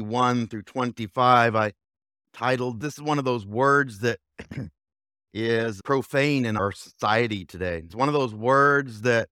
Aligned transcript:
1 0.00 0.46
through 0.46 0.62
25, 0.62 1.56
I 1.56 1.72
titled 2.32 2.80
This 2.80 2.94
is 2.94 3.02
one 3.02 3.18
of 3.18 3.24
those 3.24 3.44
words 3.44 4.00
that 4.00 4.18
is 5.34 5.80
profane 5.82 6.44
in 6.44 6.56
our 6.56 6.72
society 6.72 7.44
today. 7.44 7.82
It's 7.84 7.94
one 7.94 8.08
of 8.08 8.14
those 8.14 8.34
words 8.34 9.02
that 9.02 9.28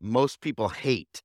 most 0.00 0.40
people 0.40 0.68
hate, 0.68 1.22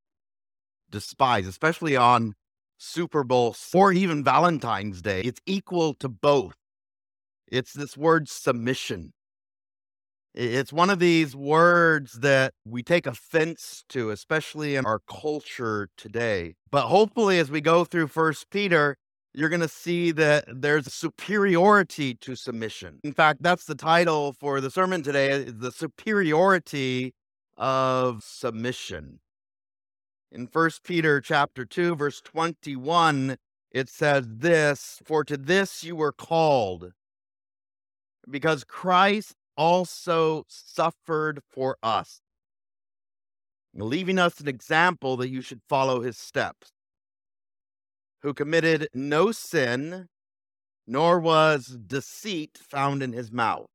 despise, 0.89 1.47
especially 1.47 1.95
on 1.95 2.33
Super 2.77 3.23
Bowl 3.23 3.55
or 3.73 3.93
even 3.93 4.23
Valentine's 4.23 5.01
Day. 5.01 5.21
It's 5.21 5.41
equal 5.45 5.93
to 5.95 6.09
both. 6.09 6.55
It's 7.47 7.73
this 7.73 7.95
word 7.95 8.27
submission. 8.27 9.13
It's 10.33 10.73
one 10.73 10.89
of 10.89 10.97
these 10.97 11.35
words 11.35 12.13
that 12.13 12.53
we 12.65 12.81
take 12.81 13.05
offense 13.05 13.83
to, 13.89 14.09
especially 14.09 14.75
in 14.75 14.85
our 14.85 14.99
culture 14.99 15.89
today. 15.95 16.55
But 16.71 16.87
hopefully, 16.87 17.37
as 17.37 17.51
we 17.51 17.61
go 17.61 17.85
through 17.85 18.07
First 18.07 18.49
Peter, 18.49 18.97
you're 19.35 19.49
going 19.49 19.61
to 19.61 19.67
see 19.67 20.11
that 20.11 20.45
there's 20.47 20.91
superiority 20.91 22.15
to 22.15 22.35
submission. 22.35 22.99
In 23.03 23.13
fact, 23.13 23.43
that's 23.43 23.65
the 23.65 23.75
title 23.75 24.33
for 24.33 24.59
the 24.59 24.71
sermon 24.71 25.03
today 25.03 25.31
eh, 25.31 25.51
the 25.53 25.71
superiority 25.71 27.13
of 27.55 28.23
submission. 28.23 29.19
In 30.31 30.47
First 30.47 30.83
Peter 30.83 31.21
chapter 31.21 31.63
2 31.63 31.95
verse 31.95 32.21
21, 32.21 33.37
it 33.71 33.87
says 33.87 34.25
this, 34.27 34.99
for 35.05 35.23
to 35.23 35.37
this 35.37 35.83
you 35.83 35.95
were 35.95 36.11
called 36.11 36.93
because 38.29 38.63
Christ 38.63 39.35
also 39.57 40.45
suffered 40.47 41.41
for 41.49 41.77
us, 41.83 42.21
leaving 43.73 44.19
us 44.19 44.39
an 44.39 44.47
example 44.47 45.17
that 45.17 45.29
you 45.29 45.41
should 45.41 45.61
follow 45.67 46.01
his 46.01 46.17
steps, 46.17 46.71
who 48.21 48.33
committed 48.33 48.87
no 48.93 49.31
sin, 49.31 50.07
nor 50.85 51.19
was 51.19 51.77
deceit 51.87 52.57
found 52.57 53.01
in 53.03 53.13
his 53.13 53.31
mouth, 53.31 53.69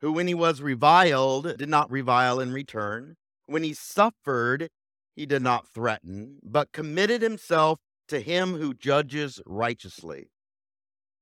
who, 0.00 0.12
when 0.12 0.28
he 0.28 0.34
was 0.34 0.62
reviled, 0.62 1.56
did 1.56 1.68
not 1.68 1.90
revile 1.90 2.40
in 2.40 2.52
return, 2.52 3.16
when 3.46 3.62
he 3.62 3.72
suffered, 3.72 4.68
he 5.16 5.26
did 5.26 5.42
not 5.42 5.66
threaten, 5.66 6.38
but 6.42 6.72
committed 6.72 7.22
himself 7.22 7.80
to 8.08 8.20
him 8.20 8.54
who 8.54 8.74
judges 8.74 9.40
righteously 9.44 10.28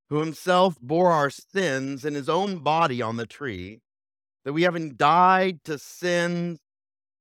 who 0.09 0.19
himself 0.19 0.77
bore 0.81 1.11
our 1.11 1.29
sins 1.29 2.05
in 2.05 2.13
his 2.13 2.29
own 2.29 2.59
body 2.59 3.01
on 3.01 3.17
the 3.17 3.25
tree, 3.25 3.81
that 4.45 4.53
we, 4.53 4.63
having 4.63 4.95
died 4.95 5.63
to 5.65 5.77
sins, 5.77 6.59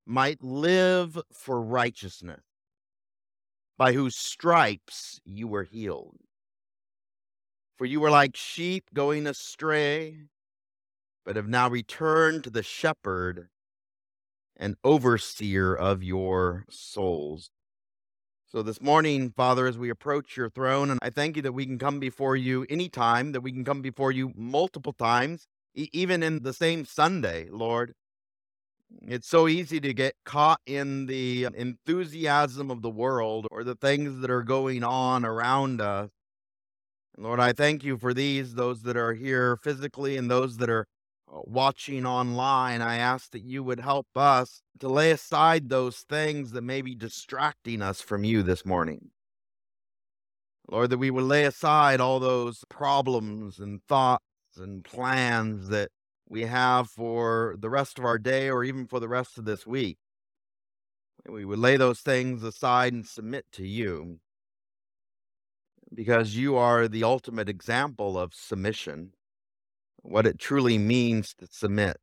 might 0.07 0.43
live 0.43 1.19
for 1.33 1.61
righteousness, 1.61 2.45
by 3.77 3.93
whose 3.93 4.15
stripes 4.15 5.21
you 5.25 5.49
were 5.49 5.65
healed. 5.65 6.17
For 7.77 7.85
you 7.85 8.01
were 8.01 8.11
like 8.11 8.37
sheep 8.37 8.85
going 8.95 9.27
astray, 9.27 10.29
but 11.25 11.37
have 11.37 11.49
now 11.49 11.69
returned 11.69 12.45
to 12.45 12.51
the 12.51 12.63
shepherd 12.63 13.49
and 14.57 14.77
overseer 14.85 15.75
of 15.75 16.03
your 16.03 16.65
souls. 16.71 17.51
So 18.49 18.63
this 18.63 18.81
morning, 18.81 19.33
Father, 19.37 19.67
as 19.67 19.77
we 19.77 19.91
approach 19.91 20.37
your 20.37 20.49
throne, 20.49 20.91
and 20.91 21.01
I 21.03 21.11
thank 21.11 21.35
you 21.35 21.43
that 21.43 21.53
we 21.53 21.67
can 21.67 21.79
come 21.79 21.99
before 21.99 22.37
you 22.37 22.65
anytime, 22.71 23.33
that 23.33 23.41
we 23.41 23.51
can 23.51 23.65
come 23.65 23.83
before 23.83 24.13
you 24.13 24.33
multiple 24.37 24.93
times, 24.93 25.49
e- 25.75 25.89
even 25.93 26.23
in 26.23 26.45
the 26.45 26.53
same 26.53 26.85
Sunday, 26.85 27.49
Lord. 27.51 27.93
It's 29.03 29.29
so 29.29 29.49
easy 29.49 29.81
to 29.81 29.93
get 29.93 30.15
caught 30.25 30.61
in 30.65 31.07
the 31.07 31.49
enthusiasm 31.57 32.71
of 32.71 32.83
the 32.83 32.91
world 32.91 33.49
or 33.51 33.65
the 33.65 33.75
things 33.75 34.21
that 34.21 34.31
are 34.31 34.45
going 34.45 34.85
on 34.85 35.25
around 35.25 35.81
us. 35.81 36.11
Lord, 37.19 37.41
I 37.41 37.53
thank 37.53 37.83
you 37.83 37.99
for 37.99 38.15
these, 38.15 38.55
those 38.55 38.83
that 38.83 38.97
are 38.97 39.15
here 39.15 39.57
physically 39.57 40.17
and 40.17 40.31
those 40.31 40.59
that 40.59 40.71
are 40.71 40.83
uh, 40.83 40.85
Uh, 41.29 41.41
watching 41.45 42.07
online, 42.07 42.81
I 42.81 42.97
ask 42.97 43.33
that 43.33 43.43
you 43.43 43.65
would 43.65 43.81
help 43.81 44.07
us 44.15 44.63
to 44.79 44.89
lay 44.89 45.11
aside 45.11 45.69
those 45.69 45.99
things 45.99 46.53
that 46.53 46.63
may 46.63 46.83
be 46.83 46.95
distracting 46.95 47.83
us 47.83 48.01
from 48.01 48.23
you 48.23 48.43
this 48.43 48.65
morning. 48.65 49.11
Lord, 50.69 50.91
that 50.91 50.99
we 50.99 51.11
would 51.11 51.25
lay 51.25 51.45
aside 51.45 52.01
all 52.01 52.21
those 52.21 52.65
problems 52.69 53.59
and 53.59 53.83
thoughts 53.89 54.23
and 54.57 54.85
plans 54.85 55.69
that 55.69 55.91
we 56.29 56.43
have 56.43 56.89
for 56.89 57.57
the 57.59 57.71
rest 57.71 57.99
of 57.99 58.05
our 58.05 58.19
day 58.19 58.49
or 58.51 58.65
even 58.65 58.87
for 58.87 59.01
the 59.01 59.09
rest 59.09 59.39
of 59.39 59.45
this 59.45 59.67
week. 59.67 59.99
We 61.29 61.45
would 61.45 61.59
lay 61.59 61.77
those 61.77 62.01
things 62.01 62.43
aside 62.43 62.93
and 62.93 63.07
submit 63.07 63.47
to 63.53 63.67
you 63.67 64.21
because 65.93 66.37
you 66.37 66.57
are 66.57 66.89
the 66.89 67.05
ultimate 67.05 67.49
example 67.49 68.19
of 68.19 68.35
submission 68.35 69.13
what 70.09 70.27
it 70.27 70.39
truly 70.39 70.79
means 70.79 71.35
to 71.35 71.47
submit, 71.51 71.97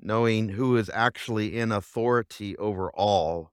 knowing 0.00 0.50
who 0.50 0.76
is 0.76 0.90
actually 0.92 1.58
in 1.58 1.70
authority 1.70 2.56
over 2.56 2.90
all. 2.92 3.52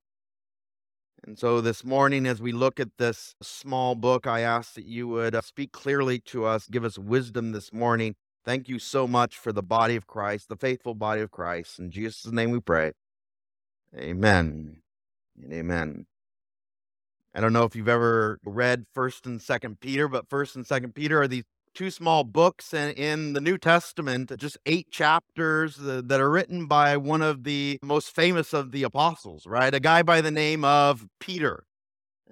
And 1.25 1.37
so 1.37 1.59
this 1.59 1.83
morning, 1.83 2.25
as 2.25 2.41
we 2.41 2.51
look 2.51 2.79
at 2.79 2.97
this 2.97 3.35
small 3.41 3.95
book, 3.95 4.25
I 4.25 4.39
ask 4.39 4.73
that 4.75 4.85
you 4.85 5.07
would 5.09 5.35
uh, 5.35 5.41
speak 5.41 5.71
clearly 5.73 6.19
to 6.21 6.45
us, 6.45 6.67
give 6.67 6.85
us 6.85 6.97
wisdom 6.97 7.51
this 7.51 7.73
morning. 7.73 8.15
Thank 8.45 8.69
you 8.69 8.79
so 8.79 9.05
much 9.05 9.37
for 9.37 9.51
the 9.51 9.61
body 9.61 9.95
of 9.97 10.07
Christ, 10.07 10.47
the 10.47 10.55
faithful 10.55 10.95
body 10.95 11.21
of 11.21 11.29
Christ. 11.29 11.77
In 11.77 11.91
Jesus' 11.91 12.31
name 12.31 12.51
we 12.51 12.61
pray. 12.61 12.93
Amen 13.95 14.77
and 15.41 15.53
amen. 15.53 16.05
I 17.35 17.41
don't 17.41 17.53
know 17.53 17.63
if 17.63 17.75
you've 17.75 17.89
ever 17.89 18.39
read 18.43 18.85
First 18.93 19.25
and 19.25 19.41
Second 19.41 19.79
Peter, 19.81 20.07
but 20.07 20.29
First 20.29 20.55
and 20.55 20.65
Second 20.65 20.95
Peter 20.95 21.21
are 21.21 21.27
these 21.27 21.43
two 21.73 21.91
small 21.91 22.23
books 22.23 22.73
in, 22.73 22.91
in 22.93 23.33
the 23.33 23.41
New 23.41 23.57
Testament, 23.57 24.31
just 24.37 24.57
eight 24.65 24.89
chapters 24.91 25.77
that 25.77 26.19
are 26.19 26.29
written 26.29 26.65
by 26.65 26.97
one 26.97 27.21
of 27.21 27.43
the 27.43 27.79
most 27.81 28.13
famous 28.13 28.53
of 28.53 28.71
the 28.71 28.83
apostles, 28.83 29.45
right? 29.45 29.73
A 29.73 29.79
guy 29.79 30.03
by 30.03 30.21
the 30.21 30.31
name 30.31 30.63
of 30.63 31.05
Peter. 31.19 31.63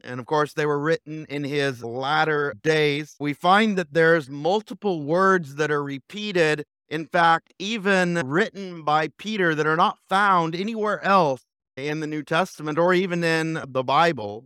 And 0.04 0.20
of 0.20 0.26
course, 0.26 0.54
they 0.54 0.66
were 0.66 0.80
written 0.80 1.26
in 1.28 1.44
his 1.44 1.84
latter 1.84 2.54
days. 2.64 3.16
We 3.20 3.34
find 3.34 3.78
that 3.78 3.94
there's 3.94 4.30
multiple 4.30 5.02
words 5.04 5.56
that 5.56 5.72
are 5.72 5.84
repeated. 5.84 6.64
In 6.90 7.06
fact, 7.06 7.54
even 7.60 8.22
written 8.26 8.84
by 8.84 9.10
Peter 9.18 9.56
that 9.56 9.68
are 9.68 9.76
not 9.76 9.98
found 10.08 10.56
anywhere 10.56 11.04
else 11.04 11.42
in 11.76 12.00
the 12.00 12.08
New 12.08 12.24
Testament 12.24 12.78
or 12.78 12.94
even 12.94 13.24
in 13.24 13.62
the 13.68 13.84
Bible. 13.84 14.46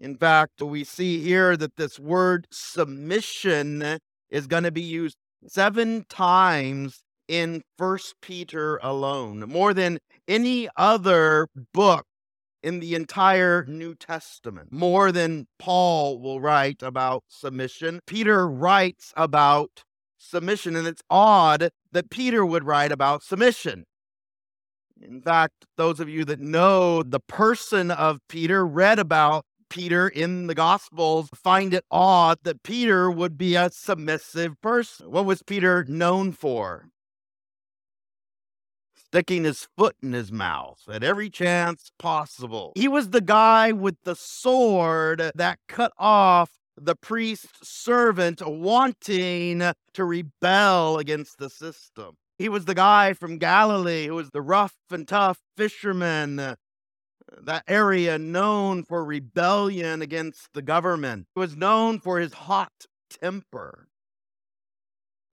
In 0.00 0.16
fact, 0.16 0.62
we 0.62 0.82
see 0.82 1.20
here 1.20 1.58
that 1.58 1.76
this 1.76 1.98
word 1.98 2.46
submission 2.50 3.98
is 4.30 4.46
going 4.46 4.62
to 4.62 4.70
be 4.72 4.80
used 4.80 5.16
seven 5.46 6.06
times 6.08 7.02
in 7.28 7.62
First 7.76 8.14
Peter 8.22 8.78
alone, 8.82 9.40
more 9.46 9.74
than 9.74 9.98
any 10.26 10.68
other 10.76 11.48
book 11.74 12.06
in 12.62 12.80
the 12.80 12.94
entire 12.94 13.64
New 13.66 13.94
Testament, 13.94 14.72
more 14.72 15.12
than 15.12 15.46
Paul 15.58 16.18
will 16.18 16.40
write 16.40 16.82
about 16.82 17.24
submission. 17.28 18.00
Peter 18.06 18.48
writes 18.48 19.12
about 19.16 19.84
submission, 20.18 20.76
and 20.76 20.86
it's 20.86 21.02
odd 21.10 21.70
that 21.92 22.10
Peter 22.10 22.44
would 22.44 22.64
write 22.64 22.90
about 22.90 23.22
submission. 23.22 23.84
In 25.00 25.22
fact, 25.22 25.66
those 25.76 26.00
of 26.00 26.08
you 26.08 26.24
that 26.26 26.40
know 26.40 27.02
the 27.02 27.20
person 27.20 27.90
of 27.90 28.18
Peter 28.28 28.66
read 28.66 28.98
about 28.98 29.44
Peter 29.70 30.08
in 30.08 30.48
the 30.48 30.54
Gospels 30.54 31.30
find 31.34 31.72
it 31.72 31.84
odd 31.90 32.38
that 32.42 32.62
Peter 32.62 33.10
would 33.10 33.38
be 33.38 33.54
a 33.54 33.70
submissive 33.70 34.60
person. 34.60 35.10
What 35.10 35.24
was 35.24 35.42
Peter 35.42 35.84
known 35.88 36.32
for? 36.32 36.88
Sticking 38.94 39.44
his 39.44 39.66
foot 39.76 39.96
in 40.02 40.12
his 40.12 40.30
mouth 40.30 40.82
at 40.90 41.02
every 41.02 41.30
chance 41.30 41.90
possible. 41.98 42.72
He 42.76 42.88
was 42.88 43.10
the 43.10 43.20
guy 43.20 43.72
with 43.72 43.96
the 44.04 44.14
sword 44.14 45.32
that 45.34 45.58
cut 45.68 45.92
off 45.98 46.50
the 46.76 46.96
priest's 46.96 47.68
servant 47.68 48.40
wanting 48.46 49.62
to 49.94 50.04
rebel 50.04 50.98
against 50.98 51.38
the 51.38 51.50
system. 51.50 52.16
He 52.38 52.48
was 52.48 52.64
the 52.64 52.74
guy 52.74 53.12
from 53.12 53.38
Galilee 53.38 54.06
who 54.06 54.14
was 54.14 54.30
the 54.30 54.42
rough 54.42 54.74
and 54.90 55.06
tough 55.06 55.38
fisherman 55.56 56.56
that 57.42 57.64
area 57.68 58.18
known 58.18 58.84
for 58.84 59.04
rebellion 59.04 60.02
against 60.02 60.52
the 60.52 60.62
government. 60.62 61.26
He 61.34 61.40
was 61.40 61.56
known 61.56 62.00
for 62.00 62.18
his 62.18 62.32
hot 62.32 62.86
temper. 63.08 63.88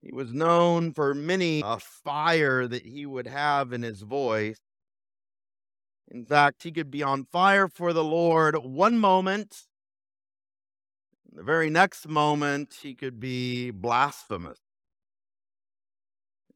He 0.01 0.13
was 0.13 0.31
known 0.31 0.94
for 0.94 1.13
many 1.13 1.61
a 1.65 1.79
fire 1.79 2.67
that 2.67 2.85
he 2.85 3.05
would 3.05 3.27
have 3.27 3.73
in 3.73 3.81
his 3.81 4.01
voice. 4.01 4.57
In 6.09 6.25
fact, 6.25 6.63
he 6.63 6.71
could 6.71 6.89
be 6.89 7.03
on 7.03 7.25
fire 7.25 7.67
for 7.67 7.91
the 7.91 8.03
Lord 8.03 8.55
one 8.57 8.97
moment. 8.97 9.63
The 11.33 11.44
very 11.44 11.69
next 11.69 12.07
moment, 12.07 12.75
he 12.81 12.95
could 12.95 13.19
be 13.19 13.71
blasphemous. 13.71 14.59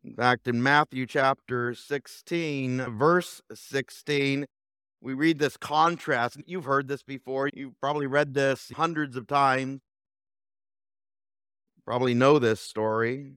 In 0.03 0.15
fact, 0.15 0.47
in 0.47 0.63
Matthew 0.63 1.05
chapter 1.05 1.75
16, 1.75 2.97
verse 2.97 3.41
16, 3.53 4.45
we 5.01 5.13
read 5.13 5.39
this 5.39 5.57
contrast. 5.57 6.37
You've 6.45 6.65
heard 6.65 6.87
this 6.87 7.03
before. 7.03 7.49
You've 7.53 7.79
probably 7.81 8.07
read 8.07 8.33
this 8.33 8.71
hundreds 8.75 9.17
of 9.17 9.27
times. 9.27 9.81
Probably 11.85 12.13
know 12.13 12.37
this 12.37 12.61
story. 12.61 13.33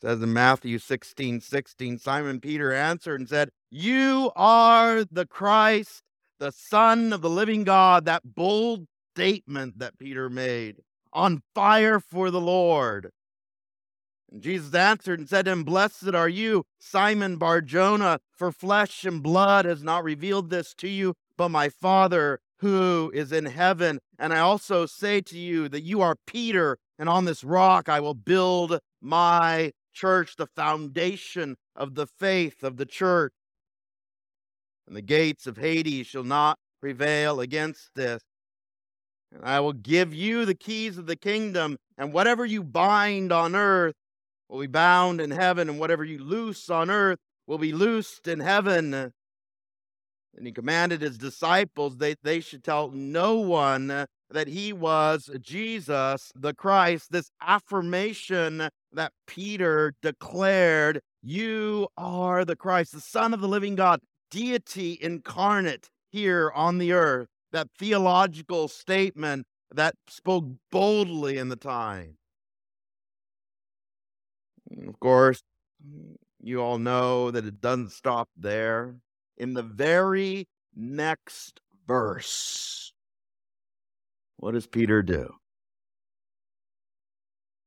It 0.00 0.06
says 0.06 0.22
in 0.22 0.32
Matthew 0.32 0.78
16 0.78 1.40
16, 1.40 1.98
Simon 1.98 2.40
Peter 2.40 2.72
answered 2.72 3.20
and 3.20 3.28
said, 3.28 3.50
You 3.70 4.32
are 4.34 5.04
the 5.04 5.26
Christ, 5.26 6.02
the 6.40 6.50
Son 6.50 7.12
of 7.12 7.20
the 7.20 7.30
living 7.30 7.64
God. 7.64 8.06
That 8.06 8.34
bold 8.34 8.86
statement 9.14 9.78
that 9.78 9.98
Peter 9.98 10.30
made 10.30 10.76
on 11.12 11.42
fire 11.54 12.00
for 12.00 12.30
the 12.30 12.40
Lord. 12.40 13.10
Jesus 14.40 14.74
answered 14.74 15.18
and 15.18 15.28
said 15.28 15.44
to 15.44 15.52
him, 15.52 15.64
Blessed 15.64 16.14
are 16.14 16.28
you, 16.28 16.64
Simon 16.78 17.36
Barjona, 17.36 18.18
for 18.30 18.50
flesh 18.50 19.04
and 19.04 19.22
blood 19.22 19.64
has 19.64 19.82
not 19.82 20.04
revealed 20.04 20.48
this 20.48 20.74
to 20.74 20.88
you, 20.88 21.14
but 21.36 21.50
my 21.50 21.68
Father 21.68 22.40
who 22.58 23.10
is 23.12 23.32
in 23.32 23.44
heaven. 23.44 23.98
And 24.18 24.32
I 24.32 24.38
also 24.38 24.86
say 24.86 25.20
to 25.22 25.38
you 25.38 25.68
that 25.68 25.82
you 25.82 26.00
are 26.00 26.16
Peter, 26.26 26.78
and 26.98 27.08
on 27.08 27.24
this 27.24 27.42
rock 27.42 27.88
I 27.88 28.00
will 28.00 28.14
build 28.14 28.78
my 29.00 29.72
church, 29.92 30.36
the 30.36 30.46
foundation 30.46 31.56
of 31.76 31.96
the 31.96 32.06
faith 32.06 32.62
of 32.62 32.76
the 32.76 32.86
church. 32.86 33.32
And 34.86 34.96
the 34.96 35.02
gates 35.02 35.46
of 35.46 35.56
Hades 35.56 36.06
shall 36.06 36.24
not 36.24 36.58
prevail 36.80 37.40
against 37.40 37.90
this. 37.94 38.22
And 39.32 39.44
I 39.44 39.60
will 39.60 39.72
give 39.72 40.14
you 40.14 40.44
the 40.44 40.54
keys 40.54 40.98
of 40.98 41.06
the 41.06 41.16
kingdom, 41.16 41.78
and 41.98 42.12
whatever 42.12 42.46
you 42.46 42.62
bind 42.62 43.32
on 43.32 43.56
earth 43.56 43.94
will 44.52 44.60
be 44.60 44.66
bound 44.66 45.20
in 45.20 45.30
heaven, 45.30 45.70
and 45.70 45.80
whatever 45.80 46.04
you 46.04 46.22
loose 46.22 46.68
on 46.68 46.90
earth 46.90 47.18
will 47.46 47.58
be 47.58 47.72
loosed 47.72 48.28
in 48.28 48.38
heaven. 48.40 48.92
And 48.92 50.46
he 50.46 50.52
commanded 50.52 51.00
his 51.00 51.16
disciples 51.16 51.96
that 51.98 52.18
they 52.22 52.40
should 52.40 52.62
tell 52.62 52.90
no 52.90 53.36
one 53.36 54.06
that 54.30 54.48
he 54.48 54.72
was 54.72 55.30
Jesus 55.40 56.30
the 56.34 56.52
Christ. 56.52 57.10
This 57.10 57.30
affirmation 57.40 58.68
that 58.92 59.12
Peter 59.26 59.94
declared, 60.02 61.00
You 61.22 61.88
are 61.96 62.44
the 62.44 62.56
Christ, 62.56 62.92
the 62.92 63.00
Son 63.00 63.32
of 63.32 63.40
the 63.40 63.48
living 63.48 63.74
God, 63.74 64.00
deity 64.30 64.98
incarnate 65.00 65.88
here 66.10 66.52
on 66.54 66.76
the 66.76 66.92
earth. 66.92 67.28
That 67.52 67.68
theological 67.78 68.68
statement 68.68 69.46
that 69.74 69.94
spoke 70.08 70.44
boldly 70.70 71.38
in 71.38 71.48
the 71.48 71.56
time. 71.56 72.16
Mm, 74.72 74.88
of 74.88 75.00
course, 75.00 75.42
mm, 75.86 76.16
you 76.40 76.60
all 76.60 76.78
know 76.78 77.30
that 77.30 77.44
it 77.44 77.60
doesn't 77.60 77.92
stop 77.92 78.28
there. 78.36 78.96
In 79.36 79.54
the 79.54 79.62
very 79.62 80.48
next 80.74 81.60
verse, 81.86 82.92
what 84.36 84.52
does 84.52 84.66
Peter 84.66 85.02
do? 85.02 85.34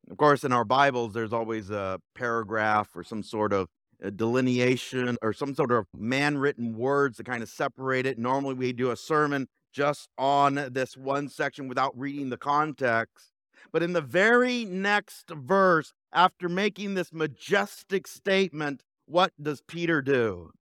Of 0.09 0.17
course, 0.17 0.43
in 0.43 0.51
our 0.51 0.65
Bibles, 0.65 1.13
there's 1.13 1.33
always 1.33 1.71
a 1.71 1.99
paragraph 2.13 2.89
or 2.95 3.03
some 3.03 3.23
sort 3.23 3.53
of 3.53 3.67
uh, 4.03 4.11
delineation 4.11 5.17
or 5.21 5.33
some 5.33 5.55
sort 5.55 5.71
of 5.71 5.87
man 5.97 6.37
written 6.37 6.77
words 6.77 7.17
to 7.17 7.23
kind 7.23 7.41
of 7.41 7.49
separate 7.49 8.05
it. 8.05 8.19
Normally, 8.19 8.53
we 8.53 8.71
do 8.71 8.91
a 8.91 8.95
sermon 8.95 9.47
just 9.73 10.09
on 10.17 10.69
this 10.71 10.95
one 10.95 11.27
section 11.27 11.67
without 11.67 11.97
reading 11.97 12.29
the 12.29 12.37
context. 12.37 13.31
But 13.71 13.83
in 13.83 13.93
the 13.93 14.01
very 14.01 14.63
next 14.65 15.29
verse, 15.29 15.91
after 16.15 16.47
making 16.47 16.93
this 16.93 17.13
majestic 17.13 18.07
statement, 18.07 18.83
what 19.05 19.31
does 19.39 19.61
Peter 19.61 20.01
do? 20.01 20.51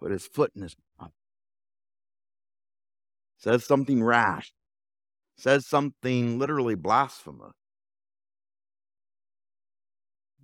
Put 0.00 0.12
his 0.12 0.26
foot 0.26 0.52
in 0.54 0.62
his 0.62 0.76
mouth. 0.98 1.10
Says 3.36 3.64
something 3.64 4.02
rash. 4.02 4.52
Says 5.36 5.66
something 5.66 6.38
literally 6.38 6.76
blasphemous. 6.76 7.52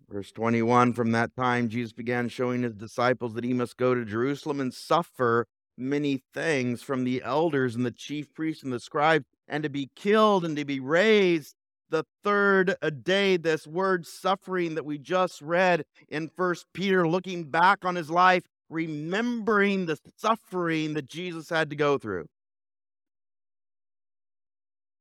Verse 0.09 0.33
21 0.33 0.93
From 0.93 1.13
that 1.13 1.35
time, 1.37 1.69
Jesus 1.69 1.93
began 1.93 2.29
showing 2.29 2.63
his 2.63 2.75
disciples 2.75 3.35
that 3.35 3.45
he 3.45 3.55
must 3.55 3.77
go 3.77 3.95
to 3.95 4.05
Jerusalem 4.05 4.61
and 4.61 4.75
suffer 4.75 5.47
many 5.77 6.23
things 6.33 6.83
from 6.83 7.05
the 7.05 7.23
elders 7.23 7.75
and 7.75 7.87
the 7.87 7.91
chief 7.91 8.33
priests 8.35 8.63
and 8.63 8.73
the 8.73 8.81
scribes, 8.81 9.25
and 9.49 9.63
to 9.63 9.69
be 9.69 9.91
killed 9.97 10.45
and 10.45 10.57
to 10.57 10.65
be 10.65 10.79
raised 10.79 11.55
the 11.91 12.05
third 12.23 12.77
day. 13.03 13.37
This 13.37 13.67
word 13.67 14.07
suffering 14.07 14.75
that 14.75 14.85
we 14.85 14.99
just 14.99 15.43
read 15.43 15.85
in 16.09 16.29
First 16.29 16.67
Peter, 16.73 17.07
looking 17.07 17.45
back 17.45 17.85
on 17.85 17.95
his 17.97 18.11
life, 18.11 18.45
remembering 18.69 19.87
the 19.87 19.99
suffering 20.17 20.95
that 20.95 21.09
Jesus 21.09 21.51
had 21.51 21.71
to 21.71 21.77
go 21.77 21.99
through. 21.99 22.27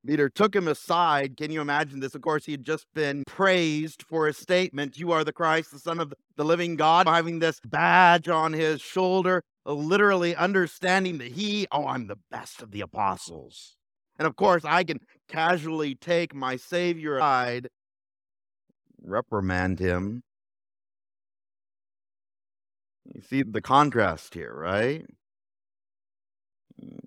Peter 0.06 0.28
took 0.30 0.54
him 0.54 0.68
aside. 0.68 1.38
Can 1.38 1.50
you 1.50 1.62
imagine 1.62 2.02
this? 2.02 2.14
Of 2.14 2.22
course, 2.22 2.46
he 2.46 2.52
had 2.52 2.66
just 2.66 2.86
been 2.94 3.24
praised 3.26 4.04
for 4.04 4.28
his 4.28 4.38
statement, 4.38 5.00
You 5.00 5.12
are 5.14 5.24
the 5.24 5.32
Christ, 5.32 5.72
the 5.72 5.80
Son 5.80 6.00
of 6.00 6.14
the 6.36 6.44
living 6.44 6.76
God, 6.76 7.08
having 7.08 7.40
this 7.40 7.62
badge 7.62 8.28
on 8.28 8.52
his 8.52 8.82
shoulder, 8.82 9.44
literally 9.66 10.36
understanding 10.36 11.20
that 11.20 11.32
he, 11.32 11.68
oh, 11.72 11.88
I'm 11.88 12.08
the 12.08 12.20
best 12.30 12.62
of 12.62 12.72
the 12.72 12.82
apostles. 12.82 13.78
And 14.20 14.28
of 14.28 14.36
course, 14.36 14.64
I 14.66 14.84
can 14.84 15.00
casually 15.34 15.96
take 15.96 16.36
my 16.36 16.56
Savior 16.56 17.18
aside, 17.18 17.68
reprimand 19.02 19.80
him. 19.80 20.22
You 23.06 23.22
see 23.22 23.42
the 23.42 23.62
contrast 23.62 24.36
here, 24.36 24.54
right? 24.54 25.06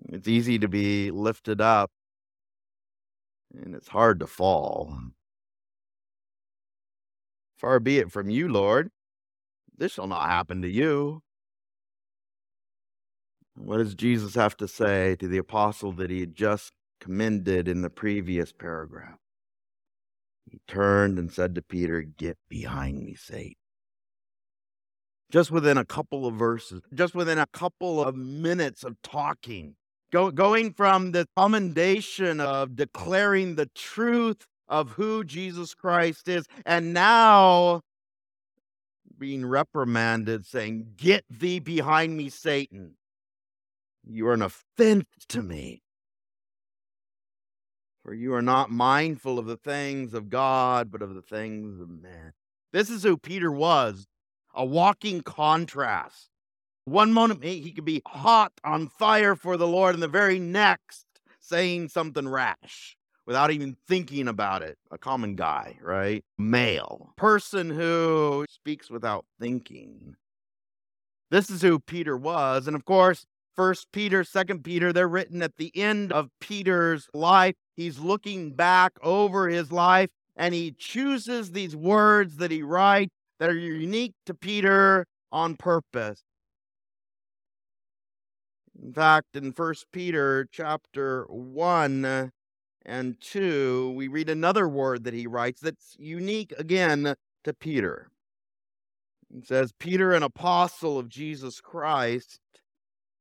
It's 0.09 0.27
easy 0.27 0.59
to 0.59 0.67
be 0.67 1.09
lifted 1.09 1.61
up 1.61 1.89
and 3.55 3.73
it's 3.73 3.87
hard 3.87 4.19
to 4.19 4.27
fall. 4.27 4.99
Far 7.57 7.79
be 7.79 7.97
it 7.99 8.11
from 8.11 8.29
you, 8.29 8.49
Lord. 8.49 8.89
This 9.77 9.93
shall 9.93 10.07
not 10.07 10.29
happen 10.29 10.61
to 10.63 10.69
you. 10.69 11.21
What 13.55 13.77
does 13.77 13.95
Jesus 13.95 14.35
have 14.35 14.57
to 14.57 14.67
say 14.67 15.15
to 15.15 15.27
the 15.27 15.37
apostle 15.37 15.93
that 15.93 16.11
he 16.11 16.19
had 16.19 16.35
just 16.35 16.73
commended 16.99 17.67
in 17.67 17.81
the 17.81 17.89
previous 17.89 18.51
paragraph? 18.51 19.17
He 20.49 20.59
turned 20.67 21.19
and 21.19 21.31
said 21.31 21.55
to 21.55 21.61
Peter, 21.61 22.01
Get 22.01 22.37
behind 22.49 23.03
me, 23.03 23.15
Satan. 23.15 23.55
Just 25.29 25.51
within 25.51 25.77
a 25.77 25.85
couple 25.85 26.25
of 26.25 26.35
verses, 26.35 26.81
just 26.93 27.13
within 27.13 27.37
a 27.37 27.47
couple 27.47 28.01
of 28.01 28.15
minutes 28.15 28.83
of 28.83 29.01
talking, 29.01 29.75
Go, 30.11 30.31
going 30.31 30.73
from 30.73 31.11
the 31.11 31.27
commendation 31.35 32.39
of 32.39 32.77
declaring 32.77 33.55
the 33.55 33.65
truth 33.75 34.47
of 34.69 34.91
who 34.91 35.25
Jesus 35.25 35.73
Christ 35.73 36.29
is, 36.29 36.45
and 36.65 36.93
now 36.93 37.81
being 39.17 39.45
reprimanded, 39.45 40.45
saying, 40.45 40.93
Get 40.95 41.25
thee 41.29 41.59
behind 41.59 42.15
me, 42.15 42.29
Satan. 42.29 42.95
You 44.05 44.27
are 44.29 44.33
an 44.33 44.41
offense 44.41 45.07
to 45.29 45.41
me. 45.41 45.81
For 48.07 48.13
you 48.13 48.33
are 48.35 48.41
not 48.41 48.71
mindful 48.71 49.37
of 49.37 49.47
the 49.47 49.57
things 49.57 50.13
of 50.13 50.29
God, 50.29 50.89
but 50.89 51.01
of 51.01 51.13
the 51.13 51.21
things 51.21 51.81
of 51.81 51.89
men. 51.89 52.31
This 52.71 52.89
is 52.89 53.03
who 53.03 53.17
Peter 53.17 53.51
was 53.51 54.07
a 54.55 54.63
walking 54.65 55.19
contrast. 55.19 56.29
One 56.85 57.11
moment 57.11 57.43
he 57.43 57.73
could 57.73 57.83
be 57.83 58.01
hot 58.07 58.53
on 58.63 58.87
fire 58.87 59.35
for 59.35 59.57
the 59.57 59.67
Lord, 59.67 59.93
and 59.93 60.01
the 60.01 60.07
very 60.07 60.39
next 60.39 61.05
saying 61.41 61.89
something 61.89 62.29
rash 62.29 62.95
without 63.25 63.51
even 63.51 63.75
thinking 63.89 64.29
about 64.29 64.61
it. 64.61 64.77
A 64.89 64.97
common 64.97 65.35
guy, 65.35 65.77
right? 65.81 66.23
Male. 66.37 67.11
Person 67.17 67.69
who 67.69 68.45
speaks 68.47 68.89
without 68.89 69.25
thinking. 69.37 70.15
This 71.29 71.49
is 71.49 71.61
who 71.61 71.77
Peter 71.77 72.15
was. 72.15 72.67
And 72.67 72.75
of 72.77 72.85
course, 72.85 73.25
First 73.53 73.87
Peter, 73.91 74.23
Second 74.23 74.63
Peter, 74.63 74.93
they're 74.93 75.09
written 75.09 75.41
at 75.41 75.57
the 75.57 75.75
end 75.75 76.13
of 76.13 76.29
Peter's 76.39 77.09
life. 77.13 77.55
He's 77.77 77.99
looking 77.99 78.51
back 78.51 78.93
over 79.03 79.47
his 79.47 79.71
life 79.71 80.09
and 80.35 80.53
he 80.53 80.71
chooses 80.71 81.51
these 81.51 81.75
words 81.75 82.37
that 82.37 82.51
he 82.51 82.63
writes 82.63 83.13
that 83.39 83.49
are 83.49 83.57
unique 83.57 84.13
to 84.25 84.33
Peter 84.33 85.05
on 85.31 85.55
purpose. 85.55 86.23
In 88.81 88.93
fact, 88.93 89.35
in 89.35 89.53
First 89.53 89.85
Peter 89.91 90.47
chapter 90.51 91.25
1 91.29 92.31
and 92.85 93.21
2, 93.21 93.93
we 93.95 94.07
read 94.07 94.29
another 94.29 94.67
word 94.67 95.03
that 95.03 95.13
he 95.13 95.27
writes 95.27 95.61
that's 95.61 95.95
unique 95.99 96.53
again 96.57 97.15
to 97.43 97.53
Peter. 97.53 98.09
It 99.35 99.45
says, 99.45 99.71
Peter, 99.77 100.13
an 100.13 100.23
apostle 100.23 100.97
of 100.97 101.09
Jesus 101.09 101.61
Christ, 101.61 102.39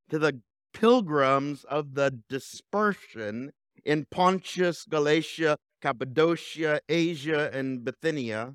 to 0.09 0.19
the 0.19 0.41
pilgrims 0.73 1.65
of 1.65 1.95
the 1.95 2.21
dispersion 2.29 3.53
in 3.87 4.05
Pontus, 4.11 4.85
Galatia, 4.85 5.57
Cappadocia, 5.81 6.81
Asia, 6.89 7.51
and 7.53 7.85
Bithynia, 7.85 8.55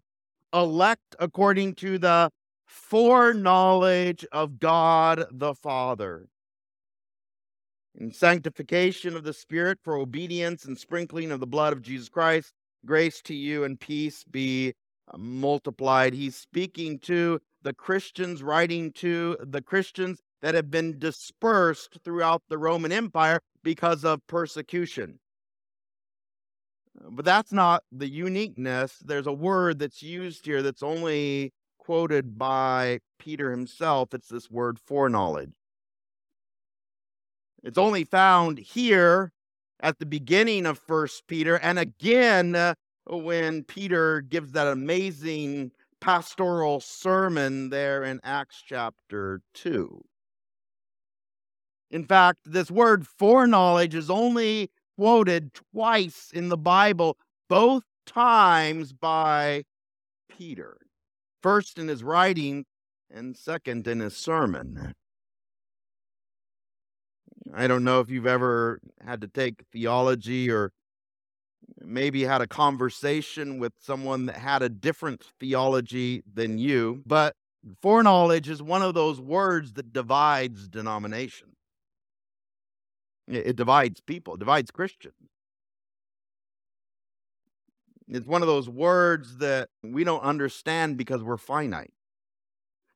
elect 0.53 1.15
according 1.19 1.73
to 1.75 1.97
the 1.97 2.29
foreknowledge 2.65 4.25
of 4.31 4.59
God 4.59 5.25
the 5.31 5.55
Father. 5.55 6.27
In 7.95 8.11
sanctification 8.11 9.15
of 9.15 9.23
the 9.23 9.33
Spirit 9.33 9.79
for 9.83 9.95
obedience 9.95 10.65
and 10.65 10.77
sprinkling 10.77 11.31
of 11.31 11.39
the 11.39 11.47
blood 11.47 11.73
of 11.73 11.81
Jesus 11.81 12.09
Christ, 12.09 12.51
grace 12.85 13.21
to 13.23 13.33
you 13.33 13.63
and 13.63 13.79
peace 13.79 14.25
be 14.29 14.73
uh, 15.13 15.17
multiplied. 15.17 16.13
He's 16.13 16.35
speaking 16.35 17.00
to 17.00 17.39
the 17.61 17.73
Christians, 17.73 18.43
writing 18.43 18.91
to 18.93 19.38
the 19.41 19.61
Christians 19.61 20.19
that 20.41 20.55
have 20.55 20.71
been 20.71 21.00
dispersed 21.00 22.00
throughout 22.03 22.41
the 22.50 22.57
Roman 22.57 22.91
Empire 22.91 23.39
because 23.63 24.03
of 24.03 24.25
persecution. 24.27 25.20
But 27.10 27.25
that's 27.25 27.51
not 27.51 27.84
the 27.91 28.08
uniqueness. 28.08 28.98
There's 29.03 29.27
a 29.27 29.34
word 29.34 29.80
that's 29.80 30.03
used 30.03 30.46
here 30.46 30.62
that's 30.62 30.84
only 30.84 31.53
quoted 31.80 32.38
by 32.38 33.00
Peter 33.18 33.51
himself. 33.51 34.13
It's 34.13 34.27
this 34.27 34.51
word 34.51 34.80
foreknowledge. 34.80 35.51
It's 37.63 37.77
only 37.77 38.03
found 38.03 38.58
here 38.58 39.32
at 39.80 40.00
the 40.00 40.06
beginning 40.06 40.65
of 40.65 40.80
First 40.80 41.27
Peter, 41.27 41.58
and 41.58 41.80
again 41.80 42.56
uh, 42.56 42.75
when 43.08 43.63
Peter 43.63 44.22
gives 44.22 44.51
that 44.51 44.68
amazing 44.68 45.72
pastoral 46.00 46.80
sermon 46.80 47.70
there 47.70 48.03
in 48.03 48.20
Acts 48.24 48.62
chapter 48.65 49.41
2. 49.53 50.03
In 51.91 52.05
fact, 52.05 52.39
this 52.45 52.71
word 52.71 53.05
foreknowledge 53.05 53.93
is 53.93 54.10
only 54.10 54.71
quoted 54.98 55.53
twice 55.53 56.31
in 56.33 56.48
the 56.48 56.57
Bible, 56.57 57.17
both 57.50 57.83
times 58.05 58.93
by 58.93 59.65
Peter. 60.29 60.77
First 61.43 61.77
in 61.77 61.89
his 61.89 62.01
writing, 62.01 62.65
and 63.13 63.36
second 63.36 63.88
in 63.88 64.00
his 64.00 64.15
sermon. 64.15 64.93
I 67.53 67.67
don't 67.67 67.83
know 67.83 68.00
if 68.00 68.10
you've 68.10 68.27
ever 68.27 68.79
had 69.05 69.19
to 69.21 69.27
take 69.27 69.65
theology 69.74 70.50
or 70.50 70.71
maybe 71.81 72.24
had 72.24 72.41
a 72.41 72.48
conversation 72.48 73.60
with 73.60 73.74
someone 73.79 74.27
that 74.27 74.38
had 74.38 74.62
a 74.62 74.69
different 74.69 75.25
theology 75.39 76.24
than 76.31 76.57
you, 76.57 77.03
but 77.05 77.36
foreknowledge 77.81 78.48
is 78.48 78.62
one 78.63 78.81
of 78.81 78.93
those 78.93 79.19
words 79.19 79.74
that 79.74 79.91
divides 79.91 80.69
denomination. 80.69 81.50
It 83.31 83.55
divides 83.55 84.01
people, 84.01 84.35
it 84.35 84.39
divides 84.39 84.71
Christians. 84.71 85.15
It's 88.07 88.27
one 88.27 88.41
of 88.41 88.47
those 88.47 88.67
words 88.67 89.38
that 89.38 89.69
we 89.83 90.03
don't 90.03 90.21
understand 90.21 90.97
because 90.97 91.23
we're 91.23 91.38
finite. 91.38 91.93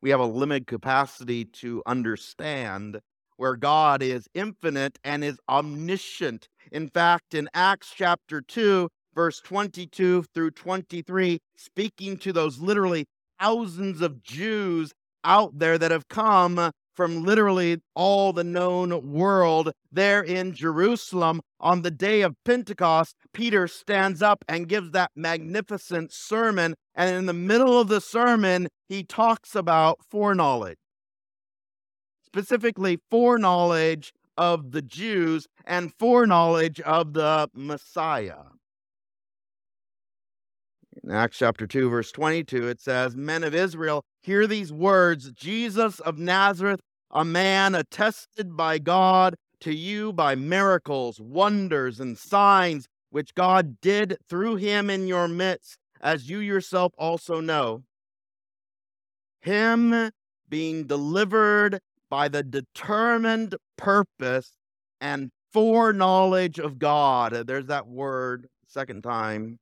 We 0.01 0.09
have 0.09 0.19
a 0.19 0.25
limited 0.25 0.67
capacity 0.67 1.45
to 1.45 1.81
understand 1.85 2.99
where 3.37 3.55
God 3.55 4.03
is 4.03 4.27
infinite 4.33 4.99
and 5.03 5.23
is 5.23 5.39
omniscient. 5.47 6.49
In 6.71 6.89
fact, 6.89 7.33
in 7.33 7.49
Acts 7.53 7.93
chapter 7.95 8.41
2, 8.41 8.89
verse 9.13 9.39
22 9.39 10.25
through 10.33 10.51
23, 10.51 11.39
speaking 11.55 12.17
to 12.17 12.33
those 12.33 12.59
literally 12.59 13.05
thousands 13.39 14.01
of 14.01 14.21
Jews 14.21 14.91
out 15.23 15.57
there 15.57 15.77
that 15.77 15.91
have 15.91 16.07
come 16.09 16.71
from 16.95 17.23
literally 17.23 17.81
all 17.93 18.33
the 18.33 18.43
known 18.43 19.11
world 19.11 19.71
there 19.91 20.21
in 20.21 20.53
Jerusalem 20.53 21.41
on 21.59 21.81
the 21.81 21.91
day 21.91 22.21
of 22.21 22.35
Pentecost, 22.45 23.15
Peter 23.33 23.67
stands 23.67 24.21
up 24.21 24.45
and 24.47 24.67
gives 24.67 24.91
that 24.91 25.11
magnificent 25.15 26.13
sermon. 26.13 26.75
And 26.93 27.15
in 27.15 27.25
the 27.25 27.33
middle 27.33 27.79
of 27.79 27.87
the 27.87 28.01
sermon, 28.01 28.67
he 28.87 29.03
talks 29.03 29.55
about 29.55 29.99
foreknowledge, 30.09 30.77
specifically 32.25 32.99
foreknowledge 33.09 34.13
of 34.37 34.71
the 34.71 34.81
Jews 34.81 35.47
and 35.65 35.93
foreknowledge 35.97 36.79
of 36.81 37.13
the 37.13 37.49
Messiah. 37.53 38.54
In 41.03 41.11
Acts 41.11 41.37
chapter 41.37 41.67
2, 41.67 41.89
verse 41.89 42.11
22, 42.11 42.67
it 42.67 42.79
says, 42.79 43.15
Men 43.15 43.43
of 43.43 43.53
Israel, 43.53 44.05
hear 44.21 44.47
these 44.47 44.71
words 44.71 45.31
Jesus 45.31 45.99
of 45.99 46.17
Nazareth, 46.17 46.79
a 47.11 47.25
man 47.25 47.75
attested 47.75 48.55
by 48.55 48.79
God 48.79 49.35
to 49.59 49.73
you 49.73 50.13
by 50.13 50.35
miracles, 50.35 51.19
wonders, 51.19 51.99
and 51.99 52.17
signs 52.17 52.87
which 53.09 53.35
God 53.35 53.81
did 53.81 54.17
through 54.29 54.55
him 54.55 54.89
in 54.89 55.07
your 55.07 55.27
midst, 55.27 55.77
as 56.01 56.29
you 56.29 56.39
yourself 56.39 56.93
also 56.97 57.41
know. 57.41 57.83
Him 59.41 60.11
being 60.49 60.87
delivered 60.87 61.79
by 62.09 62.29
the 62.29 62.43
determined 62.43 63.55
purpose 63.77 64.53
and 65.01 65.31
foreknowledge 65.51 66.59
of 66.59 66.79
God. 66.79 67.33
There's 67.47 67.67
that 67.67 67.87
word, 67.87 68.47
second 68.67 69.03
time 69.03 69.59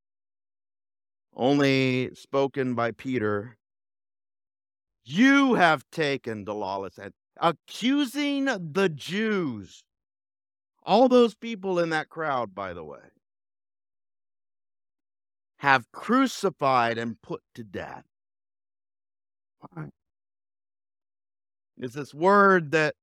only 1.36 2.14
spoken 2.16 2.76
by 2.76 2.92
Peter. 2.92 3.58
You 5.06 5.56
have 5.56 5.84
taken 5.92 6.46
the 6.46 6.54
lawless 6.54 6.98
and 6.98 7.14
accusing 7.40 8.46
the 8.46 8.90
Jews. 8.90 9.84
All 10.84 11.08
those 11.08 11.36
people 11.36 11.80
in 11.80 11.90
that 11.90 12.10
crowd, 12.10 12.54
by 12.54 12.74
the 12.74 12.84
way, 12.84 13.00
have 15.58 15.92
crucified 15.92 16.98
and 16.98 17.22
put 17.22 17.42
to 17.56 17.64
death. 17.64 18.04
It's 21.78 21.96
this 21.96 22.14
word 22.14 22.72
that 22.72 22.96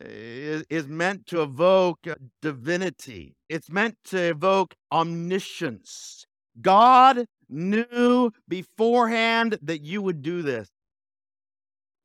eh, 0.00 0.62
is, 0.70 0.88
meant 0.88 1.26
to 1.26 1.42
evoke 1.42 2.06
uh, 2.06 2.14
divinity. 2.40 3.36
It's 3.48 3.70
meant 3.70 3.96
to 4.04 4.18
evoke 4.18 4.74
omniscience. 4.92 6.26
God 6.60 7.26
knew 7.48 8.30
beforehand 8.48 9.58
that 9.62 9.82
you 9.82 10.02
would 10.02 10.22
do 10.22 10.42
this. 10.42 10.68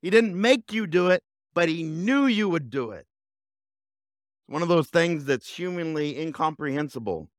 He 0.01 0.09
didn't 0.09 0.39
make 0.39 0.71
you 0.71 0.87
do 0.87 1.09
it, 1.09 1.21
but 1.53 1.69
he 1.69 1.83
knew 1.83 2.25
you 2.25 2.49
would 2.49 2.69
do 2.69 2.91
it. 2.91 3.05
It's 4.47 4.53
one 4.53 4.61
of 4.61 4.67
those 4.67 4.87
things 4.87 5.25
that's 5.25 5.49
humanly 5.49 6.19
incomprehensible. 6.19 7.29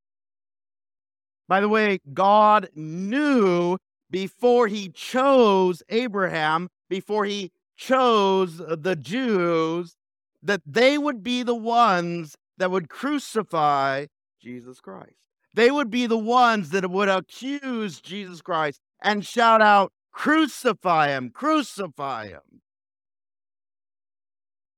By 1.49 1.61
the 1.61 1.69
way, 1.69 2.01
God 2.13 2.69
knew 2.75 3.79
before 4.11 4.69
he 4.69 4.89
chose 4.89 5.83
Abraham, 5.89 6.69
before 6.89 7.25
he 7.25 7.51
chose 7.77 8.59
the 8.59 8.97
Jews, 8.97 9.97
that 10.43 10.63
they 10.67 10.99
would 10.99 11.23
be 11.23 11.43
the 11.43 11.55
ones 11.55 12.37
that 12.59 12.71
would 12.71 12.89
crucify 12.89 14.07
Jesus 14.41 14.81
Christ. 14.81 15.17
They 15.53 15.71
would 15.71 15.91
be 15.91 16.07
the 16.07 16.19
ones 16.19 16.71
that 16.71 16.89
would 16.91 17.09
accuse 17.09 18.01
Jesus 18.01 18.41
Christ 18.41 18.81
and 19.03 19.27
shout 19.27 19.61
out, 19.61 19.93
Crucify 20.13 21.09
him, 21.09 21.31
crucify 21.31 22.29
him. 22.29 22.63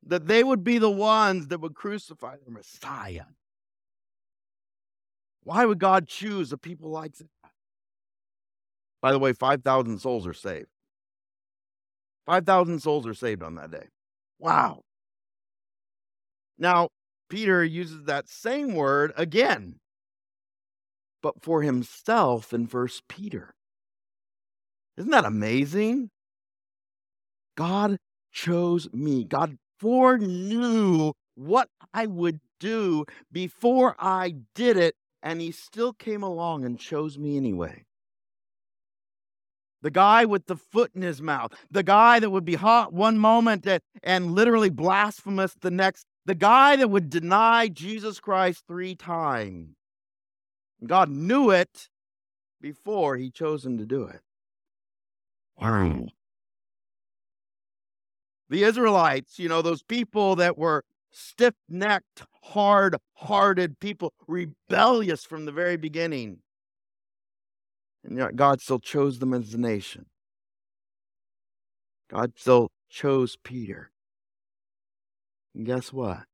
That 0.04 0.26
they 0.26 0.44
would 0.44 0.64
be 0.64 0.78
the 0.78 0.90
ones 0.90 1.48
that 1.48 1.60
would 1.60 1.74
crucify 1.74 2.36
the 2.44 2.50
Messiah. 2.50 3.24
Why 5.44 5.64
would 5.64 5.78
God 5.78 6.06
choose 6.06 6.52
a 6.52 6.58
people 6.58 6.90
like 6.90 7.16
that? 7.16 7.28
By 9.00 9.12
the 9.12 9.18
way, 9.18 9.32
5,000 9.32 9.98
souls 9.98 10.26
are 10.26 10.34
saved. 10.34 10.68
5,000 12.26 12.80
souls 12.80 13.06
are 13.06 13.14
saved 13.14 13.42
on 13.42 13.56
that 13.56 13.70
day. 13.70 13.86
Wow. 14.38 14.82
Now, 16.58 16.90
Peter 17.28 17.64
uses 17.64 18.04
that 18.04 18.28
same 18.28 18.74
word 18.74 19.12
again 19.16 19.80
but 21.22 21.42
for 21.42 21.62
himself 21.62 22.52
in 22.52 22.66
First 22.66 23.08
Peter. 23.08 23.54
Isn't 24.96 25.12
that 25.12 25.24
amazing? 25.24 26.10
God 27.56 27.96
chose 28.32 28.88
me. 28.92 29.24
God 29.24 29.56
foreknew 29.78 31.12
what 31.34 31.68
I 31.94 32.06
would 32.06 32.40
do 32.60 33.04
before 33.30 33.96
I 33.98 34.34
did 34.54 34.76
it, 34.76 34.94
and 35.22 35.40
he 35.40 35.50
still 35.50 35.92
came 35.92 36.22
along 36.22 36.64
and 36.64 36.78
chose 36.78 37.18
me 37.18 37.36
anyway. 37.36 37.84
The 39.80 39.90
guy 39.90 40.24
with 40.24 40.46
the 40.46 40.56
foot 40.56 40.92
in 40.94 41.02
his 41.02 41.20
mouth, 41.20 41.52
the 41.70 41.82
guy 41.82 42.20
that 42.20 42.30
would 42.30 42.44
be 42.44 42.54
hot 42.54 42.92
one 42.92 43.18
moment 43.18 43.66
and, 43.66 43.82
and 44.02 44.32
literally 44.32 44.70
blasphemous 44.70 45.54
the 45.60 45.72
next, 45.72 46.06
the 46.24 46.36
guy 46.36 46.76
that 46.76 46.88
would 46.88 47.10
deny 47.10 47.66
Jesus 47.66 48.20
Christ 48.20 48.62
three 48.68 48.94
times 48.94 49.74
God 50.86 51.08
knew 51.08 51.50
it 51.50 51.88
before 52.60 53.16
he 53.16 53.30
chose 53.30 53.64
him 53.64 53.78
to 53.78 53.86
do 53.86 54.04
it. 54.04 54.20
Wow. 55.60 56.06
The 58.48 58.64
Israelites, 58.64 59.38
you 59.38 59.48
know, 59.48 59.62
those 59.62 59.82
people 59.82 60.36
that 60.36 60.58
were 60.58 60.84
stiff 61.10 61.54
necked, 61.68 62.24
hard 62.42 62.96
hearted 63.14 63.78
people, 63.78 64.12
rebellious 64.26 65.24
from 65.24 65.44
the 65.44 65.52
very 65.52 65.76
beginning. 65.76 66.38
And 68.04 68.18
yet 68.18 68.34
God 68.34 68.60
still 68.60 68.80
chose 68.80 69.20
them 69.20 69.32
as 69.32 69.54
a 69.54 69.58
nation. 69.58 70.06
God 72.10 72.32
still 72.36 72.70
chose 72.90 73.36
Peter. 73.42 73.90
And 75.54 75.64
guess 75.64 75.92
what? 75.92 76.24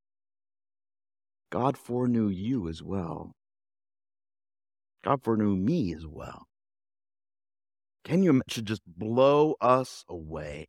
God 1.50 1.76
foreknew 1.76 2.28
you 2.28 2.68
as 2.68 2.82
well. 2.82 3.32
God 5.08 5.24
foreknew 5.24 5.56
me 5.56 5.94
as 5.94 6.06
well. 6.06 6.48
Can 8.04 8.22
you 8.22 8.42
should 8.46 8.66
just 8.66 8.82
blow 8.86 9.54
us 9.58 10.04
away? 10.06 10.68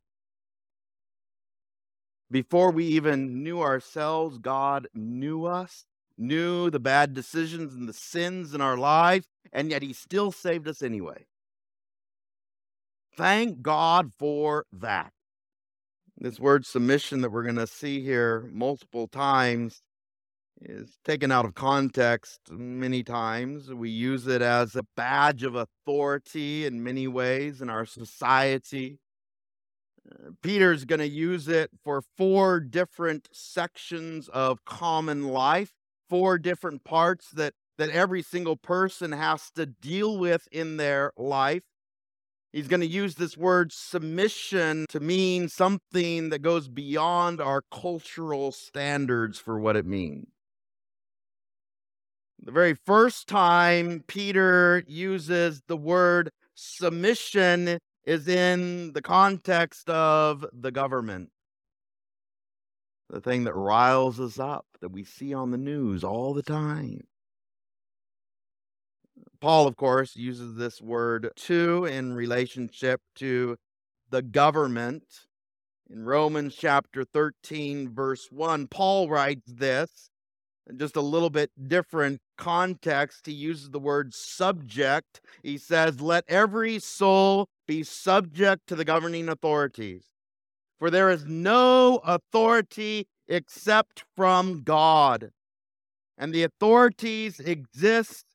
Before 2.30 2.70
we 2.70 2.86
even 2.86 3.42
knew 3.42 3.60
ourselves, 3.60 4.38
God 4.38 4.88
knew 4.94 5.44
us, 5.44 5.84
knew 6.16 6.70
the 6.70 6.80
bad 6.80 7.12
decisions 7.12 7.74
and 7.74 7.86
the 7.86 7.92
sins 7.92 8.54
in 8.54 8.62
our 8.62 8.78
lives, 8.78 9.26
and 9.52 9.70
yet 9.70 9.82
He 9.82 9.92
still 9.92 10.32
saved 10.32 10.66
us 10.66 10.80
anyway. 10.80 11.26
Thank 13.14 13.60
God 13.60 14.14
for 14.18 14.64
that. 14.72 15.12
This 16.16 16.40
word 16.40 16.64
submission 16.64 17.20
that 17.20 17.30
we're 17.30 17.42
going 17.42 17.56
to 17.56 17.66
see 17.66 18.02
here 18.02 18.48
multiple 18.50 19.06
times 19.06 19.82
is 20.62 20.98
taken 21.04 21.32
out 21.32 21.44
of 21.44 21.54
context 21.54 22.40
many 22.50 23.02
times. 23.02 23.72
We 23.72 23.90
use 23.90 24.26
it 24.26 24.42
as 24.42 24.76
a 24.76 24.82
badge 24.96 25.42
of 25.42 25.54
authority 25.54 26.66
in 26.66 26.82
many 26.82 27.08
ways 27.08 27.62
in 27.62 27.70
our 27.70 27.86
society. 27.86 28.98
Uh, 30.10 30.30
Peter's 30.42 30.84
going 30.84 31.00
to 31.00 31.08
use 31.08 31.48
it 31.48 31.70
for 31.82 32.02
four 32.16 32.60
different 32.60 33.28
sections 33.32 34.28
of 34.28 34.64
common 34.64 35.28
life, 35.28 35.72
four 36.08 36.38
different 36.38 36.84
parts 36.84 37.30
that, 37.30 37.54
that 37.78 37.90
every 37.90 38.22
single 38.22 38.56
person 38.56 39.12
has 39.12 39.50
to 39.52 39.66
deal 39.66 40.18
with 40.18 40.46
in 40.52 40.76
their 40.76 41.12
life. 41.16 41.62
He's 42.52 42.66
going 42.66 42.80
to 42.80 42.86
use 42.86 43.14
this 43.14 43.36
word 43.36 43.72
submission 43.72 44.86
to 44.88 44.98
mean 44.98 45.48
something 45.48 46.30
that 46.30 46.40
goes 46.42 46.68
beyond 46.68 47.40
our 47.40 47.62
cultural 47.70 48.50
standards 48.50 49.38
for 49.38 49.60
what 49.60 49.76
it 49.76 49.86
means. 49.86 50.26
The 52.42 52.52
very 52.52 52.74
first 52.74 53.28
time 53.28 54.02
Peter 54.06 54.82
uses 54.86 55.60
the 55.66 55.76
word 55.76 56.30
submission 56.54 57.78
is 58.04 58.28
in 58.28 58.92
the 58.94 59.02
context 59.02 59.90
of 59.90 60.46
the 60.52 60.70
government. 60.70 61.30
The 63.10 63.20
thing 63.20 63.44
that 63.44 63.54
riles 63.54 64.18
us 64.20 64.38
up 64.38 64.64
that 64.80 64.90
we 64.90 65.04
see 65.04 65.34
on 65.34 65.50
the 65.50 65.58
news 65.58 66.02
all 66.02 66.32
the 66.32 66.42
time. 66.42 67.06
Paul, 69.40 69.66
of 69.66 69.76
course, 69.76 70.16
uses 70.16 70.54
this 70.54 70.80
word 70.80 71.30
too 71.36 71.84
in 71.84 72.14
relationship 72.14 73.00
to 73.16 73.56
the 74.08 74.22
government. 74.22 75.04
In 75.90 76.04
Romans 76.04 76.54
chapter 76.54 77.04
13, 77.04 77.92
verse 77.92 78.28
1, 78.30 78.68
Paul 78.68 79.08
writes 79.08 79.50
this 79.50 80.09
just 80.76 80.96
a 80.96 81.00
little 81.00 81.30
bit 81.30 81.50
different 81.68 82.20
context. 82.36 83.26
He 83.26 83.32
uses 83.32 83.70
the 83.70 83.78
word 83.78 84.14
subject. 84.14 85.20
He 85.42 85.58
says, 85.58 86.00
Let 86.00 86.24
every 86.28 86.78
soul 86.78 87.48
be 87.66 87.82
subject 87.82 88.66
to 88.68 88.74
the 88.74 88.84
governing 88.84 89.28
authorities, 89.28 90.04
for 90.78 90.90
there 90.90 91.10
is 91.10 91.24
no 91.24 92.00
authority 92.04 93.06
except 93.28 94.04
from 94.16 94.62
God. 94.62 95.30
And 96.18 96.34
the 96.34 96.42
authorities 96.42 97.40
exist, 97.40 98.26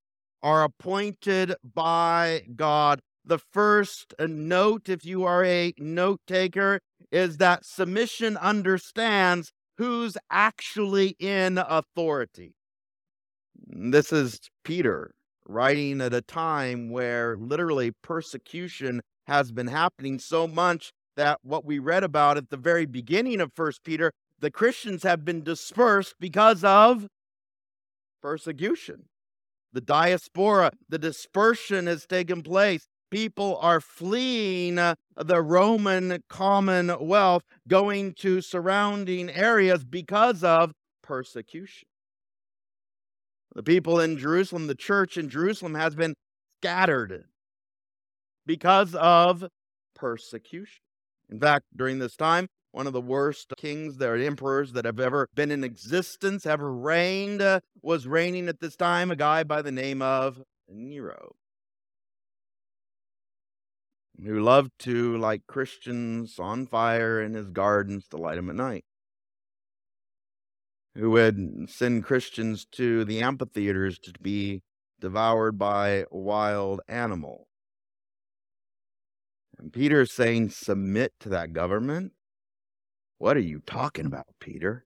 are 0.41 0.63
appointed 0.63 1.53
by 1.63 2.43
God. 2.55 2.99
The 3.23 3.39
first 3.39 4.13
note, 4.19 4.89
if 4.89 5.03
you 5.03 5.23
are 5.23 5.43
a 5.43 5.73
note 5.77 6.21
taker, 6.27 6.79
is 7.11 7.37
that 7.37 7.65
submission 7.65 8.37
understands 8.37 9.51
who's 9.77 10.17
actually 10.29 11.15
in 11.19 11.57
authority. 11.57 12.55
Mm, 13.73 13.91
this 13.91 14.11
is 14.11 14.39
Peter 14.63 15.11
writing 15.47 16.01
at 16.01 16.13
a 16.13 16.21
time 16.21 16.89
where 16.89 17.37
literally 17.37 17.91
persecution 17.91 19.01
has 19.27 19.51
been 19.51 19.67
happening 19.67 20.19
so 20.19 20.47
much 20.47 20.91
that 21.15 21.39
what 21.43 21.65
we 21.65 21.79
read 21.79 22.03
about 22.03 22.37
at 22.37 22.49
the 22.49 22.57
very 22.57 22.85
beginning 22.85 23.39
of 23.39 23.53
First 23.53 23.83
Peter, 23.83 24.11
the 24.39 24.51
Christians 24.51 25.03
have 25.03 25.23
been 25.23 25.43
dispersed 25.43 26.15
because 26.19 26.63
of 26.63 27.07
persecution. 28.21 29.05
The 29.71 29.81
diaspora, 29.81 30.71
the 30.89 30.97
dispersion 30.97 31.87
has 31.87 32.05
taken 32.05 32.41
place 32.41 32.87
people 33.11 33.57
are 33.61 33.79
fleeing 33.81 34.77
uh, 34.77 34.95
the 35.17 35.41
Roman 35.41 36.23
commonwealth, 36.29 37.43
going 37.67 38.13
to 38.19 38.41
surrounding 38.41 39.29
areas 39.29 39.83
because 39.83 40.43
of 40.43 40.73
persecution. 41.01 41.87
The 43.53 43.63
people 43.63 43.99
in 43.99 44.17
Jerusalem, 44.17 44.67
the 44.67 44.75
church 44.75 45.17
in 45.17 45.29
Jerusalem 45.29 45.75
has 45.75 45.95
been 45.95 46.15
scattered 46.59 47.25
because 48.45 48.93
of 48.95 49.45
persecution. 49.95 50.81
In 51.29 51.39
fact, 51.39 51.65
during 51.75 51.99
this 51.99 52.15
time, 52.15 52.47
one 52.71 52.87
of 52.87 52.93
the 52.93 53.01
worst 53.01 53.53
kings, 53.55 53.97
there 53.97 54.17
emperors 54.17 54.73
that 54.73 54.83
have 54.83 54.99
ever 54.99 55.29
been 55.33 55.51
in 55.51 55.63
existence, 55.63 56.45
ever 56.45 56.73
reigned, 56.73 57.41
uh, 57.41 57.61
was 57.81 58.05
reigning 58.05 58.49
at 58.49 58.59
this 58.59 58.75
time, 58.75 59.09
a 59.09 59.15
guy 59.15 59.43
by 59.43 59.61
the 59.61 59.71
name 59.71 60.01
of 60.01 60.41
Nero 60.67 61.35
who 64.23 64.39
loved 64.39 64.71
to 64.79 65.17
light 65.17 65.43
Christians 65.47 66.39
on 66.39 66.67
fire 66.67 67.21
in 67.21 67.33
his 67.33 67.49
gardens 67.49 68.07
to 68.09 68.17
light 68.17 68.35
them 68.35 68.49
at 68.49 68.55
night, 68.55 68.85
who 70.95 71.11
would 71.11 71.69
send 71.69 72.05
Christians 72.05 72.65
to 72.73 73.03
the 73.05 73.21
amphitheaters 73.21 73.99
to 73.99 74.13
be 74.21 74.61
devoured 74.99 75.57
by 75.57 76.05
wild 76.09 76.81
animals. 76.87 77.47
And 79.57 79.71
Peter 79.71 80.01
is 80.01 80.11
saying, 80.11 80.49
submit 80.49 81.13
to 81.21 81.29
that 81.29 81.53
government. 81.53 82.13
What 83.17 83.37
are 83.37 83.41
you 83.41 83.61
talking 83.65 84.05
about, 84.05 84.27
Peter? 84.39 84.85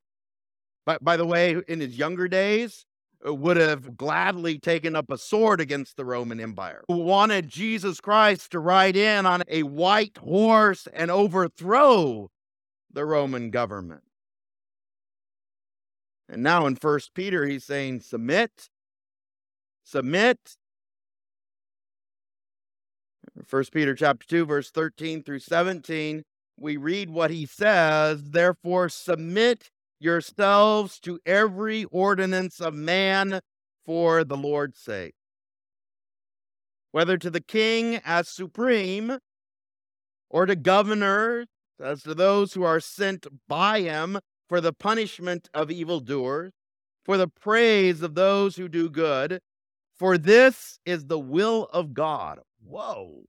But 0.86 1.04
by 1.04 1.18
the 1.18 1.26
way, 1.26 1.56
in 1.68 1.80
his 1.80 1.98
younger 1.98 2.28
days, 2.28 2.86
Uh, 3.26 3.34
would 3.34 3.58
have 3.58 3.98
gladly 3.98 4.58
taken 4.58 4.96
up 4.96 5.12
a 5.12 5.18
sword 5.18 5.60
against 5.60 5.98
the 5.98 6.06
Roman 6.06 6.40
Empire, 6.40 6.86
who 6.88 7.00
wanted 7.00 7.50
Jesus 7.50 8.00
Christ 8.00 8.52
to 8.52 8.60
ride 8.60 8.96
in 8.96 9.26
on 9.26 9.44
a 9.50 9.64
white 9.64 10.18
horse 10.18 10.88
and 10.94 11.12
overthrow 11.12 12.30
the 12.90 13.04
Roman 13.04 13.52
government. 13.52 14.04
And 16.30 16.44
now 16.44 16.66
in 16.66 16.78
First 16.78 17.14
Peter, 17.14 17.46
he's 17.46 17.66
saying, 17.66 18.02
submit, 18.02 18.70
submit. 19.84 20.56
First 23.46 23.74
Peter 23.74 23.96
chapter 23.96 24.26
2, 24.28 24.46
verse 24.46 24.72
13 24.72 25.24
through 25.24 25.40
17, 25.40 26.24
we 26.58 26.78
read 26.78 27.10
what 27.10 27.32
he 27.32 27.46
says, 27.46 28.32
therefore 28.32 28.88
submit 28.88 29.72
yourselves 30.00 31.00
to 31.02 31.20
every 31.26 31.84
ordinance 31.86 32.60
of 32.60 32.74
man 32.74 33.42
for 33.86 34.24
the 34.24 34.38
Lord's 34.38 34.80
sake, 34.80 35.16
whether 36.92 37.18
to 37.18 37.30
the 37.30 37.42
king 37.42 38.00
as 38.06 38.30
supreme, 38.30 39.20
or 40.30 40.46
to 40.46 40.56
governors 40.56 41.48
as 41.82 42.04
to 42.04 42.14
those 42.14 42.54
who 42.54 42.64
are 42.64 42.80
sent 42.80 43.26
by 43.48 43.82
him 43.82 44.20
for 44.48 44.62
the 44.62 44.74
punishment 44.74 45.50
of 45.54 45.72
evildoers, 45.72 46.52
for 47.04 47.18
the 47.18 47.28
praise 47.28 48.02
of 48.02 48.16
those 48.16 48.56
who 48.56 48.68
do 48.68 48.90
good. 48.90 49.40
For 49.98 50.18
this 50.18 50.80
is 50.86 51.08
the 51.08 51.20
will 51.20 51.68
of 51.74 51.94
God. 51.94 52.40
Whoa. 52.64 53.24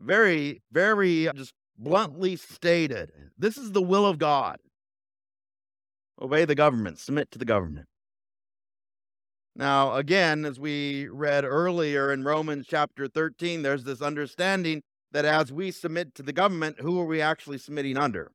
Very, 0.00 0.62
very 0.72 1.28
just 1.34 1.52
bluntly 1.78 2.36
stated. 2.36 3.12
This 3.38 3.56
is 3.56 3.72
the 3.72 3.82
will 3.82 4.06
of 4.06 4.18
God. 4.18 4.58
Obey 6.20 6.44
the 6.44 6.54
government, 6.54 6.98
submit 6.98 7.30
to 7.32 7.38
the 7.38 7.44
government. 7.44 7.86
Now, 9.56 9.94
again, 9.94 10.44
as 10.44 10.58
we 10.58 11.08
read 11.08 11.44
earlier 11.44 12.12
in 12.12 12.24
Romans 12.24 12.66
chapter 12.68 13.06
13, 13.06 13.62
there's 13.62 13.84
this 13.84 14.02
understanding 14.02 14.82
that 15.12 15.24
as 15.24 15.52
we 15.52 15.70
submit 15.70 16.14
to 16.16 16.22
the 16.22 16.32
government, 16.32 16.80
who 16.80 17.00
are 17.00 17.04
we 17.04 17.20
actually 17.20 17.58
submitting 17.58 17.96
under? 17.96 18.32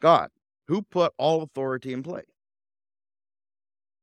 God, 0.00 0.30
who 0.66 0.82
put 0.82 1.12
all 1.16 1.42
authority 1.42 1.92
in 1.92 2.02
place. 2.02 2.24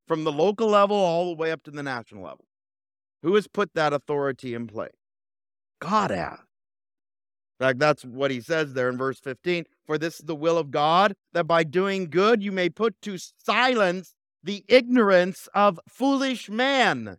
From 0.07 0.23
the 0.23 0.31
local 0.31 0.69
level 0.69 0.95
all 0.95 1.25
the 1.25 1.35
way 1.35 1.51
up 1.51 1.63
to 1.63 1.71
the 1.71 1.83
national 1.83 2.23
level. 2.23 2.45
Who 3.23 3.35
has 3.35 3.47
put 3.47 3.73
that 3.73 3.91
authority 3.91 4.53
in 4.53 4.67
place? 4.67 4.91
God 5.81 6.11
has. 6.11 6.39
In 7.59 7.65
fact, 7.65 7.79
that's 7.79 8.05
what 8.05 8.31
he 8.31 8.39
says 8.39 8.73
there 8.73 8.89
in 8.89 8.97
verse 8.97 9.19
15. 9.19 9.65
For 9.87 9.97
this 9.97 10.19
is 10.19 10.25
the 10.25 10.35
will 10.35 10.57
of 10.57 10.69
God, 10.69 11.15
that 11.33 11.47
by 11.47 11.63
doing 11.63 12.09
good 12.09 12.43
you 12.43 12.51
may 12.51 12.69
put 12.69 13.01
to 13.03 13.17
silence 13.17 14.13
the 14.43 14.63
ignorance 14.67 15.47
of 15.53 15.79
foolish 15.89 16.49
man. 16.49 17.17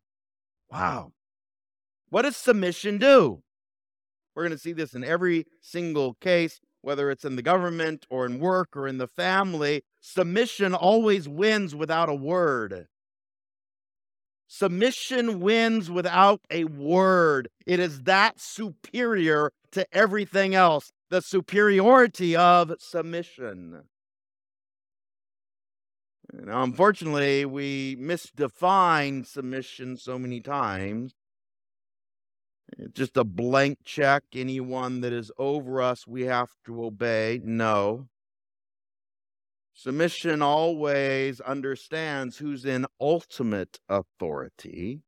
Wow. 0.71 1.13
What 2.11 2.23
does 2.23 2.37
submission 2.37 2.99
do? 2.99 3.43
We're 4.35 4.45
going 4.45 4.57
to 4.57 4.63
see 4.63 4.73
this 4.73 4.95
in 4.95 5.03
every 5.03 5.47
single 5.61 6.15
case, 6.15 6.61
whether 6.83 7.11
it's 7.11 7.25
in 7.25 7.37
the 7.37 7.43
government 7.43 8.07
or 8.09 8.25
in 8.25 8.39
work 8.39 8.77
or 8.77 8.87
in 8.87 8.99
the 8.99 9.09
family. 9.09 9.83
Submission 10.01 10.75
always 10.75 11.29
wins 11.29 11.75
without 11.75 12.09
a 12.09 12.15
word. 12.15 12.87
Submission 14.47 15.41
wins 15.41 15.91
without 15.91 16.41
a 16.51 16.65
word. 16.65 17.49
It 17.67 17.81
is 17.81 18.03
that 18.03 18.41
superior 18.41 19.53
to 19.73 19.87
everything 19.93 20.55
else, 20.55 20.91
the 21.11 21.21
superiority 21.21 22.37
of 22.37 22.75
submission. 22.79 23.83
Now, 26.33 26.63
unfortunately, 26.63 27.45
we 27.47 27.97
misdefine 27.97 29.27
submission 29.27 29.97
so 29.97 30.19
many 30.19 30.41
times. 30.41 31.15
It's 32.77 32.93
just 32.93 33.17
a 33.17 33.25
blank 33.25 33.79
check. 33.85 34.25
Anyone 34.35 35.01
that 35.01 35.13
is 35.13 35.33
over 35.39 35.81
us, 35.81 36.07
we 36.07 36.27
have 36.27 36.51
to 36.67 36.85
obey. 36.85 37.41
No. 37.43 38.09
Submission 39.73 40.43
always 40.43 41.41
understands 41.41 42.39
who's 42.39 42.67
in 42.67 42.85
ultimate 43.01 43.79
authority, 43.89 45.01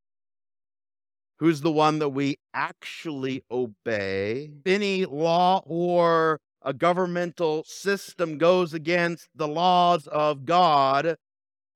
who's 1.41 1.63
the 1.63 1.73
one 1.73 1.99
that 1.99 2.11
we 2.11 2.39
actually 2.53 3.43
obey. 3.51 4.51
Any 4.67 5.07
law 5.07 5.63
or 5.65 6.39
a 6.63 6.75
governmental 6.75 7.65
system 7.65 8.37
goes 8.37 8.75
against 8.75 9.29
the 9.35 9.49
laws 9.49 10.07
of 10.07 10.45
God, 10.45 11.17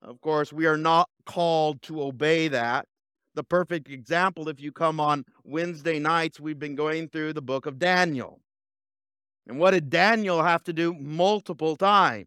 of 0.03 0.21
course, 0.21 0.53
we 0.53 0.67
are 0.67 0.77
not 0.77 1.09
called 1.25 1.81
to 1.83 2.03
obey 2.03 2.49
that. 2.49 2.87
The 3.35 3.43
perfect 3.43 3.89
example, 3.89 4.51
if 4.51 4.61
you 4.61 4.71
come 4.71 5.01
on 5.01 5.25
Wednesday 5.45 5.99
nights, 5.99 6.39
we've 6.39 6.59
been 6.59 6.77
going 6.77 7.09
through 7.09 7.33
the 7.33 7.43
book 7.43 7.65
of 7.65 7.79
Daniel. 7.79 8.41
And 9.47 9.59
what 9.59 9.71
did 9.71 9.89
Daniel 9.89 10.43
have 10.43 10.63
to 10.65 10.75
do 10.75 10.93
multiple 10.93 11.75
times? 11.75 12.27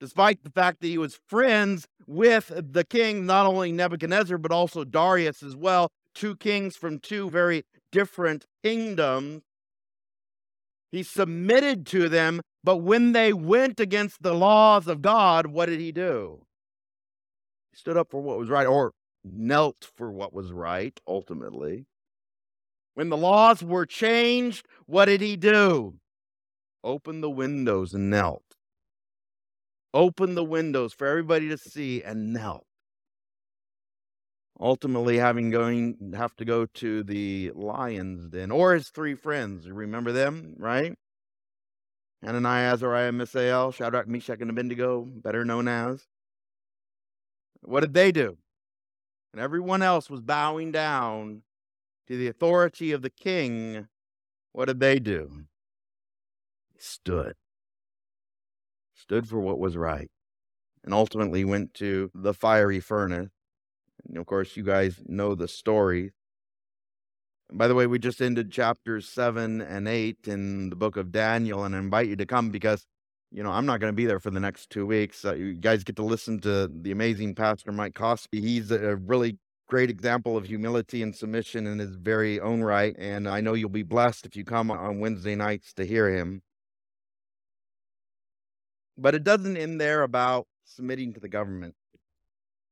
Despite 0.00 0.44
the 0.44 0.50
fact 0.50 0.80
that 0.80 0.86
he 0.86 0.98
was 0.98 1.18
friends 1.26 1.86
with 2.06 2.52
the 2.72 2.84
king, 2.84 3.26
not 3.26 3.46
only 3.46 3.72
Nebuchadnezzar, 3.72 4.38
but 4.38 4.52
also 4.52 4.84
Darius 4.84 5.42
as 5.42 5.56
well, 5.56 5.90
two 6.14 6.36
kings 6.36 6.76
from 6.76 7.00
two 7.00 7.30
very 7.30 7.64
different 7.90 8.46
kingdoms. 8.62 9.42
He 10.92 11.02
submitted 11.02 11.84
to 11.88 12.08
them, 12.08 12.40
but 12.64 12.78
when 12.78 13.12
they 13.12 13.32
went 13.32 13.80
against 13.80 14.22
the 14.22 14.34
laws 14.34 14.86
of 14.86 15.02
God, 15.02 15.46
what 15.48 15.66
did 15.66 15.80
he 15.80 15.92
do? 15.92 16.46
He 17.72 17.76
stood 17.76 17.96
up 17.96 18.10
for 18.10 18.22
what 18.22 18.38
was 18.38 18.48
right, 18.48 18.66
or 18.66 18.92
knelt 19.24 19.90
for 19.96 20.10
what 20.10 20.32
was 20.32 20.52
right, 20.52 20.98
ultimately. 21.06 21.86
When 22.94 23.10
the 23.10 23.16
laws 23.16 23.62
were 23.62 23.86
changed, 23.86 24.66
what 24.86 25.06
did 25.06 25.20
he 25.20 25.36
do? 25.36 25.94
Open 26.82 27.20
the 27.20 27.30
windows 27.30 27.94
and 27.94 28.10
knelt. 28.10 28.47
Open 29.94 30.34
the 30.34 30.44
windows 30.44 30.92
for 30.92 31.06
everybody 31.06 31.48
to 31.48 31.58
see 31.58 32.02
and 32.02 32.32
knelt 32.32 32.68
ultimately 34.60 35.18
having 35.18 35.50
going 35.50 36.12
have 36.16 36.34
to 36.36 36.44
go 36.44 36.66
to 36.66 37.02
the 37.04 37.52
lion's 37.54 38.28
den 38.28 38.50
or 38.50 38.74
his 38.74 38.88
three 38.88 39.14
friends. 39.14 39.66
You 39.66 39.74
remember 39.74 40.12
them, 40.12 40.54
right? 40.58 40.94
Hananiah, 42.22 42.72
Azariah, 42.72 43.12
Mishael, 43.12 43.70
Shadrach, 43.70 44.08
Meshach, 44.08 44.40
and 44.40 44.50
Abednego, 44.50 45.02
better 45.02 45.44
known 45.44 45.68
as. 45.68 46.04
What 47.62 47.80
did 47.80 47.94
they 47.94 48.10
do? 48.10 48.38
And 49.32 49.40
everyone 49.40 49.82
else 49.82 50.10
was 50.10 50.20
bowing 50.20 50.72
down 50.72 51.42
to 52.08 52.16
the 52.16 52.26
authority 52.26 52.90
of 52.90 53.02
the 53.02 53.10
king. 53.10 53.86
What 54.52 54.64
did 54.64 54.80
they 54.80 54.98
do? 54.98 55.44
They 56.74 56.80
stood. 56.80 57.34
Stood 58.98 59.28
for 59.28 59.40
what 59.40 59.58
was 59.58 59.76
right. 59.76 60.10
And 60.84 60.92
ultimately 60.92 61.44
went 61.44 61.74
to 61.74 62.10
the 62.14 62.34
fiery 62.34 62.80
furnace 62.80 63.30
and 64.06 64.16
of 64.16 64.26
course, 64.26 64.56
you 64.56 64.62
guys 64.62 65.00
know 65.06 65.34
the 65.34 65.48
story. 65.48 66.12
And 67.48 67.58
by 67.58 67.68
the 67.68 67.74
way, 67.74 67.86
we 67.86 67.98
just 67.98 68.20
ended 68.20 68.50
chapters 68.50 69.08
seven 69.08 69.60
and 69.60 69.88
eight 69.88 70.18
in 70.26 70.70
the 70.70 70.76
book 70.76 70.96
of 70.96 71.12
Daniel, 71.12 71.64
and 71.64 71.74
I 71.74 71.78
invite 71.78 72.08
you 72.08 72.16
to 72.16 72.26
come 72.26 72.50
because, 72.50 72.86
you 73.30 73.42
know, 73.42 73.50
I'm 73.50 73.66
not 73.66 73.80
going 73.80 73.92
to 73.92 73.96
be 73.96 74.06
there 74.06 74.20
for 74.20 74.30
the 74.30 74.40
next 74.40 74.70
two 74.70 74.86
weeks. 74.86 75.24
Uh, 75.24 75.34
you 75.34 75.54
guys 75.54 75.84
get 75.84 75.96
to 75.96 76.04
listen 76.04 76.40
to 76.40 76.68
the 76.68 76.92
amazing 76.92 77.34
Pastor 77.34 77.72
Mike 77.72 77.94
Cosby. 77.94 78.40
He's 78.40 78.70
a 78.70 78.96
really 78.96 79.38
great 79.68 79.90
example 79.90 80.36
of 80.36 80.46
humility 80.46 81.02
and 81.02 81.14
submission 81.14 81.66
in 81.66 81.78
his 81.78 81.96
very 81.96 82.40
own 82.40 82.62
right. 82.62 82.96
And 82.98 83.28
I 83.28 83.42
know 83.42 83.52
you'll 83.52 83.68
be 83.68 83.82
blessed 83.82 84.24
if 84.24 84.34
you 84.34 84.44
come 84.44 84.70
on 84.70 84.98
Wednesday 84.98 85.34
nights 85.34 85.74
to 85.74 85.84
hear 85.84 86.08
him. 86.08 86.40
But 88.98 89.14
it 89.14 89.22
doesn't 89.22 89.56
end 89.56 89.80
there 89.80 90.02
about 90.02 90.48
submitting 90.64 91.12
to 91.14 91.20
the 91.20 91.28
government. 91.28 91.76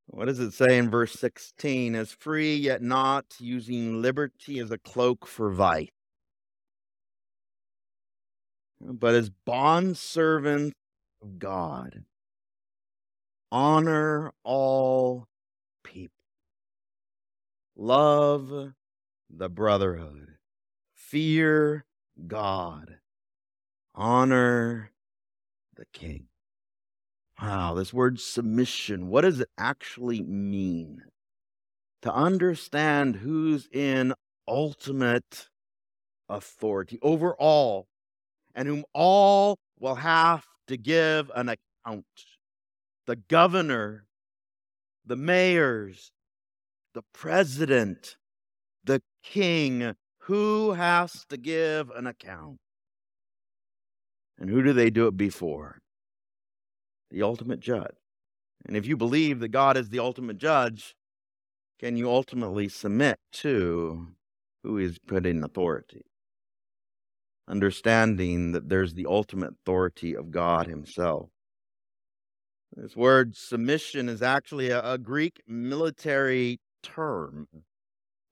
What 0.08 0.26
does 0.26 0.40
it 0.40 0.52
say 0.52 0.76
in 0.76 0.90
verse 0.90 1.12
16? 1.12 1.94
As 1.94 2.12
free 2.12 2.56
yet 2.56 2.82
not 2.82 3.36
using 3.38 4.02
liberty 4.02 4.58
as 4.58 4.72
a 4.72 4.78
cloak 4.78 5.26
for 5.26 5.52
vice, 5.52 5.88
but 8.80 9.14
as 9.14 9.30
bond 9.30 9.96
servants 9.96 10.74
of 11.22 11.38
God. 11.38 12.04
Honor 13.52 14.32
all 14.42 15.28
people. 15.84 16.12
Love 17.76 18.72
the 19.30 19.48
brotherhood. 19.48 20.36
Fear 20.94 21.84
God. 22.26 22.98
Honor 23.94 24.90
the 25.76 25.86
king. 25.92 26.26
Wow, 27.40 27.74
this 27.74 27.92
word 27.92 28.18
submission, 28.18 29.08
what 29.08 29.22
does 29.22 29.40
it 29.40 29.50
actually 29.58 30.22
mean? 30.22 31.02
To 32.02 32.12
understand 32.12 33.16
who's 33.16 33.68
in 33.72 34.14
ultimate 34.48 35.48
authority 36.28 36.98
over 37.02 37.34
all 37.34 37.86
and 38.54 38.66
whom 38.66 38.84
all 38.92 39.58
will 39.78 39.96
have 39.96 40.46
to 40.68 40.76
give 40.76 41.30
an 41.34 41.50
account. 41.50 42.04
The 43.06 43.16
governor, 43.16 44.06
the 45.04 45.16
mayors, 45.16 46.10
the 46.94 47.02
president, 47.12 48.16
the 48.84 49.02
king, 49.22 49.94
who 50.20 50.72
has 50.72 51.24
to 51.28 51.36
give 51.36 51.90
an 51.90 52.06
account? 52.06 52.58
And 54.38 54.50
who 54.50 54.62
do 54.62 54.72
they 54.72 54.90
do 54.90 55.06
it 55.06 55.16
before? 55.16 55.80
the 57.10 57.22
ultimate 57.22 57.60
judge. 57.60 57.96
And 58.66 58.76
if 58.76 58.86
you 58.86 58.96
believe 58.96 59.40
that 59.40 59.48
God 59.48 59.76
is 59.76 59.88
the 59.88 59.98
ultimate 59.98 60.38
judge, 60.38 60.94
can 61.78 61.96
you 61.96 62.10
ultimately 62.10 62.68
submit 62.68 63.18
to 63.34 64.08
who 64.62 64.78
is 64.78 64.98
put 64.98 65.26
in 65.26 65.44
authority? 65.44 66.02
Understanding 67.48 68.52
that 68.52 68.68
there's 68.68 68.94
the 68.94 69.06
ultimate 69.06 69.54
authority 69.60 70.16
of 70.16 70.30
God 70.30 70.66
Himself. 70.66 71.28
This 72.74 72.96
word 72.96 73.36
submission 73.36 74.08
is 74.08 74.20
actually 74.20 74.70
a, 74.70 74.82
a 74.82 74.98
Greek 74.98 75.42
military 75.46 76.58
term. 76.82 77.46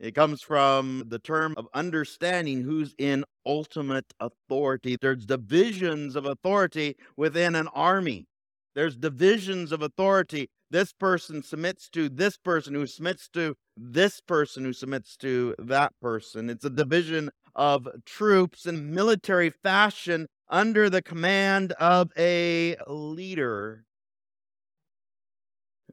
It 0.04 0.14
comes 0.14 0.42
from 0.42 1.04
the 1.08 1.18
term 1.18 1.54
of 1.56 1.66
understanding 1.72 2.60
who's 2.60 2.94
in 2.98 3.24
ultimate 3.46 4.04
authority. 4.20 4.98
There's 5.00 5.24
divisions 5.24 6.14
of 6.14 6.26
authority 6.26 6.96
within 7.16 7.54
an 7.54 7.68
army. 7.68 8.26
There's 8.74 8.96
divisions 8.96 9.72
of 9.72 9.80
authority. 9.80 10.50
This 10.70 10.92
person 10.92 11.42
submits 11.42 11.88
to 11.94 12.10
this 12.10 12.36
person 12.36 12.74
who 12.74 12.86
submits 12.86 13.30
to 13.30 13.54
this 13.78 14.20
person 14.20 14.62
who 14.66 14.74
submits 14.74 15.16
to 15.18 15.54
that 15.58 15.94
person. 16.02 16.50
It's 16.50 16.66
a 16.66 16.70
division 16.70 17.30
of 17.54 17.88
troops 18.04 18.66
in 18.66 18.92
military 18.92 19.48
fashion 19.48 20.26
under 20.50 20.90
the 20.90 21.00
command 21.00 21.72
of 21.80 22.10
a 22.18 22.76
leader 22.86 23.86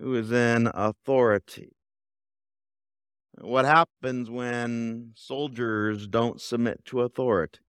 who 0.02 0.16
is 0.16 0.34
in 0.34 0.70
authority. 0.74 1.72
What 3.42 3.66
happens 3.66 4.30
when 4.30 5.14
soldiers 5.16 6.08
don't 6.08 6.40
submit 6.40 6.86
to 6.86 7.02
authority? 7.02 7.60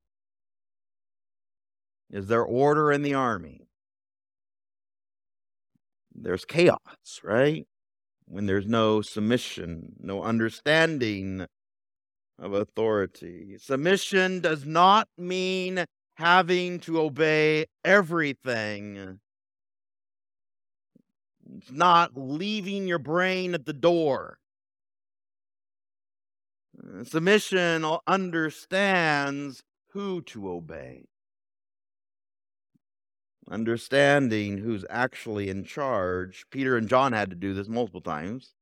Is 2.11 2.27
there 2.27 2.45
order 2.45 2.93
in 2.93 3.03
the 3.03 3.15
army? 3.15 3.63
there's 6.15 6.45
chaos, 6.45 7.21
right? 7.23 7.67
When 8.27 8.47
there's 8.47 8.67
no 8.67 9.03
submission, 9.03 9.95
no 10.01 10.23
understanding 10.23 11.47
of 12.39 12.55
authority. 12.55 13.57
Submission 13.59 14.41
does 14.41 14.65
not 14.65 15.09
mean 15.19 15.85
having 16.15 16.81
to 16.81 17.01
obey 17.01 17.67
everything. 17.85 19.21
It's 21.57 21.71
not 21.71 22.13
leaving 22.15 22.87
your 22.87 22.99
brain 22.99 23.55
at 23.55 23.67
the 23.67 23.73
door. 23.73 24.39
Uh, 26.79 27.05
submission 27.05 27.85
understands 28.07 29.63
who 29.91 30.23
to 30.23 30.49
obey, 30.49 31.05
understanding 33.51 34.59
who's 34.59 34.85
actually 34.89 35.51
in 35.51 35.65
charge. 35.65 36.47
Peter 36.51 36.77
and 36.77 36.89
John 36.89 37.13
had 37.13 37.31
to 37.31 37.37
do 37.37 37.53
this 37.53 37.69
multiple 37.69 38.01
times. 38.01 38.55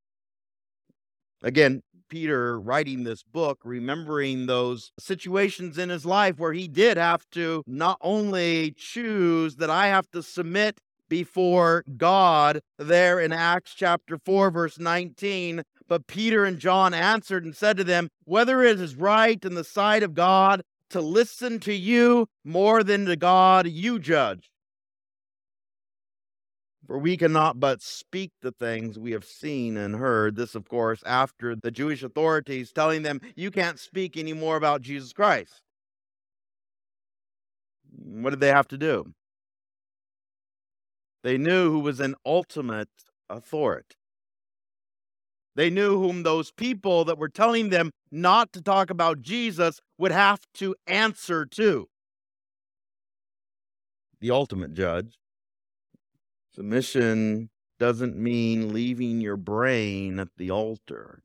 Again, 1.42 1.82
Peter 2.08 2.60
writing 2.60 3.04
this 3.04 3.22
book, 3.22 3.60
remembering 3.64 4.46
those 4.46 4.92
situations 4.98 5.78
in 5.78 5.88
his 5.88 6.04
life 6.04 6.38
where 6.38 6.52
he 6.52 6.66
did 6.66 6.96
have 6.96 7.24
to 7.30 7.62
not 7.66 7.96
only 8.00 8.74
choose 8.76 9.56
that 9.56 9.70
I 9.70 9.86
have 9.86 10.10
to 10.10 10.22
submit 10.22 10.80
before 11.10 11.84
God 11.98 12.62
there 12.78 13.20
in 13.20 13.34
Acts 13.34 13.74
chapter 13.74 14.16
4, 14.24 14.50
verse 14.50 14.78
19, 14.78 15.62
but 15.86 16.06
Peter 16.06 16.46
and 16.46 16.58
John 16.58 16.94
answered 16.94 17.44
and 17.44 17.54
said 17.54 17.76
to 17.76 17.84
them, 17.84 18.08
Whether 18.24 18.62
it 18.62 18.80
is 18.80 18.96
right 18.96 19.44
in 19.44 19.54
the 19.54 19.64
sight 19.64 20.02
of 20.02 20.14
God 20.14 20.62
to 20.88 21.02
listen 21.02 21.60
to 21.60 21.74
you 21.74 22.28
more 22.42 22.82
than 22.82 23.04
to 23.04 23.16
God, 23.16 23.66
you 23.66 23.98
judge. 23.98 24.50
For 26.86 26.98
we 26.98 27.16
cannot 27.16 27.60
but 27.60 27.82
speak 27.82 28.32
the 28.40 28.50
things 28.50 28.98
we 28.98 29.12
have 29.12 29.24
seen 29.24 29.76
and 29.76 29.94
heard. 29.94 30.34
This, 30.34 30.54
of 30.54 30.68
course, 30.68 31.02
after 31.06 31.54
the 31.54 31.70
Jewish 31.70 32.02
authorities 32.02 32.72
telling 32.72 33.02
them, 33.02 33.20
You 33.36 33.50
can't 33.50 33.78
speak 33.78 34.16
anymore 34.16 34.56
about 34.56 34.82
Jesus 34.82 35.12
Christ. 35.12 35.60
What 37.96 38.30
did 38.30 38.40
they 38.40 38.48
have 38.48 38.66
to 38.68 38.78
do? 38.78 39.12
They 41.22 41.36
knew 41.36 41.70
who 41.70 41.80
was 41.80 42.00
an 42.00 42.14
ultimate 42.24 42.88
authority. 43.28 43.96
They 45.56 45.68
knew 45.68 46.00
whom 46.00 46.22
those 46.22 46.52
people 46.52 47.04
that 47.04 47.18
were 47.18 47.28
telling 47.28 47.70
them 47.70 47.90
not 48.10 48.52
to 48.52 48.62
talk 48.62 48.88
about 48.88 49.20
Jesus 49.20 49.80
would 49.98 50.12
have 50.12 50.40
to 50.54 50.74
answer 50.86 51.44
to. 51.44 51.88
The 54.20 54.30
ultimate 54.30 54.74
judge. 54.74 55.18
Submission 56.54 57.50
doesn't 57.78 58.16
mean 58.16 58.72
leaving 58.72 59.20
your 59.20 59.36
brain 59.36 60.18
at 60.18 60.28
the 60.36 60.50
altar. 60.50 61.22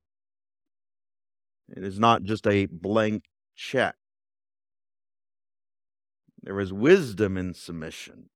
It 1.69 1.83
is 1.83 1.99
not 1.99 2.23
just 2.23 2.47
a 2.47 2.67
blank 2.67 3.25
check. 3.55 3.95
There 6.41 6.59
is 6.59 6.71
wisdom 6.71 7.37
in 7.37 7.53
submission. 7.53 8.29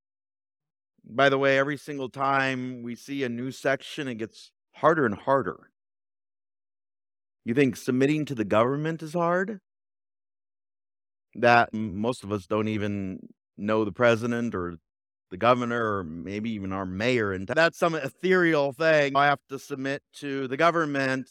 By 1.03 1.29
the 1.29 1.37
way, 1.37 1.57
every 1.57 1.77
single 1.77 2.09
time 2.09 2.83
we 2.83 2.95
see 2.95 3.23
a 3.23 3.29
new 3.29 3.51
section, 3.51 4.07
it 4.07 4.15
gets 4.15 4.51
harder 4.73 5.05
and 5.05 5.15
harder. 5.15 5.69
You 7.45 7.53
think 7.53 7.77
submitting 7.77 8.25
to 8.25 8.35
the 8.35 8.45
government 8.45 9.01
is 9.01 9.13
hard? 9.13 9.59
That 11.35 11.73
most 11.73 12.23
of 12.23 12.31
us 12.31 12.45
don't 12.45 12.67
even 12.67 13.19
know 13.57 13.85
the 13.85 13.91
president 13.91 14.55
or 14.55 14.77
the 15.31 15.37
governor 15.37 15.97
or 15.97 16.03
maybe 16.03 16.51
even 16.51 16.73
our 16.73 16.85
mayor. 16.85 17.31
And 17.33 17.47
that's 17.47 17.77
some 17.77 17.95
ethereal 17.95 18.71
thing. 18.71 19.15
I 19.15 19.25
have 19.25 19.39
to 19.49 19.59
submit 19.59 20.01
to 20.15 20.47
the 20.47 20.57
government. 20.57 21.29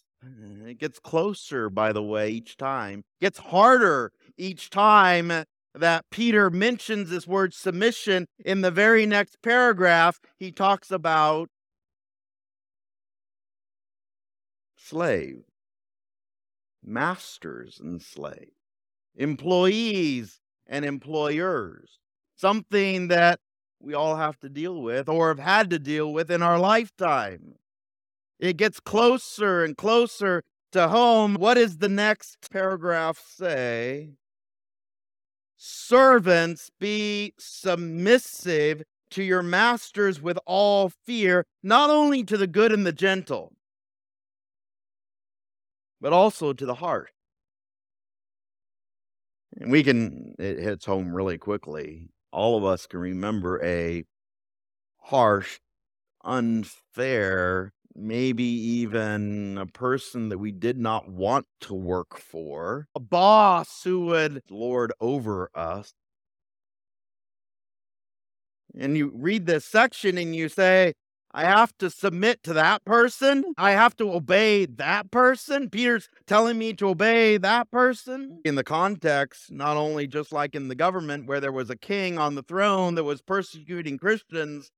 It 0.67 0.79
gets 0.79 0.99
closer, 0.99 1.71
by 1.71 1.93
the 1.93 2.03
way, 2.03 2.31
each 2.31 2.57
time. 2.57 3.05
It 3.21 3.25
gets 3.25 3.39
harder 3.39 4.13
each 4.37 4.71
time 4.71 5.45
that 5.81 6.05
Peter 6.11 6.51
mentions 6.51 7.11
this 7.11 7.27
word 7.27 7.55
submission 7.55 8.27
in 8.45 8.61
the 8.61 8.71
very 8.71 9.07
next 9.07 9.43
paragraph. 9.43 10.21
He 10.37 10.53
talks 10.53 10.91
about 10.91 11.49
slave 14.77 15.43
masters 16.85 17.79
and 17.81 18.01
slaves, 18.01 18.53
employees 19.15 20.41
and 20.67 20.85
employers, 20.85 21.99
something 22.37 23.09
that 23.09 23.41
we 23.81 23.95
all 23.95 24.17
have 24.17 24.39
to 24.41 24.49
deal 24.49 24.81
with 24.81 25.09
or 25.09 25.29
have 25.29 25.39
had 25.39 25.71
to 25.71 25.79
deal 25.79 26.13
with 26.13 26.31
in 26.31 26.43
our 26.43 26.59
lifetime. 26.59 27.55
It 28.39 28.57
gets 28.57 28.81
closer 28.81 29.65
and 29.65 29.77
closer 29.77 30.45
to 30.73 30.89
home. 30.89 31.35
What 31.35 31.55
does 31.55 31.79
the 31.79 31.89
next 31.89 32.51
paragraph 32.51 33.23
say? 33.25 34.11
Servants, 35.61 36.71
be 36.79 37.35
submissive 37.37 38.85
to 39.11 39.25
your 39.25 39.43
masters 39.43 40.23
with 40.23 40.39
all 40.47 40.89
fear, 40.89 41.45
not 41.65 41.91
only 41.91 42.23
to 42.23 42.37
the 42.37 42.47
good 42.47 42.71
and 42.71 42.87
the 42.87 42.93
gentle, 42.93 43.53
but 46.01 46.13
also 46.13 46.53
to 46.53 46.65
the 46.65 46.77
heart. 46.77 47.11
And 49.57 49.73
we 49.73 49.83
can, 49.83 50.37
it 50.39 50.61
hits 50.61 50.85
home 50.85 51.13
really 51.13 51.39
quickly. 51.39 52.11
All 52.31 52.57
of 52.57 52.65
us 52.65 52.87
can 52.87 53.01
remember 53.01 53.61
a 53.65 54.05
harsh, 54.99 55.59
unfair, 56.23 57.73
maybe 57.95 58.45
even 58.45 59.59
a 59.59 59.67
person 59.67 60.29
that 60.29 60.39
we 60.39 60.53
did 60.53 60.79
not 60.79 61.09
want 61.09 61.47
to 61.63 61.75
work 61.75 62.19
for, 62.19 62.89
a 62.95 63.01
boss 63.01 63.83
who 63.85 64.07
would 64.07 64.43
lord 64.51 64.93
over 65.01 65.51
us. 65.55 65.93
And 68.79 68.97
you 68.97 69.11
read 69.15 69.47
this 69.47 69.65
section 69.65 70.19
and 70.19 70.37
you 70.37 70.49
say, 70.49 70.95
I 71.33 71.45
have 71.45 71.77
to 71.79 71.91
submit 71.91 72.43
to 72.45 72.55
that 72.55 72.85
person. 72.85 73.43
Mm. 73.43 73.53
I 73.59 73.73
have 73.73 73.97
to 73.99 74.13
obey 74.13 74.67
that 74.67 75.11
person. 75.11 75.69
Peter's 75.69 76.09
telling 76.27 76.59
me 76.59 76.73
to 76.75 76.89
obey 76.89 77.37
that 77.37 77.71
person. 77.71 78.41
In 78.45 78.55
the 78.55 78.65
context, 78.65 79.53
not 79.53 79.77
only 79.77 80.07
just 80.07 80.33
like 80.33 80.55
in 80.55 80.69
the 80.69 80.75
government 80.75 81.27
where 81.27 81.41
there 81.41 81.53
was 81.53 81.71
a 81.71 81.77
king 81.77 82.19
on 82.19 82.35
the 82.35 82.43
throne 82.43 82.95
that 82.95 83.05
was 83.05 83.21
persecuting 83.21 83.99
Christians, 83.99 84.71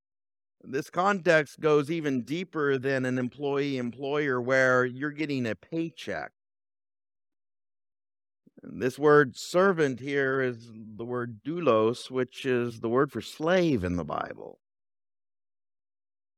this 0.63 0.91
context 0.91 1.61
goes 1.61 1.91
even 1.91 2.23
deeper 2.23 2.79
than 2.79 3.05
an 3.05 3.19
employee 3.19 3.79
employer 3.79 4.41
where 4.41 4.85
you're 4.85 5.11
getting 5.11 5.47
a 5.47 5.55
paycheck. 5.55 6.33
This 8.63 8.99
word 8.99 9.37
servant 9.37 10.01
here 10.01 10.43
is 10.43 10.71
the 10.75 11.05
word 11.05 11.41
doulos, 11.43 12.11
which 12.11 12.45
is 12.45 12.81
the 12.81 12.91
word 12.91 13.11
for 13.11 13.23
slave 13.23 13.85
in 13.85 13.97
the 13.97 14.05
Bible. 14.05 14.59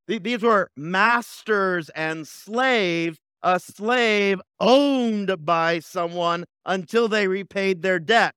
These 0.06 0.42
were 0.42 0.68
masters 0.76 1.88
and 1.90 2.26
slaves, 2.26 3.18
a 3.42 3.58
slave 3.58 4.40
owned 4.60 5.44
by 5.44 5.80
someone 5.80 6.44
until 6.64 7.08
they 7.08 7.26
repaid 7.26 7.82
their 7.82 7.98
debt. 7.98 8.34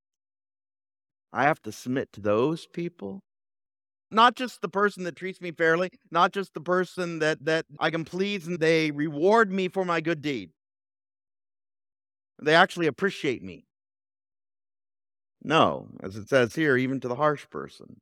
I 1.32 1.44
have 1.44 1.62
to 1.64 1.72
submit 1.72 2.12
to 2.14 2.22
those 2.22 2.66
people. 2.66 3.22
Not 4.16 4.38
just 4.38 4.62
the 4.62 4.70
person 4.70 5.04
that 5.04 5.18
treats 5.18 5.42
me 5.42 5.52
fairly, 5.52 5.92
not 6.10 6.32
just 6.32 6.54
the 6.54 6.62
person 6.62 7.20
that, 7.20 7.44
that 7.44 7.66
I 7.82 7.90
can 7.90 8.06
please 8.06 8.48
and 8.48 8.58
they 8.62 8.92
reward 8.92 9.52
me 9.52 9.68
for 9.68 9.84
my 9.84 10.00
good 10.00 10.22
deed. 10.22 10.52
They 12.42 12.56
actually 12.56 12.88
appreciate 12.88 13.44
me. 13.44 13.66
No, 15.44 15.90
as 16.02 16.16
it 16.16 16.30
says 16.30 16.56
here, 16.56 16.78
even 16.78 17.02
to 17.02 17.10
the 17.10 17.16
harsh 17.16 17.46
person 17.50 17.98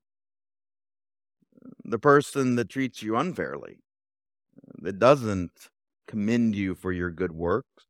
the 1.84 2.00
person 2.00 2.58
that 2.58 2.70
treats 2.70 3.02
you 3.02 3.16
unfairly, 3.18 3.80
that 4.82 5.00
doesn't 5.00 5.70
commend 6.08 6.56
you 6.56 6.76
for 6.76 6.92
your 6.92 7.10
good 7.10 7.32
works. 7.32 7.86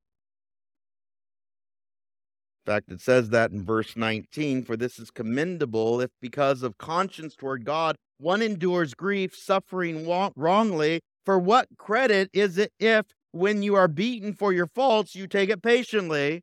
In 2.65 2.71
fact, 2.73 2.91
it 2.91 3.01
says 3.01 3.29
that 3.31 3.51
in 3.51 3.65
verse 3.65 3.97
19 3.97 4.63
For 4.63 4.77
this 4.77 4.97
is 4.97 5.11
commendable 5.11 5.99
if, 5.99 6.11
because 6.21 6.63
of 6.63 6.77
conscience 6.77 7.35
toward 7.35 7.65
God, 7.65 7.97
one 8.19 8.41
endures 8.41 8.93
grief, 8.93 9.35
suffering 9.35 10.07
wrongly. 10.07 11.01
For 11.25 11.37
what 11.37 11.67
credit 11.77 12.29
is 12.31 12.57
it 12.57 12.71
if, 12.79 13.05
when 13.31 13.63
you 13.63 13.75
are 13.75 13.89
beaten 13.89 14.33
for 14.33 14.53
your 14.53 14.67
faults, 14.67 15.13
you 15.13 15.27
take 15.27 15.49
it 15.49 15.61
patiently? 15.61 16.41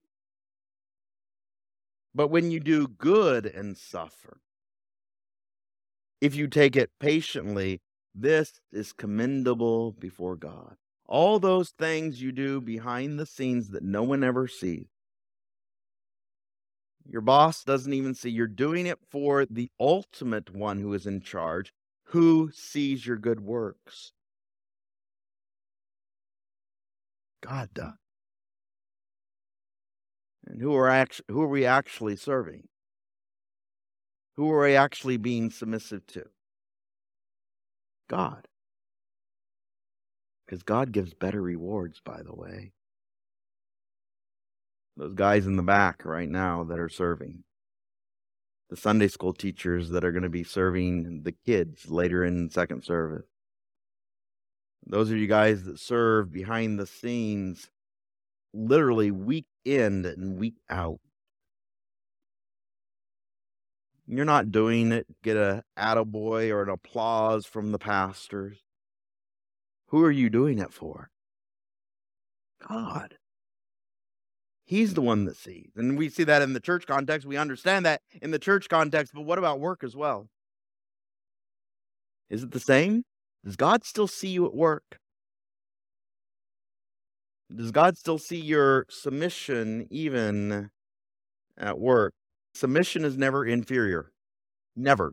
But 2.14 2.28
when 2.28 2.50
you 2.50 2.60
do 2.60 2.88
good 2.88 3.46
and 3.46 3.76
suffer, 3.76 4.40
if 6.20 6.34
you 6.34 6.48
take 6.48 6.76
it 6.76 6.90
patiently, 7.00 7.80
this 8.14 8.60
is 8.72 8.92
commendable 8.92 9.92
before 9.92 10.36
God. 10.36 10.76
All 11.06 11.38
those 11.38 11.70
things 11.70 12.20
you 12.20 12.30
do 12.30 12.60
behind 12.60 13.18
the 13.18 13.26
scenes 13.26 13.68
that 13.70 13.82
no 13.82 14.02
one 14.02 14.22
ever 14.22 14.46
sees. 14.46 14.86
Your 17.10 17.22
boss 17.22 17.64
doesn't 17.64 17.92
even 17.92 18.14
see. 18.14 18.30
You're 18.30 18.46
doing 18.46 18.86
it 18.86 19.00
for 19.10 19.44
the 19.44 19.68
ultimate 19.80 20.54
one 20.54 20.78
who 20.78 20.94
is 20.94 21.06
in 21.06 21.20
charge, 21.20 21.72
who 22.04 22.50
sees 22.54 23.04
your 23.04 23.16
good 23.16 23.40
works. 23.40 24.12
God 27.42 27.70
does. 27.74 27.94
And 30.46 30.62
who 30.62 30.72
are, 30.74 31.06
who 31.28 31.42
are 31.42 31.48
we 31.48 31.66
actually 31.66 32.14
serving? 32.14 32.68
Who 34.36 34.48
are 34.52 34.62
we 34.62 34.76
actually 34.76 35.16
being 35.16 35.50
submissive 35.50 36.06
to? 36.08 36.26
God. 38.08 38.46
Because 40.46 40.62
God 40.62 40.92
gives 40.92 41.12
better 41.12 41.42
rewards, 41.42 42.00
by 42.04 42.22
the 42.22 42.34
way. 42.34 42.72
Those 45.00 45.14
guys 45.14 45.46
in 45.46 45.56
the 45.56 45.62
back 45.62 46.04
right 46.04 46.28
now 46.28 46.62
that 46.64 46.78
are 46.78 46.90
serving, 46.90 47.42
the 48.68 48.76
Sunday 48.76 49.08
school 49.08 49.32
teachers 49.32 49.88
that 49.90 50.04
are 50.04 50.12
going 50.12 50.24
to 50.24 50.28
be 50.28 50.44
serving 50.44 51.22
the 51.22 51.32
kids 51.32 51.90
later 51.90 52.22
in 52.22 52.50
second 52.50 52.84
service. 52.84 53.24
Those 54.86 55.10
of 55.10 55.16
you 55.16 55.26
guys 55.26 55.64
that 55.64 55.80
serve 55.80 56.30
behind 56.30 56.78
the 56.78 56.86
scenes, 56.86 57.70
literally 58.52 59.10
week 59.10 59.46
in 59.64 60.04
and 60.04 60.38
week 60.38 60.56
out. 60.68 61.00
You're 64.06 64.26
not 64.26 64.52
doing 64.52 64.92
it, 64.92 65.06
get 65.22 65.38
a 65.38 65.62
attaboy 65.78 66.50
or 66.50 66.62
an 66.62 66.68
applause 66.68 67.46
from 67.46 67.72
the 67.72 67.78
pastors. 67.78 68.58
Who 69.86 70.04
are 70.04 70.10
you 70.10 70.28
doing 70.28 70.58
it 70.58 70.74
for? 70.74 71.08
God. 72.68 73.14
He's 74.70 74.94
the 74.94 75.00
one 75.00 75.24
that 75.24 75.36
sees. 75.36 75.72
And 75.74 75.98
we 75.98 76.08
see 76.08 76.22
that 76.22 76.42
in 76.42 76.52
the 76.52 76.60
church 76.60 76.86
context. 76.86 77.26
We 77.26 77.36
understand 77.36 77.84
that 77.86 78.02
in 78.22 78.30
the 78.30 78.38
church 78.38 78.68
context, 78.68 79.12
but 79.12 79.22
what 79.22 79.36
about 79.36 79.58
work 79.58 79.82
as 79.82 79.96
well? 79.96 80.28
Is 82.28 82.44
it 82.44 82.52
the 82.52 82.60
same? 82.60 83.02
Does 83.44 83.56
God 83.56 83.82
still 83.82 84.06
see 84.06 84.28
you 84.28 84.46
at 84.46 84.54
work? 84.54 85.00
Does 87.52 87.72
God 87.72 87.98
still 87.98 88.16
see 88.16 88.36
your 88.36 88.86
submission 88.88 89.88
even 89.90 90.70
at 91.58 91.80
work? 91.80 92.14
Submission 92.54 93.04
is 93.04 93.18
never 93.18 93.44
inferior. 93.44 94.12
Never. 94.76 95.10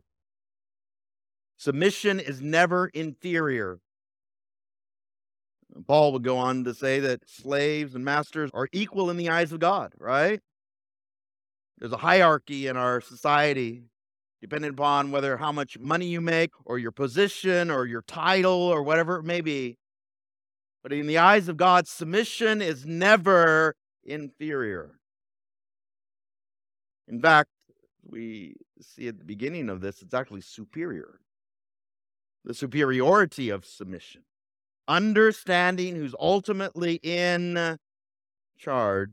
Submission 1.56 2.20
is 2.20 2.40
never 2.40 2.86
inferior. 2.94 3.80
Paul 5.86 6.12
would 6.12 6.24
go 6.24 6.36
on 6.38 6.64
to 6.64 6.74
say 6.74 7.00
that 7.00 7.28
slaves 7.28 7.94
and 7.94 8.04
masters 8.04 8.50
are 8.52 8.68
equal 8.72 9.10
in 9.10 9.16
the 9.16 9.28
eyes 9.28 9.52
of 9.52 9.60
God, 9.60 9.92
right? 9.98 10.40
There's 11.78 11.92
a 11.92 11.98
hierarchy 11.98 12.66
in 12.66 12.76
our 12.76 13.00
society, 13.00 13.84
depending 14.40 14.70
upon 14.70 15.10
whether 15.12 15.36
how 15.36 15.52
much 15.52 15.78
money 15.78 16.06
you 16.06 16.20
make, 16.20 16.50
or 16.64 16.78
your 16.78 16.90
position, 16.90 17.70
or 17.70 17.86
your 17.86 18.02
title, 18.02 18.52
or 18.52 18.82
whatever 18.82 19.16
it 19.16 19.24
may 19.24 19.40
be. 19.40 19.76
But 20.82 20.92
in 20.92 21.06
the 21.06 21.18
eyes 21.18 21.48
of 21.48 21.56
God, 21.56 21.86
submission 21.86 22.60
is 22.62 22.84
never 22.84 23.76
inferior. 24.04 24.98
In 27.06 27.20
fact, 27.20 27.50
we 28.04 28.56
see 28.80 29.08
at 29.08 29.18
the 29.18 29.24
beginning 29.24 29.68
of 29.68 29.80
this, 29.80 30.02
it's 30.02 30.14
actually 30.14 30.40
superior. 30.40 31.20
The 32.44 32.54
superiority 32.54 33.50
of 33.50 33.64
submission 33.64 34.22
understanding 34.88 35.94
who's 35.94 36.14
ultimately 36.18 36.98
in 37.02 37.78
charge. 38.58 39.10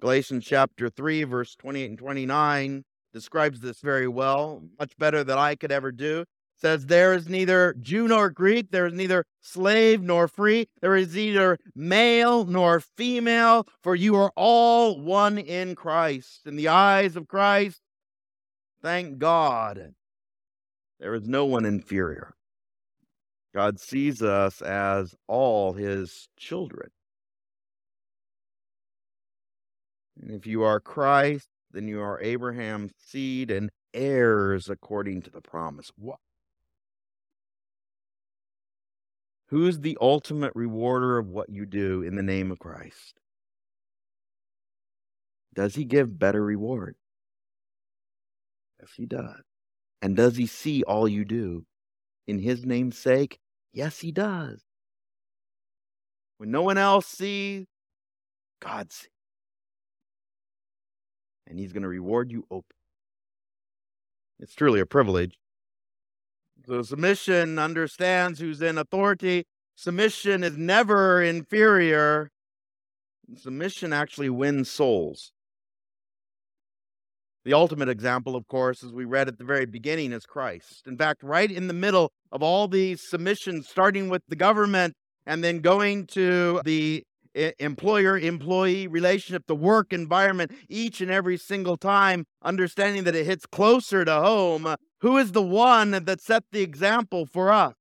Galatians 0.00 0.44
chapter 0.44 0.90
3, 0.90 1.24
verse 1.24 1.56
28 1.56 1.90
and 1.90 1.98
29 1.98 2.84
describes 3.12 3.60
this 3.60 3.80
very 3.80 4.06
well, 4.06 4.62
much 4.78 4.96
better 4.98 5.24
than 5.24 5.38
I 5.38 5.54
could 5.54 5.72
ever 5.72 5.90
do. 5.90 6.24
says, 6.56 6.86
There 6.86 7.14
is 7.14 7.28
neither 7.28 7.74
Jew 7.80 8.06
nor 8.06 8.30
Greek, 8.30 8.70
there 8.70 8.86
is 8.86 8.92
neither 8.92 9.24
slave 9.40 10.02
nor 10.02 10.28
free, 10.28 10.68
there 10.80 10.94
is 10.94 11.14
neither 11.14 11.58
male 11.74 12.44
nor 12.44 12.80
female, 12.80 13.66
for 13.82 13.96
you 13.96 14.14
are 14.16 14.32
all 14.36 15.00
one 15.00 15.38
in 15.38 15.74
Christ. 15.74 16.42
In 16.46 16.56
the 16.56 16.68
eyes 16.68 17.16
of 17.16 17.26
Christ, 17.26 17.80
thank 18.82 19.18
God, 19.18 19.94
there 21.00 21.14
is 21.14 21.26
no 21.26 21.44
one 21.44 21.64
inferior. 21.64 22.34
God 23.54 23.80
sees 23.80 24.22
us 24.22 24.60
as 24.60 25.14
all 25.26 25.72
his 25.72 26.28
children. 26.36 26.90
And 30.20 30.30
if 30.30 30.46
you 30.46 30.62
are 30.62 30.80
Christ, 30.80 31.48
then 31.70 31.88
you 31.88 32.00
are 32.00 32.20
Abraham's 32.20 32.92
seed 32.98 33.50
and 33.50 33.70
heirs 33.94 34.68
according 34.68 35.22
to 35.22 35.30
the 35.30 35.40
promise. 35.40 35.90
What? 35.96 36.18
Who's 39.48 39.80
the 39.80 39.96
ultimate 40.00 40.52
rewarder 40.54 41.16
of 41.18 41.28
what 41.28 41.48
you 41.48 41.64
do 41.64 42.02
in 42.02 42.16
the 42.16 42.22
name 42.22 42.50
of 42.50 42.58
Christ? 42.58 43.18
Does 45.54 45.74
he 45.74 45.84
give 45.84 46.18
better 46.18 46.44
reward? 46.44 46.96
Yes, 48.78 48.90
he 48.94 49.06
does. 49.06 49.42
And 50.02 50.16
does 50.16 50.36
he 50.36 50.46
see 50.46 50.82
all 50.82 51.08
you 51.08 51.24
do 51.24 51.64
in 52.28 52.38
his 52.38 52.64
name's 52.64 52.96
sake? 52.96 53.40
Yes, 53.72 53.98
he 53.98 54.12
does. 54.12 54.62
When 56.36 56.52
no 56.52 56.62
one 56.62 56.78
else 56.78 57.06
sees, 57.06 57.66
God 58.60 58.92
sees. 58.92 59.08
And 61.48 61.58
he's 61.58 61.72
going 61.72 61.82
to 61.82 61.88
reward 61.88 62.30
you 62.30 62.44
open. 62.50 62.76
It's 64.38 64.54
truly 64.54 64.78
a 64.78 64.86
privilege. 64.86 65.36
So 66.66 66.82
submission 66.82 67.58
understands 67.58 68.38
who's 68.38 68.60
in 68.60 68.78
authority. 68.78 69.46
Submission 69.74 70.44
is 70.44 70.56
never 70.56 71.22
inferior. 71.22 72.30
Submission 73.36 73.92
actually 73.92 74.28
wins 74.28 74.70
souls. 74.70 75.32
The 77.48 77.54
ultimate 77.54 77.88
example, 77.88 78.36
of 78.36 78.46
course, 78.46 78.84
as 78.84 78.92
we 78.92 79.06
read 79.06 79.26
at 79.26 79.38
the 79.38 79.44
very 79.44 79.64
beginning, 79.64 80.12
is 80.12 80.26
Christ. 80.26 80.86
In 80.86 80.98
fact, 80.98 81.22
right 81.22 81.50
in 81.50 81.66
the 81.66 81.72
middle 81.72 82.12
of 82.30 82.42
all 82.42 82.68
these 82.68 83.00
submissions, 83.08 83.66
starting 83.66 84.10
with 84.10 84.20
the 84.28 84.36
government 84.36 84.92
and 85.24 85.42
then 85.42 85.60
going 85.60 86.06
to 86.08 86.60
the 86.66 87.04
eh, 87.34 87.52
employer 87.58 88.18
employee 88.18 88.86
relationship, 88.86 89.44
the 89.46 89.54
work 89.56 89.94
environment, 89.94 90.52
each 90.68 91.00
and 91.00 91.10
every 91.10 91.38
single 91.38 91.78
time, 91.78 92.26
understanding 92.42 93.04
that 93.04 93.16
it 93.16 93.24
hits 93.24 93.46
closer 93.46 94.04
to 94.04 94.12
home. 94.12 94.76
Who 95.00 95.16
is 95.16 95.32
the 95.32 95.40
one 95.40 95.92
that 95.92 96.20
set 96.20 96.44
the 96.52 96.60
example 96.60 97.24
for 97.24 97.50
us 97.50 97.76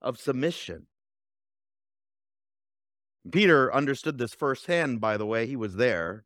of 0.00 0.18
submission? 0.18 0.86
Peter 3.30 3.70
understood 3.74 4.16
this 4.16 4.32
firsthand, 4.32 4.98
by 4.98 5.18
the 5.18 5.26
way. 5.26 5.46
He 5.46 5.56
was 5.56 5.76
there. 5.76 6.25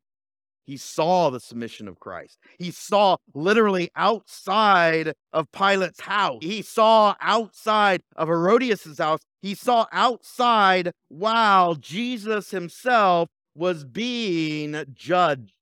He 0.66 0.76
saw 0.76 1.30
the 1.30 1.40
submission 1.40 1.88
of 1.88 1.98
Christ. 1.98 2.38
He 2.58 2.70
saw 2.70 3.16
literally 3.34 3.90
outside 3.96 5.14
of 5.32 5.50
Pilate's 5.52 6.00
house. 6.00 6.38
He 6.42 6.62
saw 6.62 7.14
outside 7.20 8.02
of 8.16 8.28
Herodias's 8.28 8.98
house. 8.98 9.20
He 9.42 9.54
saw 9.54 9.86
outside 9.90 10.92
while 11.08 11.74
Jesus 11.74 12.50
himself 12.50 13.28
was 13.54 13.84
being 13.84 14.84
judged. 14.94 15.52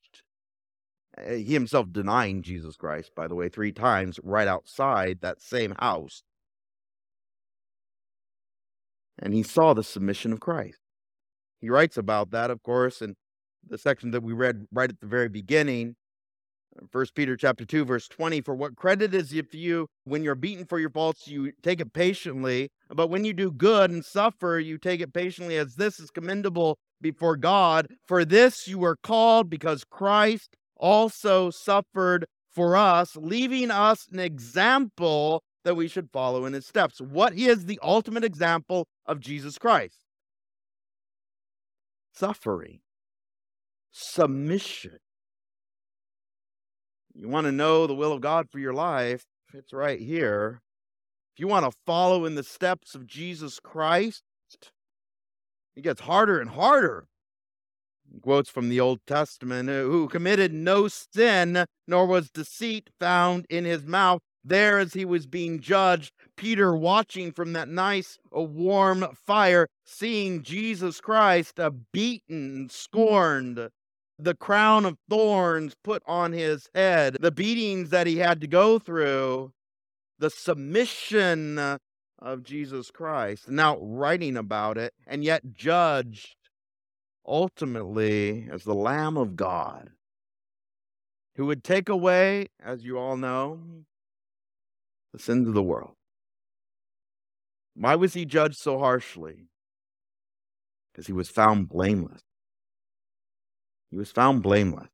Eh, 1.16 1.36
he 1.36 1.52
himself 1.54 1.90
denying 1.90 2.42
Jesus 2.42 2.76
Christ, 2.76 3.12
by 3.14 3.28
the 3.28 3.34
way, 3.34 3.48
three 3.48 3.72
times 3.72 4.20
right 4.22 4.48
outside 4.48 5.18
that 5.20 5.40
same 5.40 5.74
house. 5.78 6.22
And 9.18 9.34
he 9.34 9.42
saw 9.42 9.74
the 9.74 9.82
submission 9.82 10.32
of 10.32 10.40
Christ. 10.40 10.78
He 11.60 11.68
writes 11.68 11.96
about 11.96 12.30
that, 12.30 12.50
of 12.50 12.62
course, 12.62 13.02
in 13.02 13.16
the 13.68 13.78
section 13.78 14.10
that 14.12 14.22
we 14.22 14.32
read 14.32 14.66
right 14.72 14.90
at 14.90 15.00
the 15.00 15.06
very 15.06 15.28
beginning. 15.28 15.96
Uh, 16.76 16.86
First 16.90 17.14
Peter 17.14 17.36
chapter 17.36 17.64
2 17.64 17.84
verse 17.84 18.08
20 18.08 18.40
for 18.42 18.54
what 18.54 18.76
credit 18.76 19.14
is 19.14 19.32
if 19.32 19.54
you 19.54 19.86
when 20.04 20.22
you're 20.22 20.34
beaten 20.34 20.64
for 20.66 20.78
your 20.78 20.90
faults 20.90 21.26
you 21.26 21.52
take 21.62 21.80
it 21.80 21.92
patiently 21.92 22.70
but 22.90 23.08
when 23.08 23.24
you 23.24 23.32
do 23.32 23.50
good 23.50 23.90
and 23.90 24.04
suffer 24.04 24.58
you 24.58 24.76
take 24.78 25.00
it 25.00 25.14
patiently 25.14 25.56
as 25.56 25.76
this 25.76 25.98
is 25.98 26.10
commendable 26.10 26.78
before 27.00 27.36
God. 27.36 27.88
For 28.06 28.24
this 28.24 28.66
you 28.66 28.78
were 28.78 28.96
called 28.96 29.50
because 29.50 29.84
Christ 29.84 30.56
also 30.76 31.50
suffered 31.50 32.26
for 32.50 32.76
us 32.76 33.16
leaving 33.16 33.70
us 33.70 34.06
an 34.12 34.18
example 34.18 35.42
that 35.64 35.74
we 35.74 35.88
should 35.88 36.10
follow 36.10 36.44
in 36.44 36.52
his 36.52 36.66
steps. 36.66 37.00
What 37.00 37.34
is 37.34 37.66
the 37.66 37.78
ultimate 37.82 38.24
example 38.24 38.86
of 39.06 39.20
Jesus 39.20 39.58
Christ? 39.58 40.04
Suffering 42.12 42.80
submission. 43.98 44.98
You 47.14 47.28
want 47.28 47.46
to 47.46 47.52
know 47.52 47.86
the 47.86 47.94
will 47.94 48.12
of 48.12 48.20
God 48.20 48.48
for 48.50 48.58
your 48.58 48.72
life? 48.72 49.24
It's 49.52 49.72
right 49.72 49.98
here. 49.98 50.60
If 51.34 51.40
you 51.40 51.48
want 51.48 51.66
to 51.66 51.76
follow 51.84 52.24
in 52.24 52.36
the 52.36 52.44
steps 52.44 52.94
of 52.94 53.06
Jesus 53.06 53.58
Christ, 53.58 54.22
it 55.74 55.82
gets 55.82 56.02
harder 56.02 56.40
and 56.40 56.50
harder. 56.50 57.06
Quotes 58.22 58.48
from 58.48 58.68
the 58.68 58.80
Old 58.80 59.00
Testament 59.06 59.68
who 59.68 60.08
committed 60.08 60.52
no 60.52 60.88
sin, 60.88 61.66
nor 61.86 62.06
was 62.06 62.30
deceit 62.30 62.90
found 62.98 63.46
in 63.50 63.64
his 63.64 63.84
mouth. 63.84 64.20
There, 64.44 64.78
as 64.78 64.94
he 64.94 65.04
was 65.04 65.26
being 65.26 65.60
judged, 65.60 66.12
Peter 66.36 66.74
watching 66.74 67.32
from 67.32 67.52
that 67.52 67.68
nice, 67.68 68.18
warm 68.30 69.06
fire, 69.26 69.66
seeing 69.84 70.42
Jesus 70.42 71.00
Christ 71.00 71.60
uh, 71.60 71.70
beaten, 71.92 72.68
scorned, 72.70 73.68
the 74.18 74.34
crown 74.34 74.84
of 74.84 74.98
thorns 75.08 75.74
put 75.84 76.02
on 76.06 76.32
his 76.32 76.68
head, 76.74 77.16
the 77.20 77.30
beatings 77.30 77.90
that 77.90 78.06
he 78.06 78.16
had 78.16 78.40
to 78.40 78.46
go 78.46 78.78
through, 78.78 79.52
the 80.18 80.30
submission 80.30 81.78
of 82.18 82.42
Jesus 82.42 82.90
Christ, 82.90 83.48
now 83.48 83.78
writing 83.78 84.36
about 84.36 84.76
it, 84.76 84.92
and 85.06 85.22
yet 85.22 85.52
judged 85.54 86.34
ultimately 87.24 88.48
as 88.50 88.64
the 88.64 88.74
Lamb 88.74 89.16
of 89.16 89.36
God, 89.36 89.90
who 91.36 91.46
would 91.46 91.62
take 91.62 91.88
away, 91.88 92.48
as 92.60 92.84
you 92.84 92.98
all 92.98 93.16
know, 93.16 93.60
the 95.12 95.18
sins 95.20 95.46
of 95.46 95.54
the 95.54 95.62
world. 95.62 95.94
Why 97.74 97.94
was 97.94 98.14
he 98.14 98.24
judged 98.24 98.56
so 98.56 98.78
harshly? 98.80 99.46
Because 100.90 101.06
he 101.06 101.12
was 101.12 101.28
found 101.28 101.68
blameless. 101.68 102.22
He 103.90 103.96
was 103.96 104.10
found 104.10 104.42
blameless. 104.42 104.88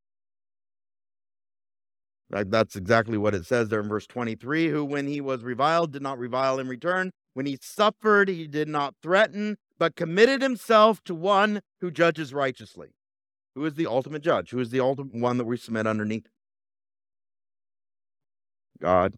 That's 2.29 2.75
exactly 2.75 3.17
what 3.17 3.35
it 3.35 3.45
says 3.45 3.69
there 3.69 3.79
in 3.79 3.87
verse 3.87 4.07
23 4.07 4.69
who, 4.69 4.83
when 4.83 5.07
he 5.07 5.21
was 5.21 5.43
reviled, 5.43 5.93
did 5.93 6.01
not 6.01 6.17
revile 6.17 6.59
in 6.59 6.67
return. 6.67 7.11
When 7.33 7.45
he 7.45 7.57
suffered, 7.61 8.29
he 8.29 8.47
did 8.47 8.67
not 8.67 8.95
threaten, 9.01 9.57
but 9.77 9.95
committed 9.95 10.41
himself 10.41 11.03
to 11.05 11.15
one 11.15 11.61
who 11.81 11.91
judges 11.91 12.33
righteously. 12.33 12.89
Who 13.53 13.65
is 13.65 13.75
the 13.75 13.87
ultimate 13.87 14.21
judge? 14.21 14.49
Who 14.49 14.59
is 14.59 14.69
the 14.69 14.79
ultimate 14.79 15.15
one 15.15 15.37
that 15.37 15.45
we 15.45 15.55
submit 15.57 15.87
underneath? 15.87 16.27
God, 18.81 19.15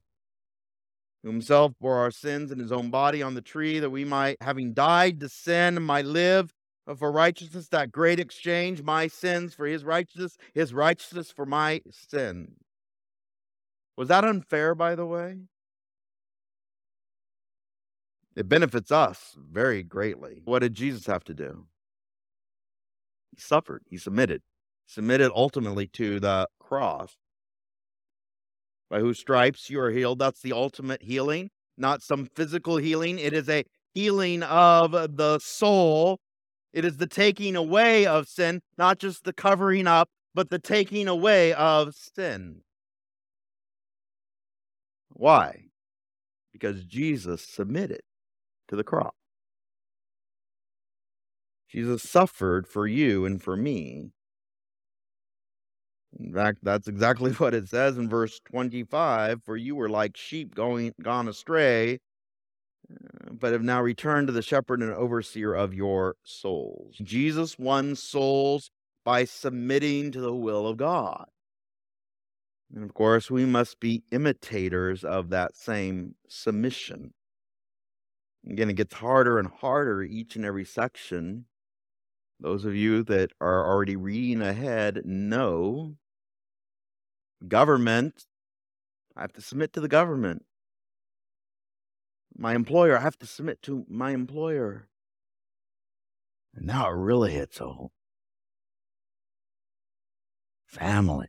who 1.24 1.30
himself 1.30 1.74
bore 1.80 1.98
our 1.98 2.12
sins 2.12 2.52
in 2.52 2.60
his 2.60 2.72
own 2.72 2.92
body 2.92 3.24
on 3.24 3.34
the 3.34 3.42
tree, 3.42 3.80
that 3.80 3.90
we 3.90 4.06
might, 4.06 4.38
having 4.42 4.74
died 4.74 5.20
to 5.22 5.30
sin, 5.30 5.82
might 5.82 6.06
live 6.06 6.54
for 6.96 7.12
righteousness, 7.12 7.68
that 7.70 7.92
great 7.92 8.20
exchange, 8.20 8.82
my 8.82 9.08
sins 9.08 9.54
for 9.54 9.66
his 9.66 9.84
righteousness, 9.84 10.38
his 10.54 10.74
righteousness 10.74 11.32
for 11.32 11.46
my 11.46 11.82
sin. 11.92 12.54
Was 13.98 14.08
that 14.08 14.24
unfair, 14.24 14.76
by 14.76 14.96
the 14.96 15.06
way? 15.06 15.38
It 18.36 18.48
benefits 18.48 18.92
us 18.92 19.36
very 19.38 19.82
greatly. 19.82 20.42
What 20.46 20.60
did 20.60 20.76
Jesus 20.76 21.08
have 21.08 21.24
to 21.26 21.34
do? 21.34 21.66
He 23.36 23.42
suffered, 23.42 23.82
he 23.90 23.98
submitted, 23.98 24.44
submitted 24.86 25.32
ultimately 25.36 25.88
to 25.94 26.20
the 26.20 26.48
cross. 26.60 27.18
By 28.90 29.00
whose 29.00 29.20
stripes 29.20 29.70
you 29.70 29.82
are 29.82 29.92
healed. 29.92 30.20
That's 30.20 30.42
the 30.42 30.54
ultimate 30.54 31.02
healing, 31.02 31.50
not 31.78 32.02
some 32.02 32.30
physical 32.36 32.78
healing. 32.78 33.20
It 33.20 33.34
is 33.34 33.50
a 33.50 33.66
healing 33.94 34.44
of 34.44 34.92
the 34.92 35.40
soul. 35.40 36.20
It 36.78 36.86
is 36.86 36.98
the 36.98 37.08
taking 37.08 37.56
away 37.56 38.06
of 38.06 38.28
sin, 38.28 38.62
not 38.78 39.00
just 39.00 39.24
the 39.24 39.34
covering 39.34 39.88
up, 39.88 40.10
but 40.36 40.52
the 40.52 40.60
taking 40.60 41.08
away 41.08 41.52
of 41.54 41.96
sin. 41.96 42.62
Why? 45.10 45.70
Because 46.54 46.86
Jesus 46.86 47.42
submitted 47.42 48.02
to 48.68 48.76
the 48.76 48.84
cross. 48.84 49.16
Jesus 51.68 52.04
suffered 52.04 52.68
for 52.68 52.86
you 52.86 53.26
and 53.26 53.42
for 53.42 53.58
me. 53.58 54.12
In 56.20 56.32
fact, 56.32 56.60
that's 56.62 56.88
exactly 56.88 57.32
what 57.40 57.56
it 57.56 57.68
says 57.70 57.98
in 57.98 58.08
verse 58.08 58.40
25 58.52 59.42
For 59.44 59.58
you 59.58 59.76
were 59.76 59.90
like 59.90 60.16
sheep 60.16 60.54
going 60.54 60.94
gone 61.02 61.28
astray, 61.28 61.98
but 63.32 63.54
have 63.54 63.64
now 63.64 63.82
returned 63.82 64.28
to 64.28 64.34
the 64.34 64.42
shepherd 64.42 64.82
and 64.82 64.94
overseer 64.94 65.54
of 65.54 65.74
your 65.74 66.16
souls. 66.24 66.96
Jesus 67.02 67.60
won 67.60 67.96
souls 67.96 68.72
by 69.04 69.26
submitting 69.26 70.12
to 70.12 70.22
the 70.22 70.34
will 70.34 70.68
of 70.68 70.78
God. 70.78 71.26
And 72.74 72.84
of 72.84 72.94
course, 72.94 73.32
we 73.32 73.46
must 73.46 73.80
be 73.80 74.04
imitators 74.12 75.04
of 75.04 75.30
that 75.30 75.56
same 75.56 76.16
submission. 76.28 77.14
Again, 78.50 78.70
it 78.70 78.76
gets 78.76 78.94
harder 78.96 79.40
and 79.40 79.48
harder 79.48 80.04
each 80.04 80.36
and 80.36 80.46
every 80.46 80.66
section. 80.66 81.46
Those 82.40 82.66
of 82.66 82.76
you 82.76 83.04
that 83.04 83.32
are 83.42 83.66
already 83.66 83.96
reading 83.96 84.42
ahead 84.42 85.02
know 85.06 85.96
government, 87.48 88.26
I 89.16 89.22
have 89.22 89.34
to 89.34 89.42
submit 89.42 89.74
to 89.74 89.82
the 89.82 89.88
government. 89.88 90.44
My 92.38 92.54
employer, 92.54 92.96
I 92.96 93.02
have 93.02 93.18
to 93.20 93.26
submit 93.26 93.64
to 93.64 93.86
my 93.90 94.12
employer. 94.12 94.88
And 96.56 96.68
now 96.68 96.88
it 96.88 96.94
really 96.94 97.32
hits 97.32 97.58
home. 97.58 97.90
Family. 100.68 101.28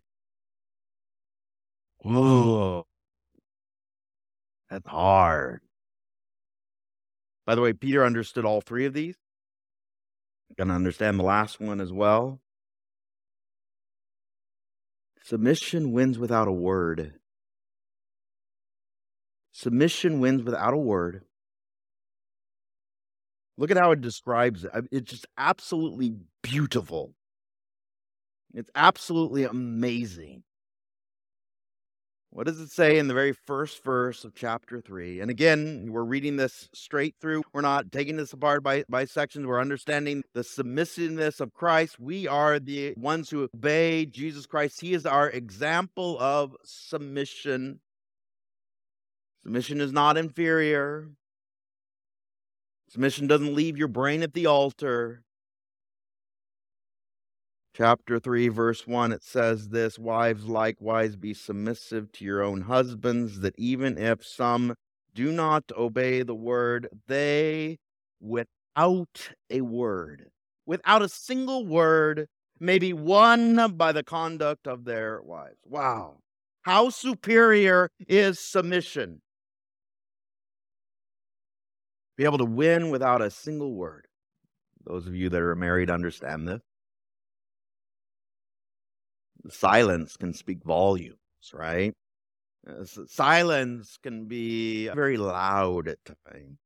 Whoa. 1.99 2.87
That's 4.71 4.87
hard. 4.87 5.63
By 7.47 7.55
the 7.55 7.63
way, 7.63 7.73
Peter 7.73 8.05
understood 8.05 8.45
all 8.45 8.61
three 8.61 8.85
of 8.85 8.93
these. 8.93 9.17
To 10.59 10.65
understand 10.65 11.19
the 11.19 11.25
last 11.25 11.61
one 11.61 11.81
as 11.81 11.93
well. 11.93 12.41
Submission 15.23 15.93
wins 15.93 16.19
without 16.19 16.49
a 16.49 16.53
word. 16.53 17.18
Submission 19.53 20.21
wins 20.21 20.43
without 20.43 20.75
a 20.75 20.79
word. 20.79 21.23
Look 23.57 23.71
at 23.71 23.77
how 23.77 23.91
it 23.91 24.01
describes 24.01 24.65
it. 24.65 24.71
It's 24.93 25.11
just 25.11 25.27
absolutely 25.37 26.15
beautiful. 26.43 27.15
It's 28.55 28.71
absolutely 28.75 29.45
amazing. 29.45 30.45
What 32.31 32.47
does 32.47 32.61
it 32.61 32.71
say 32.71 32.99
in 32.99 33.09
the 33.09 33.15
very 33.15 33.33
first 33.33 33.83
verse 33.83 34.25
of 34.25 34.35
chapter 34.35 34.81
3? 34.81 35.21
And 35.21 35.31
again, 35.31 35.89
we're 35.91 36.05
reading 36.05 36.37
this 36.37 36.69
straight 36.75 37.15
through. 37.21 37.43
We're 37.53 37.63
not 37.63 37.91
taking 37.91 38.17
this 38.17 38.35
apart 38.35 38.63
by, 38.63 38.85
by 38.89 39.07
sections. 39.07 39.47
We're 39.47 39.61
understanding 39.61 40.23
the 40.35 40.45
submissiveness 40.45 41.41
of 41.41 41.55
Christ. 41.55 41.99
We 41.99 42.29
are 42.29 42.61
the 42.61 42.93
ones 42.97 43.31
who 43.31 43.49
obey 43.55 44.05
Jesus 44.05 44.45
Christ. 44.45 44.81
He 44.81 44.93
is 44.93 45.07
our 45.07 45.31
example 45.31 46.19
of 46.21 46.55
submission. 46.65 47.81
Submission 49.49 49.81
is 49.81 49.93
not 49.93 50.19
inferior. 50.19 51.09
Submission 52.91 53.27
doesn't 53.27 53.55
leave 53.55 53.79
your 53.79 53.89
brain 53.89 54.23
at 54.23 54.35
the 54.35 54.45
altar 54.45 55.23
chapter 57.79 58.19
3, 58.19 58.49
verse 58.49 58.87
1, 58.87 59.11
it 59.11 59.25
says 59.25 59.71
this 59.71 59.99
Wives, 59.99 60.45
likewise, 60.45 61.17
be 61.17 61.33
submissive 61.33 62.13
to 62.13 62.27
your 62.27 62.43
own 62.43 62.61
husbands, 62.61 63.41
that 63.41 63.55
even 63.57 63.97
if 63.97 64.23
some 64.23 64.75
do 65.15 65.33
not 65.33 65.65
obey 65.75 66.23
the 66.23 66.35
word, 66.35 66.91
they, 67.07 67.79
without 68.21 69.31
a 69.49 69.63
word, 69.63 70.27
without 70.67 71.01
a 71.01 71.09
single 71.09 71.65
word, 71.65 72.27
may 72.61 72.79
be 72.79 72.93
won 72.93 73.77
by 73.79 73.93
the 73.93 74.05
conduct 74.05 74.67
of 74.67 74.85
their 74.85 75.23
wives. 75.23 75.57
Wow. 75.65 76.19
How 76.63 76.91
superior 76.91 77.89
is 78.09 78.39
submission? 78.39 79.23
Be 82.19 82.25
able 82.25 82.39
to 82.39 82.45
win 82.45 82.91
without 82.91 83.23
a 83.23 83.31
single 83.31 83.75
word. 83.75 84.07
Those 84.85 85.07
of 85.07 85.15
you 85.15 85.31
that 85.31 85.41
are 85.41 85.55
married 85.55 85.89
understand 85.89 86.49
this 86.49 86.61
silence 89.51 90.17
can 90.17 90.33
speak 90.33 90.65
volumes, 90.65 91.17
right? 91.55 91.95
Silence 93.07 93.99
can 94.03 94.27
be 94.27 94.89
very 94.89 95.17
loud 95.17 95.89
at 95.89 95.99
times. 96.05 96.59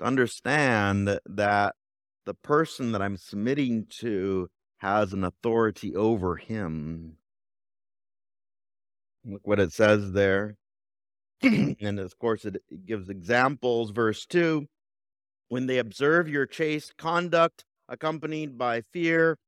Understand 0.00 1.18
that 1.26 1.74
the 2.24 2.34
person 2.34 2.92
that 2.92 3.02
I'm 3.02 3.16
submitting 3.16 3.86
to 3.98 4.48
has 4.78 5.12
an 5.12 5.24
authority 5.24 5.96
over 5.96 6.36
him. 6.36 7.16
Look 9.24 9.44
what 9.44 9.58
it 9.58 9.72
says 9.72 10.12
there. 10.12 10.56
and 11.42 12.00
of 12.00 12.18
course, 12.18 12.44
it 12.44 12.60
gives 12.84 13.08
examples. 13.08 13.90
Verse 13.90 14.26
2 14.26 14.66
When 15.48 15.66
they 15.66 15.78
observe 15.78 16.28
your 16.28 16.46
chaste 16.46 16.96
conduct 16.96 17.64
accompanied 17.88 18.58
by 18.58 18.82
fear, 18.92 19.38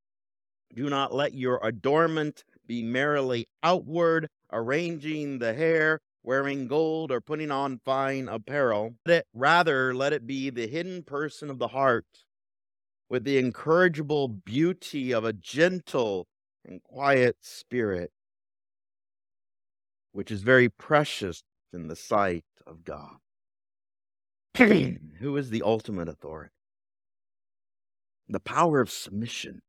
do 0.75 0.89
not 0.89 1.13
let 1.13 1.35
your 1.35 1.59
adornment 1.65 2.45
be 2.67 2.83
merely 2.83 3.49
outward, 3.65 4.29
arranging 4.53 5.41
the 5.41 5.53
hair, 5.53 6.01
wearing 6.23 6.69
gold, 6.69 7.11
or 7.11 7.21
putting 7.21 7.51
on 7.51 7.81
fine 7.85 8.29
apparel. 8.29 8.95
Rather, 9.35 9.93
let 9.93 10.13
it 10.13 10.29
be 10.29 10.49
the 10.49 10.69
hidden 10.69 11.03
person 11.03 11.51
of 11.51 11.59
the 11.59 11.69
heart, 11.69 12.07
with 13.09 13.25
the 13.25 13.37
incorrigible 13.37 14.29
beauty 14.29 15.13
of 15.13 15.25
a 15.25 15.33
gentle 15.33 16.29
and 16.65 16.81
quiet 16.85 17.37
spirit, 17.41 18.13
which 20.13 20.31
is 20.31 20.43
very 20.43 20.69
precious 20.69 21.43
in 21.73 21.89
the 21.89 21.97
sight 21.97 22.45
of 22.67 22.85
God. 22.85 23.17
Who 24.57 25.37
is 25.37 25.51
the 25.51 25.63
ultimate 25.63 26.09
authority? 26.09 26.53
The 28.29 28.41
power 28.41 28.81
of 28.81 28.91
submission 28.91 29.63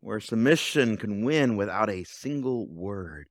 where 0.00 0.20
submission 0.20 0.96
can 0.96 1.24
win 1.24 1.56
without 1.56 1.90
a 1.90 2.04
single 2.04 2.66
word, 2.66 3.26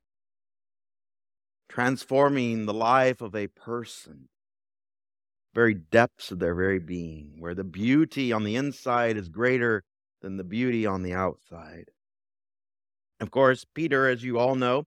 transforming 1.68 2.66
the 2.66 2.74
life 2.74 3.20
of 3.20 3.34
a 3.34 3.48
person, 3.48 4.28
very 5.52 5.74
depths 5.74 6.30
of 6.30 6.38
their 6.38 6.54
very 6.54 6.78
being, 6.78 7.34
where 7.38 7.54
the 7.54 7.64
beauty 7.64 8.32
on 8.32 8.44
the 8.44 8.54
inside 8.54 9.16
is 9.16 9.28
greater 9.28 9.82
than 10.22 10.36
the 10.36 10.44
beauty 10.44 10.86
on 10.86 11.02
the 11.02 11.12
outside. 11.12 11.86
Of 13.18 13.30
course, 13.30 13.64
Peter, 13.74 14.08
as 14.08 14.22
you 14.22 14.38
all 14.38 14.54
know, 14.54 14.84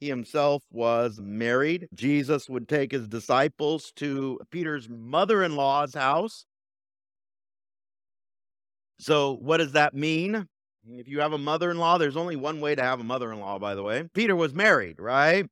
he 0.00 0.08
himself 0.08 0.62
was 0.70 1.20
married. 1.20 1.88
Jesus 1.94 2.48
would 2.48 2.68
take 2.68 2.92
his 2.92 3.08
disciples 3.08 3.92
to 3.96 4.40
Peter's 4.50 4.88
mother 4.88 5.42
in 5.42 5.56
law's 5.56 5.94
house. 5.94 6.44
So, 9.00 9.34
what 9.34 9.58
does 9.58 9.72
that 9.72 9.94
mean? 9.94 10.48
If 10.90 11.08
you 11.08 11.20
have 11.20 11.32
a 11.32 11.38
mother 11.38 11.70
in 11.70 11.78
law, 11.78 11.98
there's 11.98 12.16
only 12.16 12.36
one 12.36 12.60
way 12.60 12.74
to 12.74 12.82
have 12.82 13.00
a 13.00 13.04
mother 13.04 13.32
in 13.32 13.40
law, 13.40 13.58
by 13.58 13.74
the 13.74 13.82
way. 13.82 14.08
Peter 14.14 14.34
was 14.34 14.54
married, 14.54 14.98
right? 14.98 15.46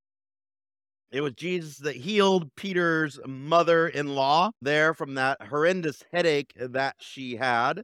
It 1.11 1.21
was 1.21 1.35
Jesus 1.35 1.79
that 1.79 1.97
healed 1.97 2.51
Peter's 2.57 3.19
mother 3.27 3.89
in 3.89 4.15
law 4.15 4.51
there 4.61 4.95
from 4.95 5.15
that 5.15 5.41
horrendous 5.43 6.03
headache 6.13 6.53
that 6.57 6.97
she 6.99 7.37
had. 7.37 7.83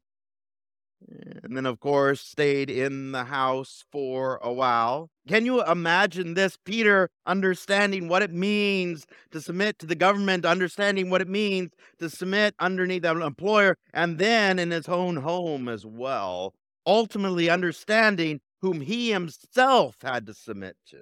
And 1.42 1.56
then, 1.56 1.66
of 1.66 1.80
course, 1.80 2.20
stayed 2.20 2.70
in 2.70 3.12
the 3.12 3.24
house 3.24 3.84
for 3.90 4.38
a 4.42 4.52
while. 4.52 5.10
Can 5.28 5.44
you 5.44 5.64
imagine 5.64 6.34
this? 6.34 6.56
Peter 6.64 7.10
understanding 7.26 8.08
what 8.08 8.22
it 8.22 8.32
means 8.32 9.06
to 9.30 9.40
submit 9.40 9.78
to 9.80 9.86
the 9.86 9.94
government, 9.94 10.46
understanding 10.46 11.10
what 11.10 11.20
it 11.20 11.28
means 11.28 11.72
to 11.98 12.08
submit 12.08 12.54
underneath 12.58 13.04
an 13.04 13.22
employer, 13.22 13.76
and 13.92 14.18
then 14.18 14.58
in 14.58 14.70
his 14.70 14.88
own 14.88 15.16
home 15.16 15.68
as 15.68 15.84
well, 15.84 16.54
ultimately 16.86 17.50
understanding 17.50 18.40
whom 18.60 18.80
he 18.80 19.10
himself 19.10 19.96
had 20.02 20.26
to 20.26 20.34
submit 20.34 20.76
to. 20.88 21.00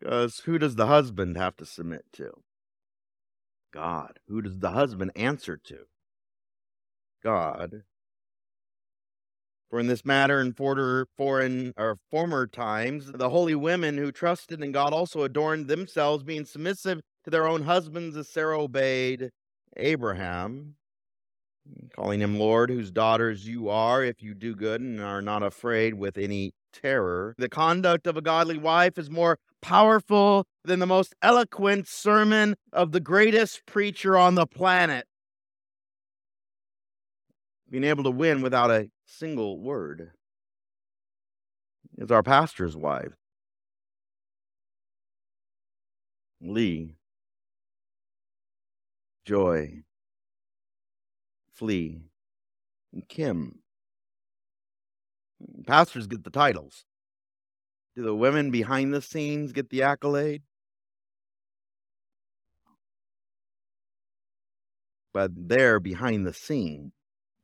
Because 0.00 0.40
who 0.40 0.58
does 0.58 0.76
the 0.76 0.86
husband 0.86 1.36
have 1.36 1.56
to 1.56 1.66
submit 1.66 2.04
to? 2.14 2.30
God. 3.72 4.18
Who 4.28 4.42
does 4.42 4.58
the 4.58 4.70
husband 4.70 5.12
answer 5.16 5.58
to? 5.64 5.86
God. 7.26 7.82
For 9.68 9.80
in 9.80 9.88
this 9.88 10.04
matter, 10.04 10.40
in 10.40 10.52
former, 10.52 11.08
foreign 11.16 11.74
or 11.76 11.98
former 12.08 12.46
times, 12.46 13.10
the 13.10 13.30
holy 13.30 13.56
women 13.56 13.98
who 13.98 14.12
trusted 14.12 14.62
in 14.62 14.70
God 14.70 14.92
also 14.92 15.24
adorned 15.24 15.66
themselves, 15.66 16.22
being 16.22 16.44
submissive 16.44 17.00
to 17.24 17.30
their 17.30 17.48
own 17.48 17.62
husbands, 17.62 18.16
as 18.16 18.28
Sarah 18.28 18.60
obeyed 18.60 19.30
Abraham, 19.76 20.76
calling 21.96 22.20
him 22.20 22.38
Lord, 22.38 22.70
whose 22.70 22.92
daughters 22.92 23.44
you 23.44 23.68
are, 23.70 24.04
if 24.04 24.22
you 24.22 24.32
do 24.32 24.54
good 24.54 24.80
and 24.80 25.00
are 25.00 25.20
not 25.20 25.42
afraid 25.42 25.94
with 25.94 26.16
any 26.16 26.52
terror. 26.72 27.34
The 27.38 27.48
conduct 27.48 28.06
of 28.06 28.16
a 28.16 28.22
godly 28.22 28.58
wife 28.58 28.98
is 28.98 29.10
more 29.10 29.36
powerful 29.60 30.46
than 30.64 30.78
the 30.78 30.86
most 30.86 31.12
eloquent 31.22 31.88
sermon 31.88 32.54
of 32.72 32.92
the 32.92 33.00
greatest 33.00 33.66
preacher 33.66 34.16
on 34.16 34.36
the 34.36 34.46
planet 34.46 35.08
being 37.76 37.90
able 37.90 38.04
to 38.04 38.10
win 38.10 38.40
without 38.40 38.70
a 38.70 38.88
single 39.04 39.60
word 39.60 40.10
is 41.98 42.10
our 42.10 42.22
pastor's 42.22 42.74
wife, 42.74 43.12
Lee, 46.40 46.96
Joy, 49.26 49.82
Flea, 51.52 52.00
and 52.94 53.06
Kim. 53.10 53.58
Pastors 55.66 56.06
get 56.06 56.24
the 56.24 56.30
titles. 56.30 56.86
Do 57.94 58.02
the 58.02 58.14
women 58.14 58.50
behind 58.50 58.94
the 58.94 59.02
scenes 59.02 59.52
get 59.52 59.68
the 59.68 59.82
accolade? 59.82 60.40
But 65.12 65.32
they're 65.36 65.78
behind 65.78 66.26
the 66.26 66.32
scene 66.32 66.92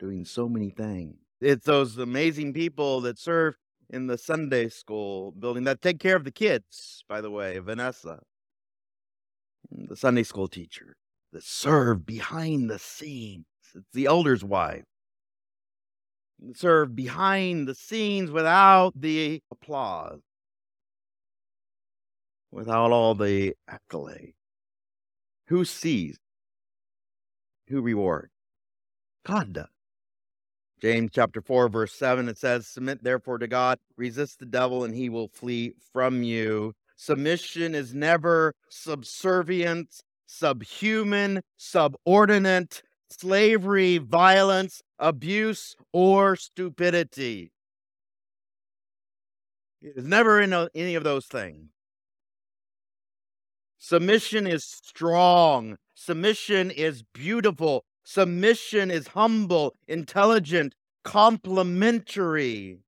doing 0.03 0.25
so 0.25 0.49
many 0.49 0.69
things. 0.69 1.17
It's 1.41 1.65
those 1.65 1.97
amazing 1.97 2.53
people 2.53 3.01
that 3.03 3.19
serve 3.21 3.55
in 3.89 4.09
the 4.09 4.19
Sunday 4.19 4.69
school 4.69 5.31
building 5.31 5.65
that 5.65 5.81
take 5.81 6.01
care 6.01 6.17
of 6.17 6.25
the 6.25 6.33
kids, 6.33 7.05
by 7.09 7.21
the 7.21 7.31
way, 7.31 7.59
Vanessa, 7.59 8.19
mm, 9.73 9.89
the 9.89 9.97
Sunday 9.97 10.25
school 10.25 10.49
teacher 10.49 10.97
that 11.33 11.45
serve 11.45 12.05
behind 12.05 12.69
the 12.69 12.81
scenes. 12.81 13.45
It's 13.75 13.87
the 13.95 14.07
elder's 14.07 14.45
wife. 14.45 14.83
Serve 16.55 16.97
behind 16.97 17.69
the 17.69 17.75
scenes 17.75 18.33
without 18.33 19.01
the 19.01 19.41
applause, 19.53 20.21
without 22.51 22.91
all 22.91 23.15
the 23.15 23.55
accolade. 23.69 24.35
Who 25.47 25.65
sees? 25.65 26.19
Who 27.69 27.81
rewards? 27.81 28.33
God 29.25 29.53
does. 29.53 29.72
James 30.83 31.13
chapter 31.15 31.41
4, 31.41 31.69
verse 31.69 31.95
7, 31.95 32.29
it 32.29 32.37
says, 32.37 32.67
Submit 32.67 33.05
therefore 33.05 33.39
to 33.39 33.47
God, 33.47 33.79
resist 33.97 34.41
the 34.41 34.47
devil, 34.47 34.83
and 34.83 34.93
he 34.93 35.09
will 35.09 35.29
flee 35.29 35.75
from 35.93 36.25
you. 36.25 36.75
Submission 36.97 37.77
is 37.77 37.95
never 37.95 38.53
subservient, 38.69 40.03
subhuman, 40.27 41.41
subordinate, 41.57 42.83
slavery, 43.11 43.99
violence, 43.99 44.83
abuse, 44.99 45.77
or 45.93 46.35
stupidity. 46.35 47.53
It 49.81 49.93
is 49.97 50.05
never 50.05 50.41
in 50.41 50.53
any 50.75 50.97
of 50.97 51.05
those 51.05 51.27
things. 51.27 51.69
Submission 53.79 54.49
is 54.49 54.65
strong. 54.65 55.77
Submission 55.95 56.73
is 56.73 57.05
beautiful. 57.15 57.85
Submission 58.05 58.91
is 58.91 59.09
humble, 59.09 59.75
intelligent, 59.87 60.75
complementary. 61.05 62.81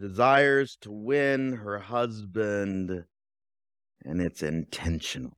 Desires 0.00 0.76
to 0.80 0.90
win 0.90 1.52
her 1.52 1.78
husband, 1.78 3.04
and 4.04 4.20
it's 4.20 4.42
intentional. 4.42 5.36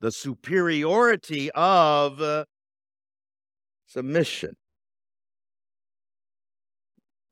The 0.00 0.12
superiority 0.12 1.50
of 1.52 2.20
uh, 2.20 2.44
submission. 3.86 4.56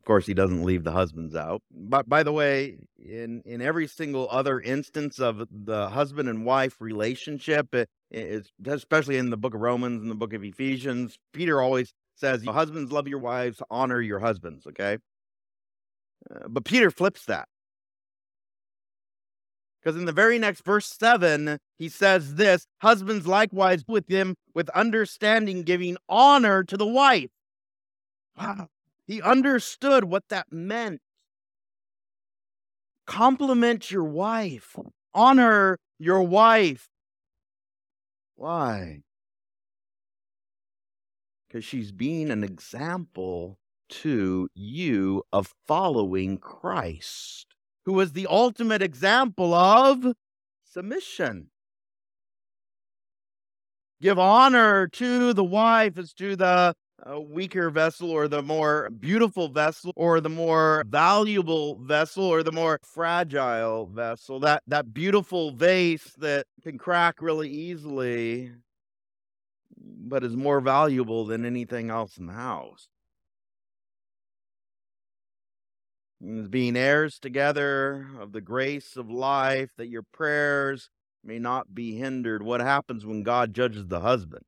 Of 0.04 0.06
course, 0.06 0.26
he 0.26 0.34
doesn't 0.34 0.64
leave 0.64 0.84
the 0.84 0.92
husbands 0.92 1.34
out. 1.34 1.62
But 1.70 2.06
by 2.06 2.22
the 2.24 2.30
way, 2.30 2.76
in 2.98 3.40
in 3.46 3.62
every 3.62 3.86
single 3.86 4.28
other 4.30 4.60
instance 4.60 5.18
of 5.18 5.48
the 5.50 5.88
husband 5.88 6.28
and 6.28 6.44
wife 6.44 6.78
relationship, 6.78 7.74
it, 7.74 7.88
especially 8.66 9.16
in 9.16 9.30
the 9.30 9.38
book 9.38 9.54
of 9.54 9.62
Romans 9.62 10.02
and 10.02 10.10
the 10.10 10.14
book 10.14 10.34
of 10.34 10.44
Ephesians, 10.44 11.16
Peter 11.32 11.62
always 11.62 11.94
says, 12.16 12.44
"Husbands, 12.44 12.92
love 12.92 13.08
your 13.08 13.18
wives, 13.18 13.62
honor 13.70 14.02
your 14.02 14.18
husbands." 14.18 14.66
Okay, 14.66 14.98
uh, 16.30 16.48
but 16.48 16.66
Peter 16.66 16.90
flips 16.90 17.24
that 17.24 17.48
because 19.82 19.96
in 19.98 20.04
the 20.04 20.12
very 20.12 20.38
next 20.38 20.66
verse 20.66 20.86
7 20.86 21.58
he 21.78 21.88
says 21.88 22.34
this 22.34 22.66
husbands 22.82 23.26
likewise 23.26 23.84
with 23.88 24.06
them 24.08 24.34
with 24.54 24.68
understanding 24.70 25.62
giving 25.62 25.96
honor 26.10 26.62
to 26.62 26.76
the 26.76 26.86
wife 26.86 27.30
wow 28.38 28.68
he 29.06 29.20
understood 29.20 30.04
what 30.04 30.24
that 30.28 30.46
meant. 30.50 31.00
Compliment 33.06 33.90
your 33.90 34.04
wife, 34.04 34.76
honor 35.12 35.78
your 35.98 36.22
wife. 36.22 36.88
Why? 38.36 39.02
Because 41.46 41.64
she's 41.64 41.92
being 41.92 42.30
an 42.30 42.42
example 42.42 43.58
to 43.90 44.48
you 44.54 45.22
of 45.32 45.52
following 45.68 46.38
Christ, 46.38 47.54
who 47.84 47.92
was 47.92 48.12
the 48.12 48.26
ultimate 48.28 48.82
example 48.82 49.54
of 49.54 50.14
submission. 50.64 51.50
Give 54.00 54.18
honor 54.18 54.88
to 54.88 55.32
the 55.32 55.44
wife 55.44 55.96
as 55.98 56.12
to 56.14 56.36
the 56.36 56.74
a 57.06 57.20
weaker 57.20 57.68
vessel 57.70 58.10
or 58.10 58.28
the 58.28 58.42
more 58.42 58.88
beautiful 58.98 59.48
vessel 59.48 59.92
or 59.94 60.20
the 60.20 60.30
more 60.30 60.84
valuable 60.88 61.76
vessel 61.76 62.24
or 62.24 62.42
the 62.42 62.52
more 62.52 62.78
fragile 62.82 63.86
vessel 63.86 64.40
that 64.40 64.62
that 64.66 64.94
beautiful 64.94 65.50
vase 65.50 66.12
that 66.18 66.46
can 66.62 66.78
crack 66.78 67.20
really 67.20 67.50
easily 67.50 68.50
but 69.76 70.24
is 70.24 70.36
more 70.36 70.60
valuable 70.60 71.26
than 71.26 71.44
anything 71.44 71.90
else 71.90 72.16
in 72.16 72.26
the 72.26 72.32
house. 72.32 72.88
As 76.38 76.48
being 76.48 76.76
heirs 76.76 77.18
together 77.18 78.06
of 78.18 78.32
the 78.32 78.40
grace 78.40 78.96
of 78.96 79.10
life 79.10 79.72
that 79.76 79.88
your 79.88 80.02
prayers 80.02 80.88
may 81.22 81.38
not 81.38 81.74
be 81.74 81.96
hindered. 81.96 82.42
What 82.42 82.60
happens 82.60 83.04
when 83.04 83.22
god 83.22 83.52
judges 83.52 83.88
the 83.88 84.00
husband 84.00 84.44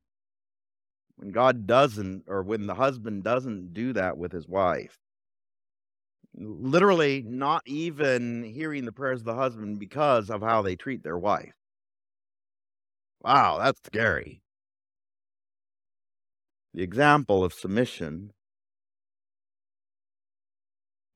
when 1.17 1.31
God 1.31 1.67
doesn't, 1.67 2.25
or 2.29 2.43
when 2.43 2.67
the 2.67 2.75
husband 2.75 3.25
doesn't 3.25 3.75
do 3.75 3.93
that 3.95 4.17
with 4.19 4.33
his 4.33 4.49
wife. 4.49 4.99
Literally, 6.35 7.23
not 7.27 7.63
even 7.67 8.43
hearing 8.45 8.85
the 8.85 8.93
prayers 8.93 9.21
of 9.21 9.27
the 9.27 9.35
husband 9.35 9.79
because 9.79 10.31
of 10.31 10.43
how 10.43 10.63
they 10.63 10.77
treat 10.77 11.03
their 11.03 11.19
wife. 11.19 11.55
Wow, 13.21 13.59
that's 13.59 13.81
scary. 13.85 14.41
The 16.75 16.83
example 16.83 17.43
of 17.43 17.53
submission. 17.53 18.33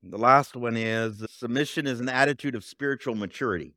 The 0.02 0.18
last 0.18 0.56
one 0.56 0.76
is 0.76 1.24
submission 1.28 1.86
is 1.86 2.00
an 2.00 2.08
attitude 2.08 2.54
of 2.54 2.64
spiritual 2.64 3.14
maturity. 3.14 3.74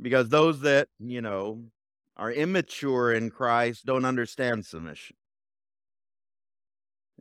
Because 0.00 0.28
those 0.28 0.60
that, 0.60 0.88
you 0.98 1.20
know, 1.20 1.64
are 2.18 2.32
immature 2.32 3.12
in 3.12 3.30
Christ 3.30 3.86
don't 3.86 4.04
understand 4.04 4.66
submission. 4.66 5.16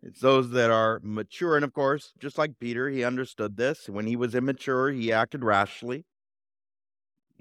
It's 0.04 0.22
those 0.22 0.52
that 0.52 0.72
are 0.72 1.00
mature. 1.04 1.56
And 1.56 1.66
of 1.66 1.74
course, 1.74 2.14
just 2.20 2.38
like 2.38 2.60
Peter, 2.60 2.90
he 2.90 3.04
understood 3.04 3.58
this. 3.58 3.90
When 3.90 4.08
he 4.08 4.16
was 4.16 4.36
immature, 4.36 4.90
he 4.90 5.12
acted 5.12 5.44
rashly. 5.44 6.06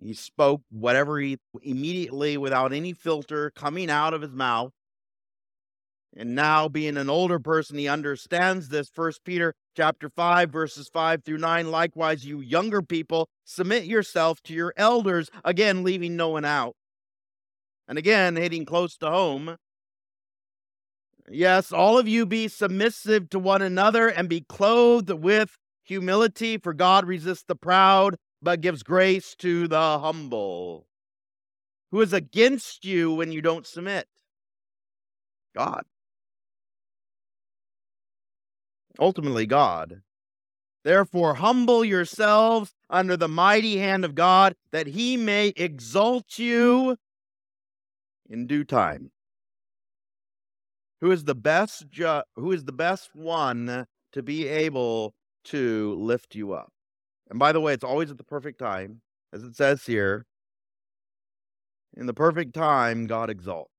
He 0.03 0.13
spoke 0.13 0.63
whatever 0.71 1.19
he 1.19 1.39
immediately, 1.63 2.37
without 2.37 2.73
any 2.73 2.93
filter 2.93 3.51
coming 3.51 3.91
out 3.91 4.15
of 4.15 4.23
his 4.23 4.33
mouth. 4.33 4.73
And 6.19 6.35
now, 6.35 6.69
being 6.69 6.97
an 6.97 7.11
older 7.11 7.39
person, 7.39 7.77
he 7.79 7.89
understands 7.89 8.69
this. 8.69 8.89
First 8.89 9.23
Peter 9.25 9.55
chapter 9.77 10.09
5, 10.09 10.51
verses 10.51 10.89
5 10.89 11.25
through 11.25 11.39
9. 11.39 11.71
Likewise, 11.71 12.25
you 12.25 12.41
younger 12.41 12.81
people, 12.81 13.29
submit 13.45 13.85
yourself 13.85 14.43
to 14.45 14.55
your 14.55 14.73
elders, 14.79 15.31
again, 15.45 15.85
leaving 15.85 16.17
no 16.17 16.31
one 16.31 16.47
out. 16.47 16.75
And 17.89 17.99
again, 17.99 18.37
hitting 18.37 18.65
close 18.65 18.97
to 18.99 19.11
home. 19.11 19.57
Yes, 21.29 21.73
all 21.73 21.99
of 21.99 22.07
you 22.07 22.27
be 22.27 22.49
submissive 22.49 23.31
to 23.31 23.39
one 23.39 23.63
another 23.63 24.09
and 24.09 24.29
be 24.29 24.43
clothed 24.43 25.11
with 25.11 25.57
humility, 25.83 26.59
for 26.59 26.73
God 26.73 27.05
resists 27.05 27.45
the 27.47 27.57
proud, 27.57 28.17
but 28.43 28.61
gives 28.61 28.83
grace 28.83 29.35
to 29.37 29.67
the 29.69 29.99
humble. 29.99 30.87
Who 31.91 32.01
is 32.01 32.13
against 32.13 32.85
you 32.85 33.13
when 33.15 33.33
you 33.33 33.41
don't 33.41 33.67
submit? 33.67 34.07
God. 35.55 35.85
Ultimately, 38.99 39.47
God. 39.47 40.03
Therefore, 40.85 41.35
humble 41.35 41.85
yourselves 41.85 42.73
under 42.89 43.17
the 43.17 43.29
mighty 43.29 43.79
hand 43.79 44.05
of 44.05 44.15
God, 44.15 44.55
that 44.71 44.87
he 44.87 45.17
may 45.17 45.49
exalt 45.57 46.39
you 46.39 46.97
in 48.29 48.47
due 48.47 48.65
time. 48.65 49.11
Who 51.01 51.11
is 51.11 51.25
the 51.25 51.35
best 51.35 51.89
ju- 51.91 52.23
who 52.37 52.53
is 52.53 52.65
the 52.65 52.73
best 52.73 53.15
one 53.15 53.87
to 54.13 54.23
be 54.23 54.49
able 54.49 55.15
to 55.45 55.95
lift 55.95 56.35
you 56.35 56.53
up? 56.53 56.73
And 57.29 57.39
by 57.39 57.53
the 57.53 57.61
way, 57.61 57.75
it's 57.75 57.85
always 57.85 58.11
at 58.11 58.19
the 58.19 58.25
perfect 58.25 58.59
time, 58.59 59.03
as 59.33 59.43
it 59.43 59.57
says 59.57 59.85
here. 59.85 60.27
In 61.97 62.07
the 62.07 62.15
perfect 62.15 62.55
time, 62.55 63.07
God 63.07 63.31
exalts. 63.31 63.71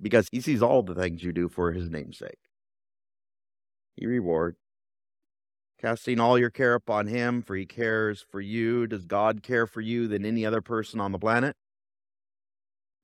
Because 0.00 0.28
he 0.30 0.40
sees 0.40 0.62
all 0.62 0.82
the 0.82 0.94
things 0.94 1.24
you 1.24 1.32
do 1.32 1.48
for 1.48 1.72
his 1.72 1.90
name's 1.90 2.18
sake. 2.18 2.38
He 3.96 4.06
rewards. 4.06 4.58
Casting 5.80 6.18
all 6.18 6.38
your 6.38 6.50
care 6.50 6.74
upon 6.74 7.06
him, 7.06 7.40
for 7.40 7.54
he 7.54 7.64
cares 7.64 8.20
for 8.20 8.40
you. 8.40 8.86
Does 8.86 9.04
God 9.04 9.42
care 9.42 9.66
for 9.66 9.80
you 9.80 10.08
than 10.08 10.26
any 10.26 10.44
other 10.44 10.60
person 10.60 11.00
on 11.00 11.12
the 11.12 11.18
planet? 11.18 11.54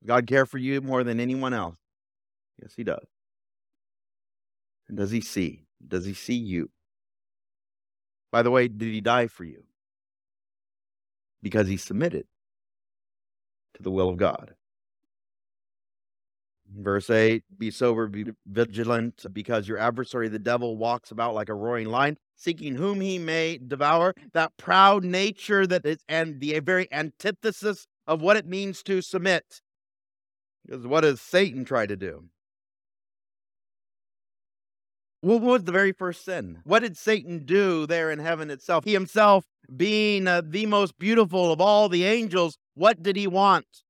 God 0.05 0.27
care 0.27 0.45
for 0.45 0.59
you 0.59 0.81
more 0.81 1.05
than 1.05 1.21
anyone 1.21 1.55
else? 1.55 1.77
Yes, 2.61 2.75
he 2.77 2.83
does. 2.83 3.07
And 4.89 4.97
does 4.97 5.13
he 5.13 5.21
see? 5.21 5.63
Does 5.87 6.05
he 6.05 6.15
see 6.15 6.35
you? 6.35 6.71
By 8.33 8.43
the 8.43 8.51
way, 8.51 8.67
did 8.67 8.93
he 8.93 9.01
die 9.01 9.29
for 9.29 9.45
you? 9.45 9.65
Because 11.43 11.69
he 11.69 11.77
submitted 11.77 12.27
to 13.75 13.83
the 13.83 13.91
will 13.91 14.09
of 14.09 14.17
God. 14.17 14.55
Verse 16.77 17.09
8 17.11 17.45
Be 17.59 17.71
sober, 17.71 18.09
be 18.09 18.27
vigilant, 18.47 19.25
because 19.33 19.69
your 19.69 19.79
adversary, 19.79 20.29
the 20.29 20.39
devil, 20.39 20.77
walks 20.77 21.11
about 21.11 21.35
like 21.35 21.49
a 21.49 21.55
roaring 21.55 21.89
lion, 21.89 22.17
seeking 22.37 22.75
whom 22.75 23.01
he 23.01 23.19
may 23.19 23.59
devour. 23.59 24.15
That 24.33 24.57
proud 24.57 25.05
nature 25.05 25.67
that 25.67 25.87
is 25.87 25.99
and 26.09 26.41
the 26.41 26.59
very 26.61 26.93
antithesis 26.93 27.87
of 28.07 28.21
what 28.21 28.37
it 28.37 28.47
means 28.47 28.83
to 28.85 29.03
submit. 29.03 29.61
Because 30.67 30.87
what 30.87 31.03
does 31.03 31.21
Satan 31.21 31.65
try 31.65 31.87
to 31.87 31.97
do? 31.97 32.25
What 35.21 35.41
was 35.41 35.65
the 35.65 35.73
very 35.73 35.93
first 35.93 36.25
sin? 36.25 36.61
What 36.65 36.81
did 36.81 36.99
Satan 36.99 37.47
do 37.47 37.87
there 37.87 38.11
in 38.11 38.19
heaven 38.19 38.51
itself? 38.51 38.85
He 38.85 38.93
himself, 38.93 39.45
being 39.75 40.27
uh, 40.27 40.43
the 40.45 40.67
most 40.67 40.99
beautiful 40.99 41.51
of 41.51 41.61
all 41.61 41.89
the 41.89 42.05
angels, 42.05 42.59
what 42.75 43.03
did 43.03 43.17
he 43.17 43.27
want? 43.27 43.84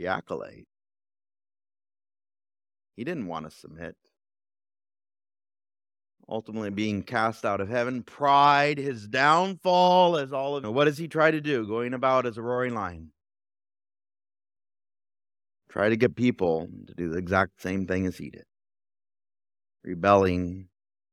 The 0.00 0.06
accolade. 0.06 0.64
He 2.96 3.04
didn't 3.04 3.26
want 3.26 3.44
to 3.44 3.54
submit. 3.54 3.96
Ultimately, 6.26 6.70
being 6.70 7.02
cast 7.02 7.44
out 7.44 7.60
of 7.60 7.68
heaven, 7.68 8.02
pride, 8.02 8.78
his 8.78 9.06
downfall, 9.06 10.16
as 10.16 10.32
all 10.32 10.56
of 10.56 10.64
what 10.72 10.86
does 10.86 10.96
he 10.96 11.06
try 11.06 11.30
to 11.30 11.42
do? 11.42 11.66
Going 11.66 11.92
about 11.92 12.24
as 12.24 12.38
a 12.38 12.42
roaring 12.42 12.72
lion. 12.72 13.12
Try 15.68 15.90
to 15.90 15.98
get 15.98 16.16
people 16.16 16.70
to 16.86 16.94
do 16.94 17.10
the 17.10 17.18
exact 17.18 17.60
same 17.60 17.86
thing 17.86 18.06
as 18.06 18.16
he 18.16 18.30
did 18.30 18.44
rebelling, 19.84 20.68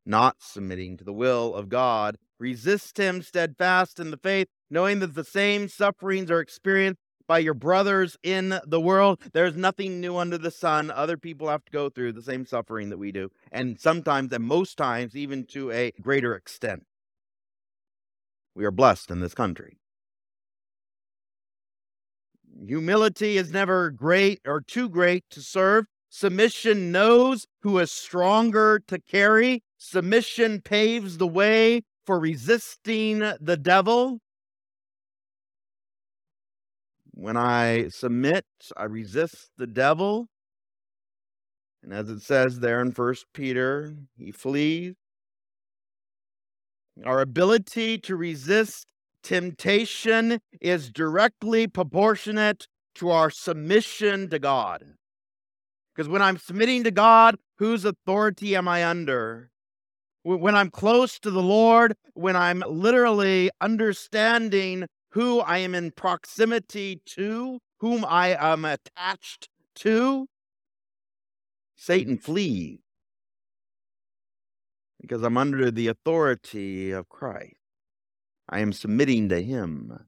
not 0.06 0.38
submitting 0.40 0.96
to 0.96 1.04
the 1.04 1.12
will 1.12 1.54
of 1.56 1.68
God. 1.68 2.18
Resist 2.40 2.98
him 2.98 3.22
steadfast 3.22 4.00
in 4.00 4.12
the 4.12 4.18
faith, 4.18 4.48
knowing 4.70 5.00
that 5.00 5.14
the 5.14 5.26
same 5.26 5.68
sufferings 5.68 6.32
are 6.32 6.40
experienced 6.40 7.02
by 7.28 7.40
your 7.40 7.54
brothers 7.54 8.18
in 8.24 8.60
the 8.66 8.82
world. 8.82 9.20
There's 9.34 9.56
nothing 9.56 10.00
new 10.00 10.18
under 10.18 10.38
the 10.38 10.52
sun. 10.52 10.90
Other 10.92 11.18
people 11.18 11.50
have 11.50 11.66
to 11.66 11.72
go 11.72 11.90
through 11.90 12.14
the 12.14 12.22
same 12.22 12.46
suffering 12.46 12.90
that 12.90 12.98
we 12.98 13.12
do, 13.12 13.30
and 13.52 13.80
sometimes, 13.80 14.32
and 14.32 14.44
most 14.44 14.78
times, 14.78 15.16
even 15.16 15.46
to 15.48 15.72
a 15.72 15.92
greater 16.02 16.36
extent. 16.36 16.86
We 18.56 18.66
are 18.66 18.72
blessed 18.72 19.12
in 19.12 19.20
this 19.20 19.36
country. 19.36 19.78
Humility 22.66 23.38
is 23.38 23.52
never 23.52 23.92
great 23.92 24.42
or 24.46 24.62
too 24.62 24.90
great 24.90 25.26
to 25.30 25.42
serve. 25.42 25.86
Submission 26.10 26.92
knows 26.92 27.46
who 27.62 27.78
is 27.78 27.92
stronger 27.92 28.82
to 28.88 29.00
carry. 29.00 29.62
Submission 29.78 30.62
paves 30.62 31.18
the 31.18 31.28
way 31.28 31.84
for 32.06 32.20
resisting 32.20 33.20
the 33.20 33.58
devil. 33.58 34.20
When 37.20 37.36
I 37.36 37.88
submit, 37.88 38.46
I 38.78 38.84
resist 38.84 39.50
the 39.58 39.66
devil. 39.66 40.28
And 41.82 41.92
as 41.92 42.12
it 42.12 42.22
says 42.22 42.60
there 42.60 42.80
in 42.80 42.92
First 42.92 43.26
Peter, 43.34 43.96
he 44.16 44.32
flees. 44.32 44.94
Our 47.04 47.22
ability 47.22 47.98
to 48.02 48.16
resist 48.16 48.86
temptation 49.24 50.42
is 50.62 50.92
directly 50.92 51.66
proportionate 51.66 52.68
to 52.96 53.10
our 53.10 53.32
submission 53.32 54.30
to 54.30 54.38
God. 54.38 54.84
Because 55.96 56.08
when 56.08 56.22
I'm 56.22 56.38
submitting 56.38 56.84
to 56.84 56.92
God, 56.92 57.38
whose 57.58 57.84
authority 57.84 58.56
am 58.56 58.68
I 58.68 58.86
under? 58.86 59.50
When 60.22 60.56
I'm 60.56 60.70
close 60.70 61.18
to 61.22 61.32
the 61.32 61.42
Lord, 61.42 61.96
when 62.14 62.36
I'm 62.36 62.64
literally 62.68 63.50
understanding 63.60 64.86
who 65.12 65.40
I 65.40 65.60
am 65.60 65.74
in 65.74 65.92
proximity 65.92 67.02
to, 67.16 67.60
whom 67.80 68.06
I 68.06 68.36
am 68.40 68.66
attached 68.66 69.50
to, 69.76 70.28
Satan 71.76 72.18
flees 72.18 72.80
because 75.00 75.24
I'm 75.24 75.38
under 75.38 75.72
the 75.72 75.88
authority 75.88 76.92
of 76.92 77.08
Christ. 77.08 77.56
I 78.50 78.60
am 78.60 78.74
submitting 78.74 79.30
to 79.30 79.42
him. 79.42 80.08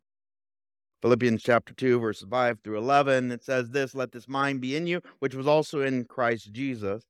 Philippians 1.02 1.42
chapter 1.42 1.74
2, 1.74 2.00
verses 2.00 2.28
5 2.30 2.60
through 2.64 2.78
11, 2.78 3.32
it 3.32 3.44
says 3.44 3.70
this 3.70 3.96
Let 3.96 4.12
this 4.12 4.28
mind 4.28 4.62
be 4.62 4.76
in 4.76 4.88
you, 4.88 5.02
which 5.20 5.36
was 5.36 5.48
also 5.48 5.82
in 5.82 6.06
Christ 6.06 6.52
Jesus, 6.52 7.06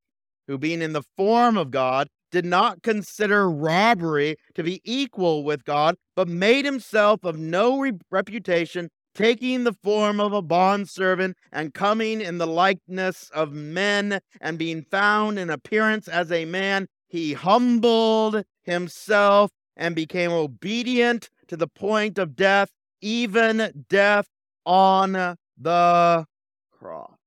who 0.47 0.57
being 0.57 0.81
in 0.81 0.93
the 0.93 1.03
form 1.17 1.57
of 1.57 1.71
God, 1.71 2.07
did 2.31 2.45
not 2.45 2.83
consider 2.83 3.49
robbery 3.49 4.35
to 4.55 4.63
be 4.63 4.81
equal 4.83 5.43
with 5.43 5.63
God, 5.63 5.95
but 6.15 6.27
made 6.27 6.65
himself 6.65 7.23
of 7.23 7.37
no 7.37 7.79
re- 7.79 7.93
reputation, 8.11 8.89
taking 9.15 9.63
the 9.63 9.73
form 9.83 10.19
of 10.19 10.33
a 10.33 10.41
bondservant 10.41 11.35
and 11.51 11.73
coming 11.73 12.21
in 12.21 12.37
the 12.37 12.47
likeness 12.47 13.29
of 13.33 13.51
men, 13.53 14.19
and 14.39 14.57
being 14.57 14.83
found 14.83 15.39
in 15.39 15.49
appearance 15.49 16.07
as 16.07 16.31
a 16.31 16.45
man, 16.45 16.87
he 17.07 17.33
humbled 17.33 18.43
himself 18.63 19.51
and 19.75 19.95
became 19.95 20.31
obedient 20.31 21.29
to 21.47 21.57
the 21.57 21.67
point 21.67 22.17
of 22.17 22.35
death, 22.35 22.69
even 23.01 23.85
death 23.89 24.27
on 24.65 25.35
the 25.57 26.25
cross. 26.71 27.18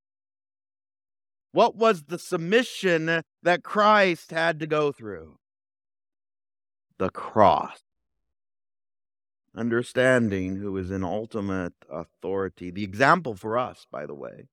What 1.53 1.75
was 1.77 2.03
the 2.03 2.19
submission 2.19 3.23
that 3.43 3.63
Christ 3.63 4.31
had 4.31 4.59
to 4.59 4.67
go 4.67 4.91
through? 4.91 5.37
The 6.99 7.09
cross. 7.09 7.79
understanding 9.55 10.55
who 10.55 10.75
is 10.77 10.89
in 10.89 11.03
ultimate 11.03 11.73
authority. 11.89 12.71
The 12.71 12.83
example 12.83 13.35
for 13.35 13.57
us, 13.57 13.85
by 13.91 14.05
the 14.05 14.15
way. 14.15 14.47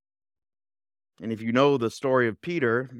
And 1.23 1.33
if 1.33 1.41
you 1.41 1.53
know 1.53 1.77
the 1.77 1.91
story 1.91 2.29
of 2.29 2.41
Peter, 2.41 2.91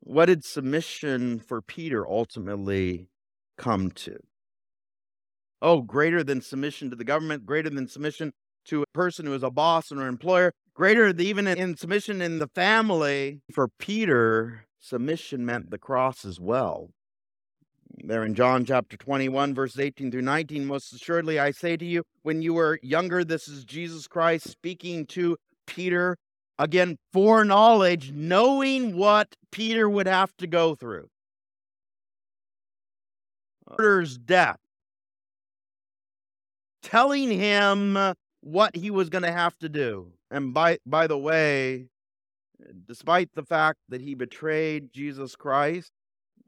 what 0.00 0.26
did 0.26 0.44
submission 0.44 1.40
for 1.40 1.60
Peter 1.60 2.08
ultimately 2.08 3.08
come 3.56 3.90
to? 3.90 4.18
Oh, 5.62 5.82
greater 5.82 6.24
than 6.24 6.40
submission 6.40 6.90
to 6.90 6.96
the 6.96 7.04
government, 7.04 7.44
greater 7.44 7.70
than 7.70 7.86
submission 7.86 8.32
to 8.66 8.82
a 8.82 8.86
person 8.94 9.26
who 9.26 9.34
is 9.34 9.42
a 9.42 9.50
boss 9.50 9.92
or 9.92 10.00
an 10.00 10.08
employer, 10.08 10.52
greater 10.80 11.12
than 11.12 11.26
even 11.26 11.46
in 11.46 11.76
submission 11.76 12.22
in 12.22 12.38
the 12.38 12.48
family. 12.48 13.42
For 13.52 13.68
Peter, 13.68 14.64
submission 14.78 15.44
meant 15.44 15.70
the 15.70 15.76
cross 15.76 16.24
as 16.24 16.40
well. 16.40 16.88
There 18.02 18.24
in 18.24 18.34
John 18.34 18.64
chapter 18.64 18.96
21, 18.96 19.54
verses 19.54 19.78
18 19.78 20.10
through 20.10 20.22
19, 20.22 20.64
most 20.64 20.90
assuredly 20.94 21.38
I 21.38 21.50
say 21.50 21.76
to 21.76 21.84
you, 21.84 22.02
when 22.22 22.40
you 22.40 22.54
were 22.54 22.78
younger, 22.82 23.24
this 23.24 23.46
is 23.46 23.66
Jesus 23.66 24.06
Christ 24.06 24.48
speaking 24.48 25.04
to 25.08 25.36
Peter. 25.66 26.16
Again, 26.58 26.96
foreknowledge, 27.12 28.12
knowing 28.12 28.96
what 28.96 29.36
Peter 29.52 29.86
would 29.86 30.06
have 30.06 30.34
to 30.38 30.46
go 30.46 30.74
through. 30.74 31.08
Peter's 33.68 34.16
death. 34.16 34.56
Telling 36.82 37.30
him 37.30 38.14
what 38.40 38.76
he 38.76 38.90
was 38.90 39.08
going 39.08 39.22
to 39.22 39.32
have 39.32 39.56
to 39.58 39.68
do. 39.68 40.12
And 40.30 40.54
by 40.54 40.78
by 40.86 41.06
the 41.06 41.18
way, 41.18 41.88
despite 42.86 43.30
the 43.34 43.44
fact 43.44 43.78
that 43.88 44.00
he 44.00 44.14
betrayed 44.14 44.92
Jesus 44.92 45.36
Christ, 45.36 45.92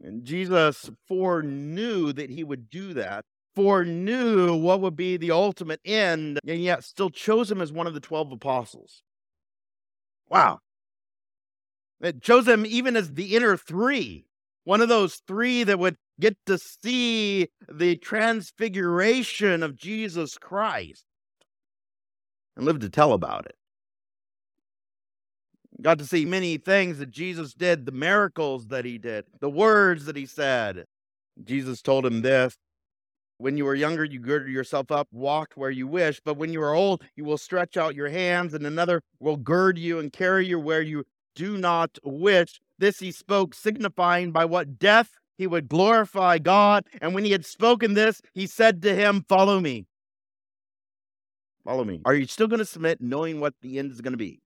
and 0.02 0.24
Jesus 0.24 0.90
foreknew 1.06 2.12
that 2.12 2.30
he 2.30 2.44
would 2.44 2.70
do 2.70 2.94
that, 2.94 3.24
foreknew 3.54 4.54
what 4.54 4.80
would 4.80 4.96
be 4.96 5.16
the 5.16 5.30
ultimate 5.30 5.80
end, 5.84 6.38
and 6.46 6.62
yet 6.62 6.84
still 6.84 7.10
chose 7.10 7.50
him 7.50 7.60
as 7.60 7.72
one 7.72 7.86
of 7.86 7.94
the 7.94 8.00
12 8.00 8.32
apostles. 8.32 9.02
Wow. 10.28 10.60
It 12.00 12.22
chose 12.22 12.48
him 12.48 12.66
even 12.66 12.96
as 12.96 13.12
the 13.12 13.36
inner 13.36 13.56
three, 13.56 14.26
one 14.64 14.80
of 14.80 14.88
those 14.88 15.20
three 15.26 15.62
that 15.64 15.78
would 15.78 15.96
get 16.18 16.36
to 16.46 16.58
see 16.58 17.48
the 17.68 17.96
transfiguration 17.96 19.62
of 19.62 19.76
Jesus 19.76 20.36
Christ 20.38 21.04
and 22.56 22.64
live 22.64 22.80
to 22.80 22.88
tell 22.88 23.12
about 23.12 23.46
it. 23.46 23.56
Got 25.80 25.98
to 25.98 26.06
see 26.06 26.24
many 26.24 26.58
things 26.58 26.98
that 26.98 27.10
Jesus 27.10 27.54
did, 27.54 27.86
the 27.86 27.92
miracles 27.92 28.68
that 28.68 28.84
he 28.84 28.98
did, 28.98 29.24
the 29.40 29.50
words 29.50 30.04
that 30.04 30.16
he 30.16 30.26
said. 30.26 30.84
Jesus 31.42 31.80
told 31.80 32.04
him 32.04 32.22
this 32.22 32.56
When 33.38 33.56
you 33.56 33.64
were 33.64 33.74
younger, 33.74 34.04
you 34.04 34.20
girded 34.20 34.52
yourself 34.52 34.92
up, 34.92 35.08
walked 35.10 35.56
where 35.56 35.70
you 35.70 35.86
wish, 35.86 36.20
but 36.24 36.36
when 36.36 36.52
you 36.52 36.62
are 36.62 36.74
old, 36.74 37.02
you 37.16 37.24
will 37.24 37.38
stretch 37.38 37.76
out 37.76 37.94
your 37.94 38.10
hands, 38.10 38.54
and 38.54 38.66
another 38.66 39.02
will 39.18 39.36
gird 39.36 39.78
you 39.78 39.98
and 39.98 40.12
carry 40.12 40.46
you 40.46 40.58
where 40.58 40.82
you 40.82 41.04
do 41.34 41.56
not 41.56 41.98
wish. 42.04 42.60
This 42.78 42.98
he 42.98 43.10
spoke, 43.10 43.54
signifying 43.54 44.30
by 44.30 44.44
what 44.44 44.78
death 44.78 45.10
he 45.38 45.46
would 45.46 45.68
glorify 45.68 46.38
God. 46.38 46.84
And 47.00 47.14
when 47.14 47.24
he 47.24 47.32
had 47.32 47.46
spoken 47.46 47.94
this, 47.94 48.20
he 48.34 48.46
said 48.46 48.82
to 48.82 48.94
him, 48.94 49.24
Follow 49.28 49.58
me. 49.58 49.86
Follow 51.64 51.84
me. 51.84 52.00
Are 52.04 52.14
you 52.14 52.26
still 52.26 52.48
going 52.48 52.58
to 52.58 52.64
submit 52.64 53.00
knowing 53.00 53.40
what 53.40 53.54
the 53.62 53.78
end 53.78 53.92
is 53.92 54.00
going 54.00 54.12
to 54.12 54.18
be? 54.18 54.40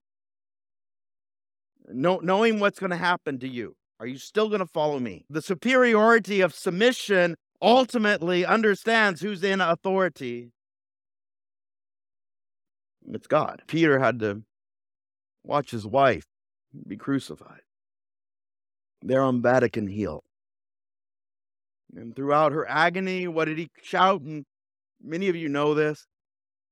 Know, 1.89 2.21
knowing 2.23 2.61
what's 2.61 2.79
going 2.79 2.91
to 2.91 2.97
happen 2.97 3.39
to 3.39 3.49
you? 3.49 3.75
Are 4.01 4.07
you 4.07 4.19
still 4.19 4.49
going 4.49 4.61
to 4.61 4.67
follow 4.67 4.99
me? 4.99 5.25
The 5.31 5.41
superiority 5.41 6.41
of 6.41 6.53
submission 6.53 7.37
ultimately 7.63 8.45
understands 8.45 9.21
who's 9.21 9.43
in 9.43 9.61
authority. 9.61 10.51
It's 13.09 13.27
God. 13.27 13.63
Peter 13.67 13.99
had 13.99 14.19
to 14.21 14.43
watch 15.45 15.71
his 15.71 15.87
wife 15.87 16.27
be 16.87 16.97
crucified 16.97 17.61
there 19.01 19.23
on 19.23 19.41
Vatican 19.41 19.87
Hill. 19.87 20.25
And 21.95 22.15
throughout 22.15 22.53
her 22.53 22.69
agony, 22.69 23.29
what 23.29 23.47
did 23.47 23.59
he 23.59 23.71
shout? 23.83 24.21
And 24.23 24.45
many 25.03 25.29
of 25.29 25.37
you 25.37 25.49
know 25.49 25.73
this. 25.73 26.07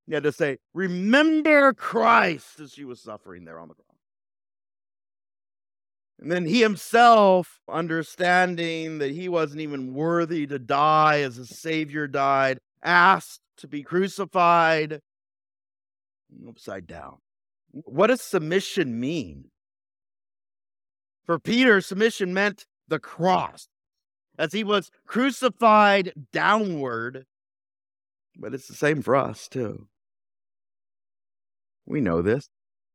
He 0.07 0.15
had 0.15 0.23
to 0.25 0.33
say, 0.33 0.59
Remember 0.75 1.73
Christ 1.73 2.61
as 2.61 2.73
she 2.73 2.85
was 2.85 3.01
suffering 3.01 3.45
there 3.45 3.59
on 3.59 3.69
the 3.69 3.75
cross. 3.75 3.85
And 6.21 6.31
then 6.31 6.45
he 6.47 6.63
himself, 6.63 7.61
understanding 7.69 8.99
that 8.99 9.11
he 9.11 9.29
wasn't 9.29 9.61
even 9.61 9.95
worthy 9.95 10.47
to 10.47 10.59
die 10.59 11.21
as 11.21 11.39
a 11.39 11.47
Savior 11.47 12.07
died, 12.07 12.59
asked 12.83 13.41
to 13.59 13.69
be 13.69 13.83
crucified 13.83 15.01
upside 16.49 16.87
down. 16.87 17.19
What 17.71 18.09
does 18.09 18.21
submission 18.21 19.01
mean? 19.01 19.51
For 21.25 21.39
Peter, 21.39 21.81
submission 21.81 22.35
meant 22.35 22.67
the 22.87 22.99
cross, 22.99 23.69
as 24.39 24.53
he 24.53 24.63
was 24.63 24.91
crucified 25.07 26.13
downward. 26.33 27.25
But 28.37 28.55
it's 28.55 28.69
the 28.69 28.75
same 28.75 29.03
for 29.03 29.17
us, 29.17 29.49
too. 29.49 29.89
We 31.87 32.01
know 32.01 32.23
this. 32.23 32.49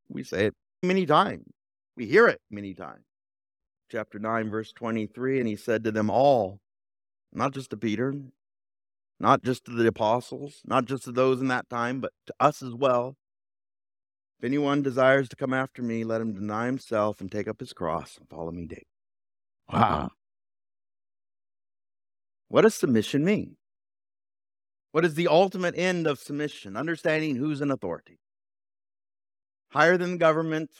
We 0.09 0.23
say 0.23 0.47
it 0.47 0.53
many 0.83 1.05
times. 1.05 1.45
We 1.95 2.05
hear 2.05 2.27
it 2.27 2.41
many 2.49 2.73
times. 2.73 3.03
Chapter 3.91 4.19
9, 4.19 4.49
verse 4.49 4.71
23 4.71 5.39
And 5.39 5.47
he 5.47 5.55
said 5.55 5.83
to 5.83 5.91
them 5.91 6.09
all, 6.09 6.59
not 7.33 7.53
just 7.53 7.69
to 7.71 7.77
Peter, 7.77 8.13
not 9.19 9.43
just 9.43 9.65
to 9.65 9.71
the 9.71 9.87
apostles, 9.87 10.61
not 10.65 10.85
just 10.85 11.03
to 11.03 11.11
those 11.11 11.41
in 11.41 11.47
that 11.49 11.69
time, 11.69 11.99
but 11.99 12.11
to 12.27 12.33
us 12.39 12.61
as 12.61 12.73
well. 12.73 13.15
If 14.39 14.45
anyone 14.45 14.81
desires 14.81 15.27
to 15.29 15.35
come 15.35 15.53
after 15.53 15.81
me, 15.81 16.03
let 16.03 16.21
him 16.21 16.33
deny 16.33 16.65
himself 16.65 17.19
and 17.19 17.31
take 17.31 17.47
up 17.47 17.59
his 17.59 17.73
cross 17.73 18.17
and 18.17 18.29
follow 18.29 18.51
me 18.51 18.65
daily. 18.65 18.87
Wow. 19.71 20.11
What 22.47 22.61
does 22.61 22.75
submission 22.75 23.25
mean? 23.25 23.57
What 24.91 25.05
is 25.05 25.15
the 25.15 25.27
ultimate 25.27 25.77
end 25.77 26.07
of 26.07 26.19
submission? 26.19 26.75
Understanding 26.75 27.35
who's 27.35 27.61
in 27.61 27.69
authority. 27.69 28.17
Higher 29.71 29.97
than 29.97 30.13
the 30.13 30.17
government, 30.17 30.71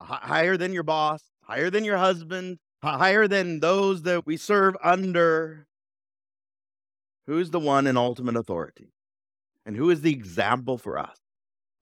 higher 0.00 0.56
than 0.56 0.72
your 0.72 0.82
boss, 0.82 1.22
higher 1.42 1.70
than 1.70 1.84
your 1.84 1.98
husband, 1.98 2.58
higher 2.82 3.28
than 3.28 3.60
those 3.60 4.02
that 4.02 4.26
we 4.26 4.36
serve 4.36 4.76
under. 4.82 5.66
Who's 7.26 7.50
the 7.50 7.60
one 7.60 7.86
in 7.86 7.96
ultimate 7.96 8.36
authority? 8.36 8.92
And 9.66 9.76
who 9.76 9.90
is 9.90 10.00
the 10.00 10.12
example 10.12 10.78
for 10.78 10.98
us 10.98 11.18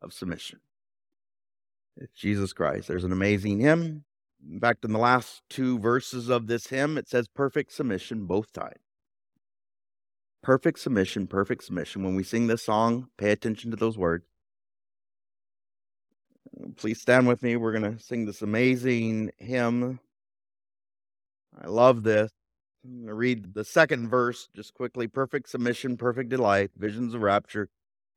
of 0.02 0.12
submission? 0.12 0.60
It's 1.96 2.12
Jesus 2.12 2.52
Christ. 2.52 2.88
There's 2.88 3.04
an 3.04 3.12
amazing 3.12 3.60
hymn. 3.60 4.04
In 4.48 4.60
fact, 4.60 4.84
in 4.84 4.92
the 4.92 4.98
last 4.98 5.42
two 5.48 5.78
verses 5.78 6.28
of 6.28 6.46
this 6.46 6.68
hymn, 6.68 6.98
it 6.98 7.08
says 7.08 7.28
perfect 7.28 7.72
submission 7.72 8.26
both 8.26 8.52
times. 8.52 8.82
Perfect 10.42 10.78
submission, 10.78 11.26
perfect 11.26 11.64
submission. 11.64 12.04
When 12.04 12.14
we 12.14 12.22
sing 12.22 12.46
this 12.46 12.62
song, 12.64 13.08
pay 13.16 13.30
attention 13.30 13.70
to 13.70 13.76
those 13.76 13.98
words. 13.98 14.24
Please 16.76 17.00
stand 17.00 17.26
with 17.26 17.42
me. 17.42 17.56
We're 17.56 17.78
going 17.78 17.96
to 17.96 18.02
sing 18.02 18.24
this 18.24 18.42
amazing 18.42 19.30
hymn. 19.38 20.00
I 21.60 21.66
love 21.66 22.02
this. 22.02 22.30
I'm 22.84 22.96
going 22.98 23.06
to 23.08 23.14
read 23.14 23.54
the 23.54 23.64
second 23.64 24.08
verse 24.08 24.48
just 24.54 24.74
quickly. 24.74 25.08
Perfect 25.08 25.48
submission, 25.48 25.96
perfect 25.96 26.30
delight, 26.30 26.70
visions 26.76 27.14
of 27.14 27.22
rapture, 27.22 27.68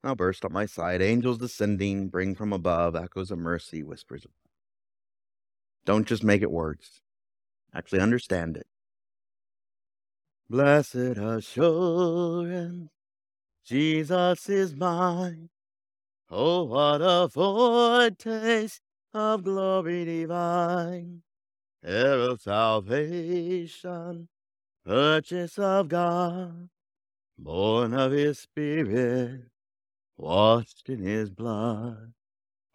now 0.03 0.15
burst 0.15 0.45
on 0.45 0.53
my 0.53 0.65
side. 0.65 1.01
Angels 1.01 1.37
descending, 1.37 2.07
bring 2.07 2.35
from 2.35 2.53
above 2.53 2.95
echoes 2.95 3.31
of 3.31 3.39
mercy, 3.39 3.83
whispers 3.83 4.25
of. 4.25 4.31
Don't 5.85 6.07
just 6.07 6.23
make 6.23 6.41
it 6.41 6.51
words. 6.51 7.01
Actually 7.73 8.01
understand 8.01 8.57
it. 8.57 8.67
Blessed 10.49 10.95
assurance, 11.17 12.89
Jesus 13.65 14.49
is 14.49 14.75
mine. 14.75 15.49
Oh, 16.33 16.63
what 16.63 17.01
a 17.01 17.27
foretaste 17.27 18.79
of 19.13 19.43
glory 19.43 20.05
divine, 20.05 21.23
heir 21.83 22.21
of 22.21 22.39
salvation, 22.39 24.29
purchase 24.85 25.59
of 25.59 25.89
God, 25.89 26.69
born 27.37 27.93
of 27.93 28.13
His 28.13 28.39
Spirit, 28.39 29.49
washed 30.15 30.87
in 30.87 31.03
his 31.03 31.29
blood. 31.29 32.13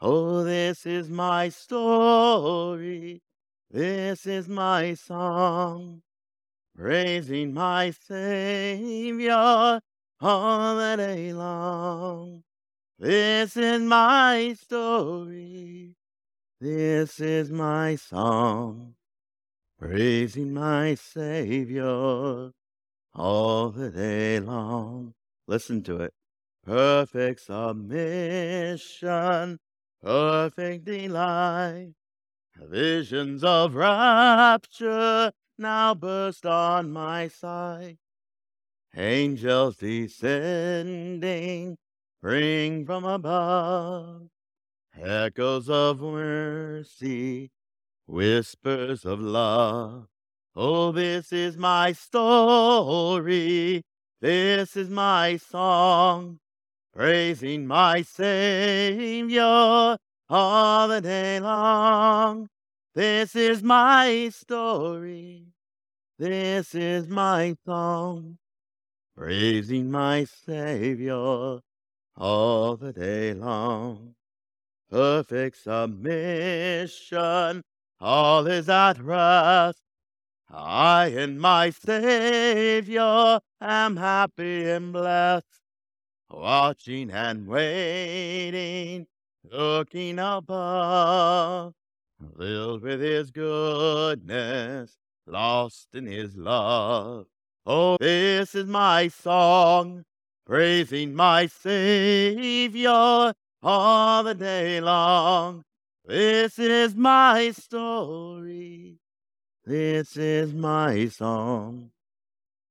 Oh, 0.02 0.44
this 0.44 0.84
is 0.84 1.08
my 1.08 1.48
story. 1.48 3.22
This 3.70 4.26
is 4.26 4.50
my 4.50 4.92
song, 4.92 6.02
praising 6.76 7.54
my 7.54 7.90
Savior 7.90 9.80
all 10.20 10.76
the 10.76 10.96
day 10.98 11.32
long. 11.32 12.42
This 12.98 13.58
is 13.58 13.82
my 13.82 14.56
story. 14.58 15.96
This 16.58 17.20
is 17.20 17.50
my 17.50 17.96
song, 17.96 18.94
praising 19.78 20.54
my 20.54 20.94
Savior 20.94 22.52
all 23.14 23.68
the 23.68 23.90
day 23.90 24.40
long. 24.40 25.12
Listen 25.46 25.82
to 25.82 25.98
it. 25.98 26.14
perfect 26.64 27.42
submission, 27.42 27.90
perfect 30.02 30.86
delight. 30.86 31.92
Visions 32.56 33.44
of 33.44 33.74
rapture 33.74 35.32
now 35.58 35.94
burst 35.94 36.46
on 36.46 36.90
my 36.90 37.28
sight. 37.28 37.98
Angels 38.96 39.76
descending, 39.76 41.76
bring 42.26 42.84
from 42.84 43.04
above 43.04 44.22
echoes 45.00 45.70
of 45.70 46.00
mercy, 46.00 47.52
whispers 48.04 49.04
of 49.04 49.20
love. 49.20 50.08
Oh, 50.56 50.90
this 50.90 51.32
is 51.32 51.56
my 51.56 51.92
story, 51.92 53.84
this 54.20 54.76
is 54.76 54.90
my 54.90 55.36
song, 55.36 56.40
praising 56.92 57.64
my 57.64 58.02
Savior 58.02 59.96
all 60.28 60.88
the 60.88 61.00
day 61.00 61.38
long. 61.38 62.48
This 62.96 63.36
is 63.36 63.62
my 63.62 64.30
story, 64.30 65.44
this 66.18 66.74
is 66.74 67.06
my 67.06 67.54
song, 67.64 68.38
praising 69.16 69.92
my 69.92 70.24
Savior 70.24 71.60
all 72.16 72.76
the 72.76 72.92
day 72.92 73.34
long. 73.34 74.14
Perfect 74.90 75.58
submission, 75.58 77.62
all 78.00 78.46
is 78.46 78.68
at 78.68 79.00
rest. 79.00 79.80
I 80.48 81.08
and 81.08 81.40
my 81.40 81.70
Savior 81.70 83.40
am 83.60 83.96
happy 83.96 84.70
and 84.70 84.92
blessed, 84.92 85.44
watching 86.30 87.10
and 87.10 87.48
waiting, 87.48 89.08
looking 89.50 90.20
above, 90.20 91.74
filled 92.38 92.82
with 92.82 93.00
His 93.00 93.32
goodness, 93.32 94.96
lost 95.26 95.88
in 95.94 96.06
His 96.06 96.36
love. 96.36 97.26
Oh, 97.66 97.96
this 97.98 98.54
is 98.54 98.66
my 98.66 99.08
song, 99.08 100.04
praising 100.46 101.12
my 101.12 101.46
Savior 101.46 103.34
all 103.62 104.22
the 104.22 104.34
day 104.34 104.80
long. 104.80 105.64
This 106.04 106.56
is 106.58 106.94
my 106.94 107.50
story. 107.50 108.98
This 109.64 110.16
is 110.16 110.54
my 110.54 111.08
song, 111.08 111.90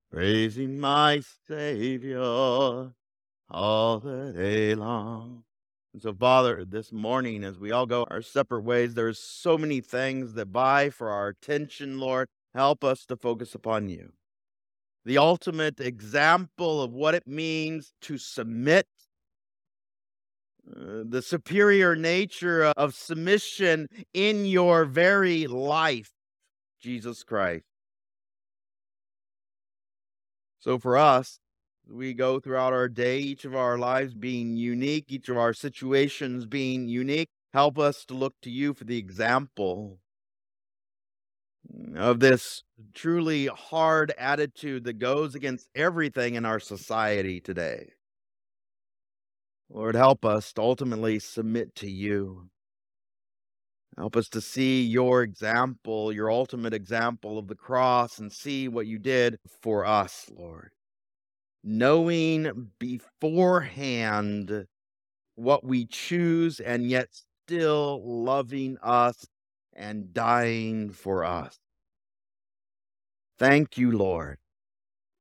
praising 0.09 0.79
my 0.79 1.21
Savior 1.45 2.93
all 3.49 3.99
the 3.99 4.31
day 4.33 4.73
long. 4.73 5.43
And 5.91 6.01
so, 6.01 6.13
Father, 6.13 6.63
this 6.63 6.93
morning, 6.93 7.43
as 7.43 7.59
we 7.59 7.71
all 7.71 7.85
go 7.85 8.05
our 8.09 8.21
separate 8.21 8.63
ways, 8.63 8.93
there's 8.93 9.19
so 9.19 9.57
many 9.57 9.81
things 9.81 10.33
that 10.35 10.47
vie 10.47 10.89
for 10.89 11.09
our 11.09 11.27
attention, 11.27 11.99
Lord. 11.99 12.29
Help 12.53 12.85
us 12.85 13.05
to 13.07 13.17
focus 13.17 13.53
upon 13.53 13.89
you. 13.89 14.13
The 15.05 15.19
ultimate 15.19 15.79
example 15.79 16.81
of 16.81 16.91
what 16.91 17.13
it 17.13 17.27
means 17.27 17.93
to 18.01 18.17
submit 18.17 18.87
uh, 20.67 21.03
the 21.07 21.21
superior 21.21 21.95
nature 21.95 22.65
of 22.75 22.95
submission 22.95 23.87
in 24.15 24.45
your 24.45 24.85
very 24.85 25.45
life. 25.45 26.09
Jesus 26.81 27.23
Christ. 27.23 27.65
So 30.59 30.79
for 30.79 30.97
us, 30.97 31.39
we 31.87 32.15
go 32.15 32.39
throughout 32.39 32.73
our 32.73 32.89
day, 32.89 33.19
each 33.19 33.45
of 33.45 33.55
our 33.55 33.77
lives 33.77 34.15
being 34.15 34.55
unique, 34.55 35.05
each 35.09 35.29
of 35.29 35.37
our 35.37 35.53
situations 35.53 36.47
being 36.47 36.87
unique. 36.87 37.29
Help 37.53 37.77
us 37.77 38.05
to 38.05 38.15
look 38.15 38.33
to 38.41 38.49
you 38.49 38.73
for 38.73 38.85
the 38.85 38.97
example 38.97 39.99
of 41.95 42.19
this 42.19 42.63
truly 42.93 43.47
hard 43.47 44.13
attitude 44.17 44.83
that 44.85 44.99
goes 44.99 45.35
against 45.35 45.69
everything 45.75 46.35
in 46.35 46.45
our 46.45 46.59
society 46.59 47.39
today. 47.39 47.91
Lord, 49.69 49.95
help 49.95 50.25
us 50.25 50.53
to 50.53 50.61
ultimately 50.61 51.19
submit 51.19 51.75
to 51.75 51.89
you. 51.89 52.49
Help 53.97 54.17
us 54.17 54.27
to 54.29 54.41
see 54.41 54.83
your 54.83 55.23
example, 55.23 56.11
your 56.11 56.29
ultimate 56.29 56.73
example 56.73 57.37
of 57.39 57.47
the 57.47 57.55
cross, 57.55 58.19
and 58.19 58.31
see 58.31 58.67
what 58.67 58.87
you 58.87 58.99
did 58.99 59.39
for 59.61 59.85
us, 59.85 60.29
Lord. 60.35 60.71
Knowing 61.63 62.71
beforehand 62.77 64.67
what 65.35 65.63
we 65.63 65.85
choose, 65.85 66.59
and 66.59 66.89
yet 66.89 67.07
still 67.45 68.01
loving 68.05 68.77
us 68.83 69.25
and 69.75 70.13
dying 70.13 70.89
for 70.89 71.23
us. 71.25 71.57
Thank 73.37 73.77
you, 73.77 73.91
Lord. 73.91 74.37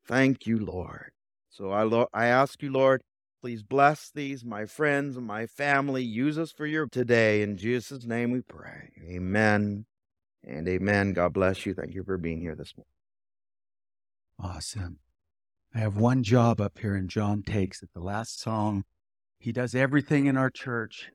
Thank 0.07 0.47
you, 0.47 0.59
Lord. 0.59 1.11
So 1.51 1.71
I, 1.71 1.83
lo- 1.83 2.09
I 2.13 2.27
ask 2.27 2.63
you, 2.63 2.71
Lord, 2.71 3.03
Please 3.45 3.63
bless 3.63 4.11
these, 4.11 4.43
my 4.43 4.65
friends 4.65 5.19
and 5.19 5.27
my 5.27 5.47
family. 5.47 6.03
Use 6.03 6.39
us 6.39 6.51
for 6.51 6.65
your 6.65 6.87
today. 6.87 7.43
In 7.43 7.59
Jesus' 7.59 8.07
name 8.07 8.31
we 8.31 8.41
pray. 8.41 8.93
Amen 9.07 9.85
and 10.43 10.67
amen. 10.67 11.13
God 11.13 11.35
bless 11.35 11.67
you. 11.67 11.75
Thank 11.75 11.93
you 11.93 12.03
for 12.05 12.17
being 12.17 12.41
here 12.41 12.55
this 12.55 12.73
morning. 12.75 14.57
Awesome. 14.57 15.01
I 15.75 15.81
have 15.81 15.99
one 15.99 16.23
job 16.23 16.59
up 16.59 16.79
here, 16.79 16.95
and 16.95 17.11
John 17.11 17.43
takes 17.43 17.83
it. 17.83 17.91
The 17.93 18.01
last 18.01 18.41
song, 18.41 18.85
he 19.39 19.53
does 19.53 19.75
everything 19.75 20.25
in 20.25 20.39
our 20.39 20.49
church. 20.49 21.11